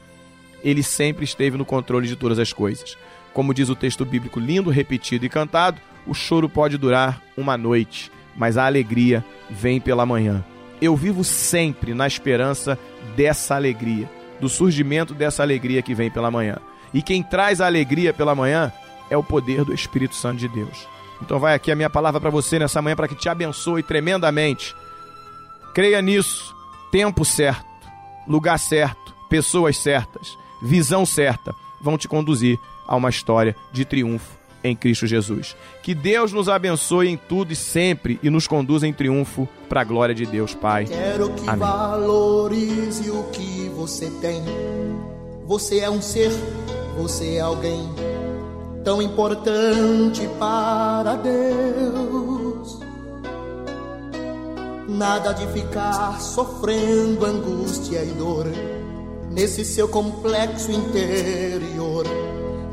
Ele 0.63 0.83
sempre 0.83 1.25
esteve 1.25 1.57
no 1.57 1.65
controle 1.65 2.07
de 2.07 2.17
todas 2.17 2.39
as 2.39 2.53
coisas. 2.53 2.97
Como 3.33 3.55
diz 3.55 3.69
o 3.69 3.77
texto 3.77 4.05
bíblico 4.05 4.39
lindo, 4.39 4.71
repetido 4.71 5.25
e 5.25 5.29
cantado, 5.29 5.81
o 6.07 6.15
choro 6.15 6.49
pode 6.49 6.77
durar 6.77 7.23
uma 7.37 7.57
noite, 7.57 8.11
mas 8.37 8.57
a 8.57 8.67
alegria 8.67 9.25
vem 9.49 9.81
pela 9.81 10.05
manhã. 10.05 10.45
Eu 10.81 10.97
vivo 10.97 11.23
sempre 11.23 11.95
na 11.95 12.07
esperança 12.07 12.79
dessa 13.15 13.55
alegria, 13.55 14.11
do 14.41 14.49
surgimento 14.49 15.15
dessa 15.15 15.43
alegria 15.43 15.83
que 15.83 15.95
vem 15.95 16.11
pela 16.11 16.31
manhã. 16.31 16.59
E 16.93 17.03
quem 17.03 17.23
traz 17.23 17.61
a 17.61 17.67
alegria 17.67 18.13
pela 18.13 18.35
manhã 18.35 18.73
é 19.09 19.17
o 19.17 19.23
poder 19.23 19.65
do 19.65 19.75
Espírito 19.75 20.15
Santo 20.15 20.39
de 20.39 20.49
Deus. 20.49 20.89
Então 21.23 21.39
vai 21.39 21.55
aqui 21.55 21.71
a 21.71 21.77
minha 21.77 21.91
palavra 21.91 22.21
para 22.21 22.31
você 22.31 22.59
nessa 22.59 22.81
manhã 22.81 22.97
para 22.97 23.09
que 23.09 23.15
te 23.15 23.29
abençoe 23.29 23.83
tremendamente. 23.83 24.75
Creia 25.75 26.01
nisso. 26.01 26.55
Tempo 26.91 27.25
certo, 27.25 27.65
lugar 28.27 28.59
certo, 28.59 29.15
pessoas 29.29 29.77
certas, 29.77 30.37
visão 30.61 31.07
certa 31.07 31.55
vão 31.81 31.97
te 31.97 32.09
conduzir 32.09 32.59
a 32.85 32.97
uma 32.97 33.09
história 33.09 33.55
de 33.71 33.85
triunfo 33.85 34.41
em 34.63 34.75
Cristo 34.75 35.07
Jesus. 35.07 35.57
Que 35.83 35.95
Deus 35.95 36.33
nos 36.33 36.49
abençoe 36.49 37.09
em 37.09 37.17
tudo 37.17 37.53
e 37.53 37.57
sempre 37.57 38.19
e 38.23 38.29
nos 38.29 38.49
conduza 38.49 38.89
em 38.89 38.93
triunfo 38.93 39.49
para 39.69 39.83
a 39.83 39.85
glória 39.85 40.15
de 40.15 40.27
Deus, 40.27 40.53
Pai. 40.53 40.87
Quero 40.87 41.31
que 41.31 41.49
Amém. 41.49 41.61
valorize 41.61 43.09
o 43.11 43.23
que 43.31 43.69
você 43.69 44.11
tem. 44.21 44.43
Você 45.47 45.79
é 45.79 45.91
um 45.91 46.03
ser, 46.03 46.31
você 46.97 47.37
é 47.37 47.41
alguém 47.41 47.89
tão 48.85 49.01
importante 49.03 50.29
para 50.39 51.17
Deus. 51.17 52.81
Nada 54.89 55.33
de 55.33 55.47
ficar 55.49 56.21
sofrendo 56.21 57.25
angústia 57.25 58.03
e 58.03 58.09
dor 58.13 58.47
nesse 59.31 59.65
seu 59.65 59.89
complexo 59.89 60.71
interior, 60.73 62.05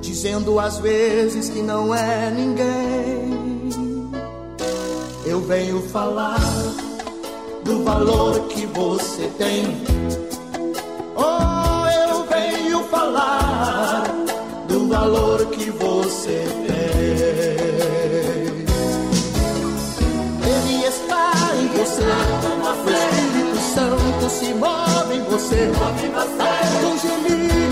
dizendo 0.01 0.59
às 0.59 0.79
vezes 0.79 1.49
que 1.49 1.61
não 1.61 1.93
é 1.93 2.31
ninguém. 2.31 3.37
Eu 5.25 5.41
venho 5.41 5.81
falar 5.89 6.39
do 7.63 7.83
valor 7.83 8.47
que 8.47 8.65
você 8.65 9.29
tem. 9.37 9.65
Oh, 11.15 12.09
eu 12.09 12.25
venho 12.25 12.83
falar 12.85 14.16
valor 15.09 15.45
que 15.47 15.69
você 15.71 16.45
tem. 16.67 16.77
Ele 20.45 20.85
está 20.85 21.31
em 21.55 21.67
você, 21.77 22.03
o 22.83 22.89
Espírito 22.89 23.57
Santo 23.73 24.29
se 24.29 24.53
move 24.53 25.15
em 25.15 25.23
você, 25.23 25.71
até 26.13 26.59
com 26.81 26.97
gemido 26.97 27.66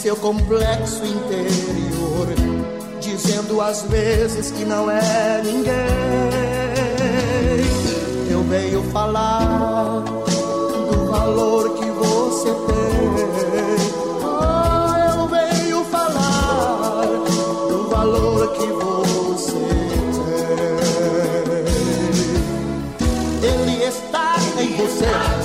seu 0.00 0.16
complexo 0.16 1.04
interior, 1.04 2.26
dizendo 3.00 3.60
às 3.60 3.82
vezes 3.82 4.50
que 4.50 4.64
não 4.64 4.90
é 4.90 5.42
ninguém. 5.44 5.74
Eu 8.30 8.42
venho 8.44 8.82
falar 8.84 10.00
do 10.00 11.06
valor 11.10 11.74
que 11.74 11.84
você 11.84 12.48
tem. 12.48 13.10
Oh, 14.24 15.20
eu 15.20 15.28
venho 15.28 15.84
falar 15.84 17.02
do 17.68 17.88
valor 17.90 18.52
que 18.52 18.66
você 18.68 19.52
tem. 23.42 23.50
Ele 23.50 23.84
está 23.84 24.36
em 24.58 24.76
você. 24.76 25.39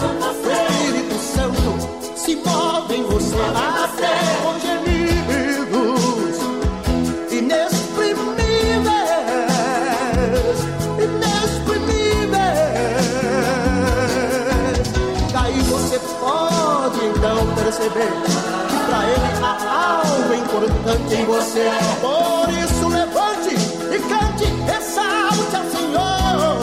Que 17.85 18.77
pra 18.87 19.05
ele 19.05 19.43
há 19.43 20.01
algo 20.01 20.33
importante 20.33 21.13
em 21.13 21.25
você. 21.25 21.69
Por 22.01 22.49
isso 22.49 22.87
levante 22.87 23.55
e 23.93 23.99
cante, 24.09 24.45
exalte 24.75 25.55
ao 25.55 25.65
Senhor. 25.69 26.55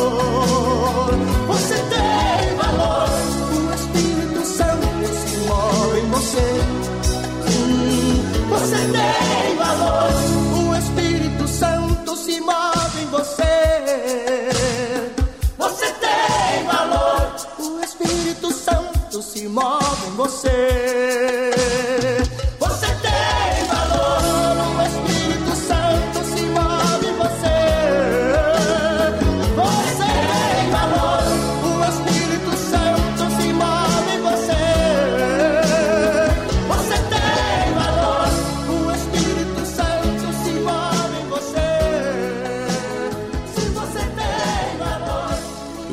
Você 1.47 1.75
tem 1.75 2.57
valor, 2.57 3.09
o 3.53 3.75
Espírito 3.75 4.45
Santo 4.45 5.15
se 5.15 5.37
move 5.47 6.01
em 6.01 6.09
você. 6.11 6.49
Você 8.49 8.77
tem 8.77 9.57
valor, 9.57 10.11
o 10.59 10.75
Espírito 10.77 11.47
Santo 11.47 12.17
se 12.17 12.41
move 12.41 13.01
em 13.01 13.07
você. 13.07 14.51
Você 15.57 15.87
tem 15.87 16.65
valor, 16.67 17.37
o 17.61 17.81
Espírito 17.85 18.53
Santo 18.53 19.23
se 19.23 19.47
move 19.47 20.07
em. 20.09 20.13
Você 20.17 21.12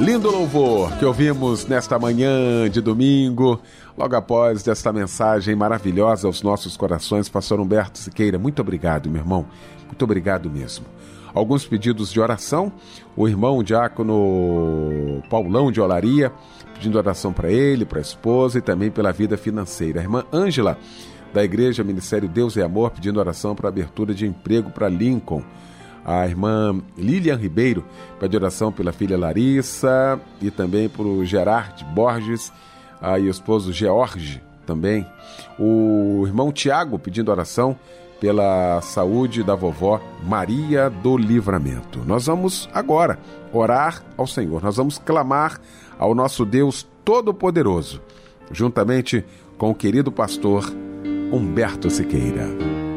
Lindo 0.10 0.32
louvor 0.32 0.98
que 0.98 1.06
ouvimos 1.06 1.68
nesta 1.68 2.00
manhã 2.00 2.68
de 2.68 2.82
domingo, 2.82 3.62
logo 3.96 4.16
após 4.16 4.68
esta 4.68 4.92
mensagem 4.92 5.56
maravilhosa 5.56 6.26
aos 6.26 6.42
nossos 6.42 6.76
corações, 6.76 7.30
Pastor 7.30 7.60
Humberto 7.60 8.00
Siqueira. 8.00 8.40
Muito 8.40 8.60
obrigado, 8.60 9.08
meu 9.08 9.22
irmão. 9.22 9.46
Muito 9.86 10.02
obrigado 10.02 10.50
mesmo. 10.50 10.84
Alguns 11.32 11.68
pedidos 11.68 12.12
de 12.12 12.20
oração. 12.20 12.74
O 13.16 13.28
irmão 13.28 13.62
diácono 13.62 15.22
Paulão 15.30 15.72
de 15.72 15.80
Olaria, 15.80 16.34
pedindo 16.74 16.98
oração 16.98 17.32
para 17.32 17.52
ele, 17.52 17.86
para 17.86 18.00
a 18.00 18.02
esposa 18.02 18.58
e 18.58 18.62
também 18.62 18.90
pela 18.90 19.12
vida 19.12 19.38
financeira. 19.38 20.00
A 20.00 20.04
irmã 20.04 20.26
Ângela, 20.34 20.76
da 21.32 21.44
Igreja 21.44 21.84
Ministério 21.84 22.28
Deus 22.28 22.56
e 22.56 22.64
Amor, 22.64 22.90
pedindo 22.90 23.20
oração 23.20 23.54
para 23.54 23.70
abertura 23.70 24.12
de 24.16 24.26
emprego 24.26 24.72
para 24.72 24.90
Lincoln 24.90 25.44
a 26.10 26.26
irmã 26.26 26.82
Lilian 26.98 27.36
Ribeiro 27.36 27.86
pede 28.20 28.36
oração 28.36 28.72
pela 28.72 28.92
filha 28.92 29.16
Larissa 29.16 30.20
e 30.42 30.50
também 30.50 30.90
para 30.90 31.04
o 31.04 31.24
Gerard 31.24 31.86
Borges 31.94 32.52
ah, 33.00 33.20
e 33.20 33.28
o 33.28 33.30
esposo 33.30 33.72
George 33.72 34.42
também. 34.66 35.06
O 35.60 36.24
irmão 36.26 36.52
Tiago 36.52 36.98
pedindo 36.98 37.30
oração 37.30 37.78
pela 38.20 38.82
saúde 38.82 39.44
da 39.44 39.54
vovó 39.54 40.02
Maria 40.24 40.90
do 40.90 41.16
Livramento. 41.16 42.00
Nós 42.04 42.26
vamos 42.26 42.68
agora 42.74 43.20
orar 43.54 44.04
ao 44.18 44.26
Senhor, 44.26 44.64
nós 44.64 44.78
vamos 44.78 44.98
clamar 44.98 45.62
ao 46.00 46.16
nosso 46.16 46.44
Deus 46.44 46.88
Todo-Poderoso, 47.06 48.02
juntamente 48.52 49.24
com 49.60 49.70
o 49.70 49.76
querido 49.76 50.12
pastor 50.12 50.74
Humberto 51.32 51.88
Siqueira. 51.88 52.89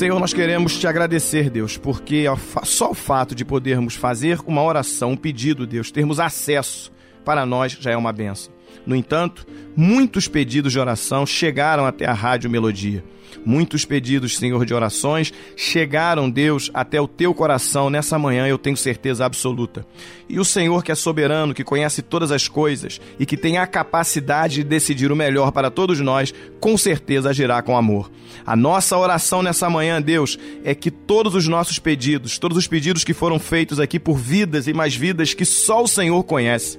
Senhor, 0.00 0.18
nós 0.18 0.32
queremos 0.32 0.78
te 0.78 0.86
agradecer, 0.86 1.50
Deus, 1.50 1.76
porque 1.76 2.24
só 2.64 2.92
o 2.92 2.94
fato 2.94 3.34
de 3.34 3.44
podermos 3.44 3.94
fazer 3.94 4.40
uma 4.46 4.62
oração, 4.62 5.10
um 5.10 5.16
pedido, 5.16 5.66
Deus, 5.66 5.90
termos 5.90 6.18
acesso 6.18 6.90
para 7.22 7.44
nós 7.44 7.72
já 7.78 7.90
é 7.90 7.96
uma 7.98 8.10
benção. 8.10 8.50
No 8.86 8.96
entanto, 8.96 9.46
muitos 9.76 10.28
pedidos 10.28 10.72
de 10.72 10.78
oração 10.78 11.26
chegaram 11.26 11.86
até 11.86 12.06
a 12.06 12.12
Rádio 12.12 12.50
Melodia. 12.50 13.04
Muitos 13.44 13.84
pedidos, 13.84 14.36
Senhor, 14.36 14.66
de 14.66 14.74
orações 14.74 15.32
chegaram, 15.56 16.28
Deus, 16.28 16.70
até 16.74 17.00
o 17.00 17.08
teu 17.08 17.32
coração 17.32 17.88
nessa 17.88 18.18
manhã, 18.18 18.46
eu 18.46 18.58
tenho 18.58 18.76
certeza 18.76 19.24
absoluta. 19.24 19.86
E 20.28 20.38
o 20.38 20.44
Senhor, 20.44 20.84
que 20.84 20.92
é 20.92 20.94
soberano, 20.94 21.54
que 21.54 21.64
conhece 21.64 22.02
todas 22.02 22.30
as 22.30 22.48
coisas 22.48 23.00
e 23.18 23.24
que 23.24 23.36
tem 23.36 23.58
a 23.58 23.66
capacidade 23.66 24.56
de 24.56 24.64
decidir 24.64 25.10
o 25.10 25.16
melhor 25.16 25.52
para 25.52 25.70
todos 25.70 26.00
nós, 26.00 26.34
com 26.60 26.76
certeza 26.76 27.30
agirá 27.30 27.62
com 27.62 27.76
amor. 27.76 28.10
A 28.44 28.54
nossa 28.54 28.96
oração 28.96 29.42
nessa 29.42 29.70
manhã, 29.70 30.00
Deus, 30.02 30.38
é 30.64 30.74
que 30.74 30.90
todos 30.90 31.34
os 31.34 31.48
nossos 31.48 31.78
pedidos, 31.78 32.38
todos 32.38 32.58
os 32.58 32.66
pedidos 32.66 33.04
que 33.04 33.14
foram 33.14 33.38
feitos 33.38 33.80
aqui 33.80 33.98
por 33.98 34.18
vidas 34.18 34.66
e 34.66 34.72
mais 34.72 34.94
vidas 34.94 35.34
que 35.34 35.44
só 35.44 35.82
o 35.82 35.88
Senhor 35.88 36.22
conhece, 36.24 36.78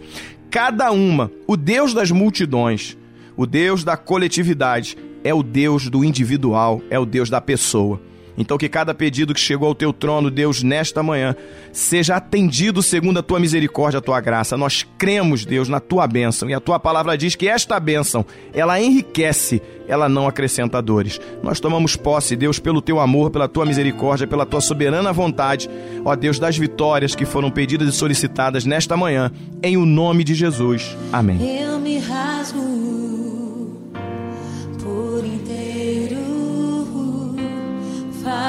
cada 0.51 0.91
uma, 0.91 1.31
o 1.47 1.55
Deus 1.55 1.93
das 1.93 2.11
multidões, 2.11 2.97
o 3.37 3.45
Deus 3.45 3.85
da 3.85 3.95
coletividade, 3.95 4.97
é 5.23 5.33
o 5.33 5.41
Deus 5.41 5.89
do 5.89 6.03
individual, 6.03 6.81
é 6.89 6.99
o 6.99 7.05
Deus 7.05 7.29
da 7.29 7.39
pessoa. 7.39 8.01
Então 8.41 8.57
que 8.57 8.67
cada 8.67 8.93
pedido 8.93 9.33
que 9.33 9.39
chegou 9.39 9.67
ao 9.67 9.75
teu 9.75 9.93
trono, 9.93 10.29
Deus, 10.29 10.63
nesta 10.63 11.01
manhã, 11.01 11.35
seja 11.71 12.15
atendido 12.15 12.81
segundo 12.81 13.19
a 13.19 13.23
tua 13.23 13.39
misericórdia, 13.39 13.99
a 13.99 14.01
tua 14.01 14.19
graça. 14.19 14.57
Nós 14.57 14.85
cremos, 14.97 15.45
Deus, 15.45 15.69
na 15.69 15.79
tua 15.79 16.07
bênção. 16.07 16.49
E 16.49 16.53
a 16.53 16.59
tua 16.59 16.79
palavra 16.79 17.17
diz 17.17 17.35
que 17.35 17.47
esta 17.47 17.79
bênção, 17.79 18.25
ela 18.53 18.81
enriquece, 18.81 19.61
ela 19.87 20.09
não 20.09 20.27
acrescenta 20.27 20.81
dores. 20.81 21.21
Nós 21.43 21.59
tomamos 21.59 21.95
posse, 21.95 22.35
Deus, 22.35 22.59
pelo 22.59 22.81
teu 22.81 22.99
amor, 22.99 23.29
pela 23.29 23.47
tua 23.47 23.65
misericórdia, 23.65 24.27
pela 24.27 24.45
tua 24.45 24.59
soberana 24.59 25.13
vontade, 25.13 25.69
ó 26.03 26.15
Deus, 26.15 26.39
das 26.39 26.57
vitórias 26.57 27.15
que 27.15 27.25
foram 27.25 27.51
pedidas 27.51 27.87
e 27.87 27.97
solicitadas 27.97 28.65
nesta 28.65 28.97
manhã, 28.97 29.31
em 29.61 29.77
o 29.77 29.85
nome 29.85 30.23
de 30.23 30.33
Jesus. 30.33 30.97
Amém. 31.13 31.61
Eu 31.61 31.79
me 31.79 31.99
rasgo 31.99 33.30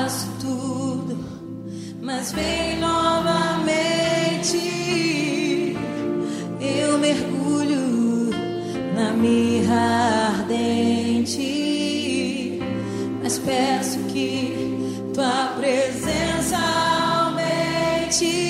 faço 0.03 0.27
tudo, 0.41 1.17
mas 2.03 2.33
vem 2.33 2.81
novamente. 2.81 4.57
Eu 6.61 6.99
mergulho 6.99 8.31
na 8.97 9.13
mirra 9.13 10.41
ardente, 10.41 11.39
mas 13.23 13.39
peço 13.39 14.01
que 14.13 14.99
tua 15.15 15.55
presença 15.57 16.59
aumente. 16.59 18.43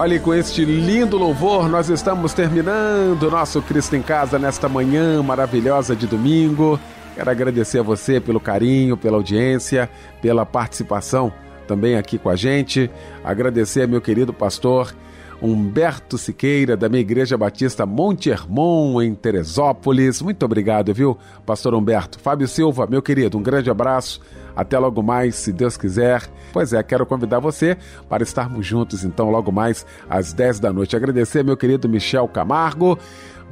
Olha, 0.00 0.18
com 0.18 0.32
este 0.32 0.64
lindo 0.64 1.18
louvor, 1.18 1.68
nós 1.68 1.90
estamos 1.90 2.32
terminando 2.32 3.24
o 3.24 3.30
nosso 3.30 3.60
Cristo 3.60 3.96
em 3.96 4.00
Casa 4.00 4.38
nesta 4.38 4.66
manhã 4.66 5.22
maravilhosa 5.22 5.94
de 5.94 6.06
domingo. 6.06 6.80
Quero 7.14 7.30
agradecer 7.30 7.80
a 7.80 7.82
você 7.82 8.18
pelo 8.18 8.40
carinho, 8.40 8.96
pela 8.96 9.18
audiência, 9.18 9.90
pela 10.22 10.46
participação 10.46 11.30
também 11.68 11.98
aqui 11.98 12.16
com 12.16 12.30
a 12.30 12.34
gente. 12.34 12.90
Agradecer 13.22 13.86
meu 13.86 14.00
querido 14.00 14.32
pastor 14.32 14.94
Humberto 15.42 16.18
Siqueira, 16.18 16.76
da 16.76 16.88
minha 16.88 17.00
Igreja 17.00 17.36
Batista 17.36 17.86
Monte 17.86 18.30
Hermon, 18.30 19.00
em 19.00 19.14
Teresópolis. 19.14 20.20
Muito 20.20 20.44
obrigado, 20.44 20.92
viu, 20.92 21.16
pastor 21.46 21.74
Humberto? 21.74 22.18
Fábio 22.20 22.46
Silva, 22.46 22.86
meu 22.86 23.00
querido, 23.00 23.38
um 23.38 23.42
grande 23.42 23.70
abraço. 23.70 24.20
Até 24.54 24.78
logo 24.78 25.02
mais, 25.02 25.36
se 25.36 25.52
Deus 25.52 25.76
quiser. 25.76 26.28
Pois 26.52 26.72
é, 26.72 26.82
quero 26.82 27.06
convidar 27.06 27.38
você 27.38 27.76
para 28.08 28.22
estarmos 28.22 28.66
juntos, 28.66 29.04
então, 29.04 29.30
logo 29.30 29.50
mais 29.50 29.86
às 30.08 30.32
10 30.32 30.60
da 30.60 30.72
noite. 30.72 30.96
Agradecer 30.96 31.42
meu 31.42 31.56
querido 31.56 31.88
Michel 31.88 32.28
Camargo. 32.28 32.98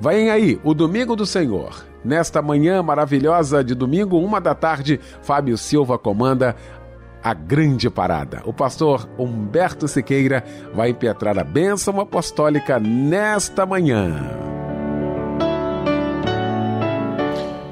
Vem 0.00 0.30
aí, 0.30 0.60
o 0.62 0.74
Domingo 0.74 1.16
do 1.16 1.26
Senhor. 1.26 1.84
Nesta 2.04 2.40
manhã 2.40 2.80
maravilhosa 2.82 3.64
de 3.64 3.74
domingo, 3.74 4.18
uma 4.18 4.40
da 4.40 4.54
tarde, 4.54 5.00
Fábio 5.20 5.58
Silva 5.58 5.98
comanda 5.98 6.54
a 7.22 7.34
grande 7.34 7.90
parada. 7.90 8.42
O 8.44 8.52
pastor 8.52 9.08
Humberto 9.18 9.88
Siqueira 9.88 10.44
vai 10.74 10.90
impetrar 10.90 11.38
a 11.38 11.44
bênção 11.44 12.00
apostólica 12.00 12.78
nesta 12.78 13.66
manhã. 13.66 14.48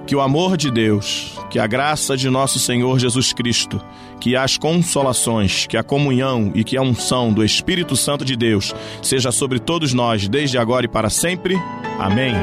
Que 0.07 0.15
o 0.15 0.21
amor 0.21 0.57
de 0.57 0.71
Deus, 0.71 1.37
que 1.51 1.59
a 1.59 1.67
graça 1.67 2.17
de 2.17 2.31
nosso 2.31 2.61
Senhor 2.61 2.99
Jesus 2.99 3.33
Cristo, 3.33 3.81
que 4.21 4.37
as 4.37 4.57
consolações, 4.57 5.67
que 5.67 5.77
a 5.77 5.83
comunhão 5.83 6.53
e 6.55 6.63
que 6.63 6.77
a 6.77 6.83
unção 6.83 7.33
do 7.33 7.45
Espírito 7.45 7.97
Santo 7.97 8.25
de 8.25 8.37
Deus 8.37 8.73
seja 9.03 9.33
sobre 9.33 9.59
todos 9.59 9.93
nós, 9.93 10.29
desde 10.29 10.59
agora 10.59 10.87
e 10.87 10.89
para 10.89 11.11
sempre. 11.11 11.57
Amém. 11.99 12.35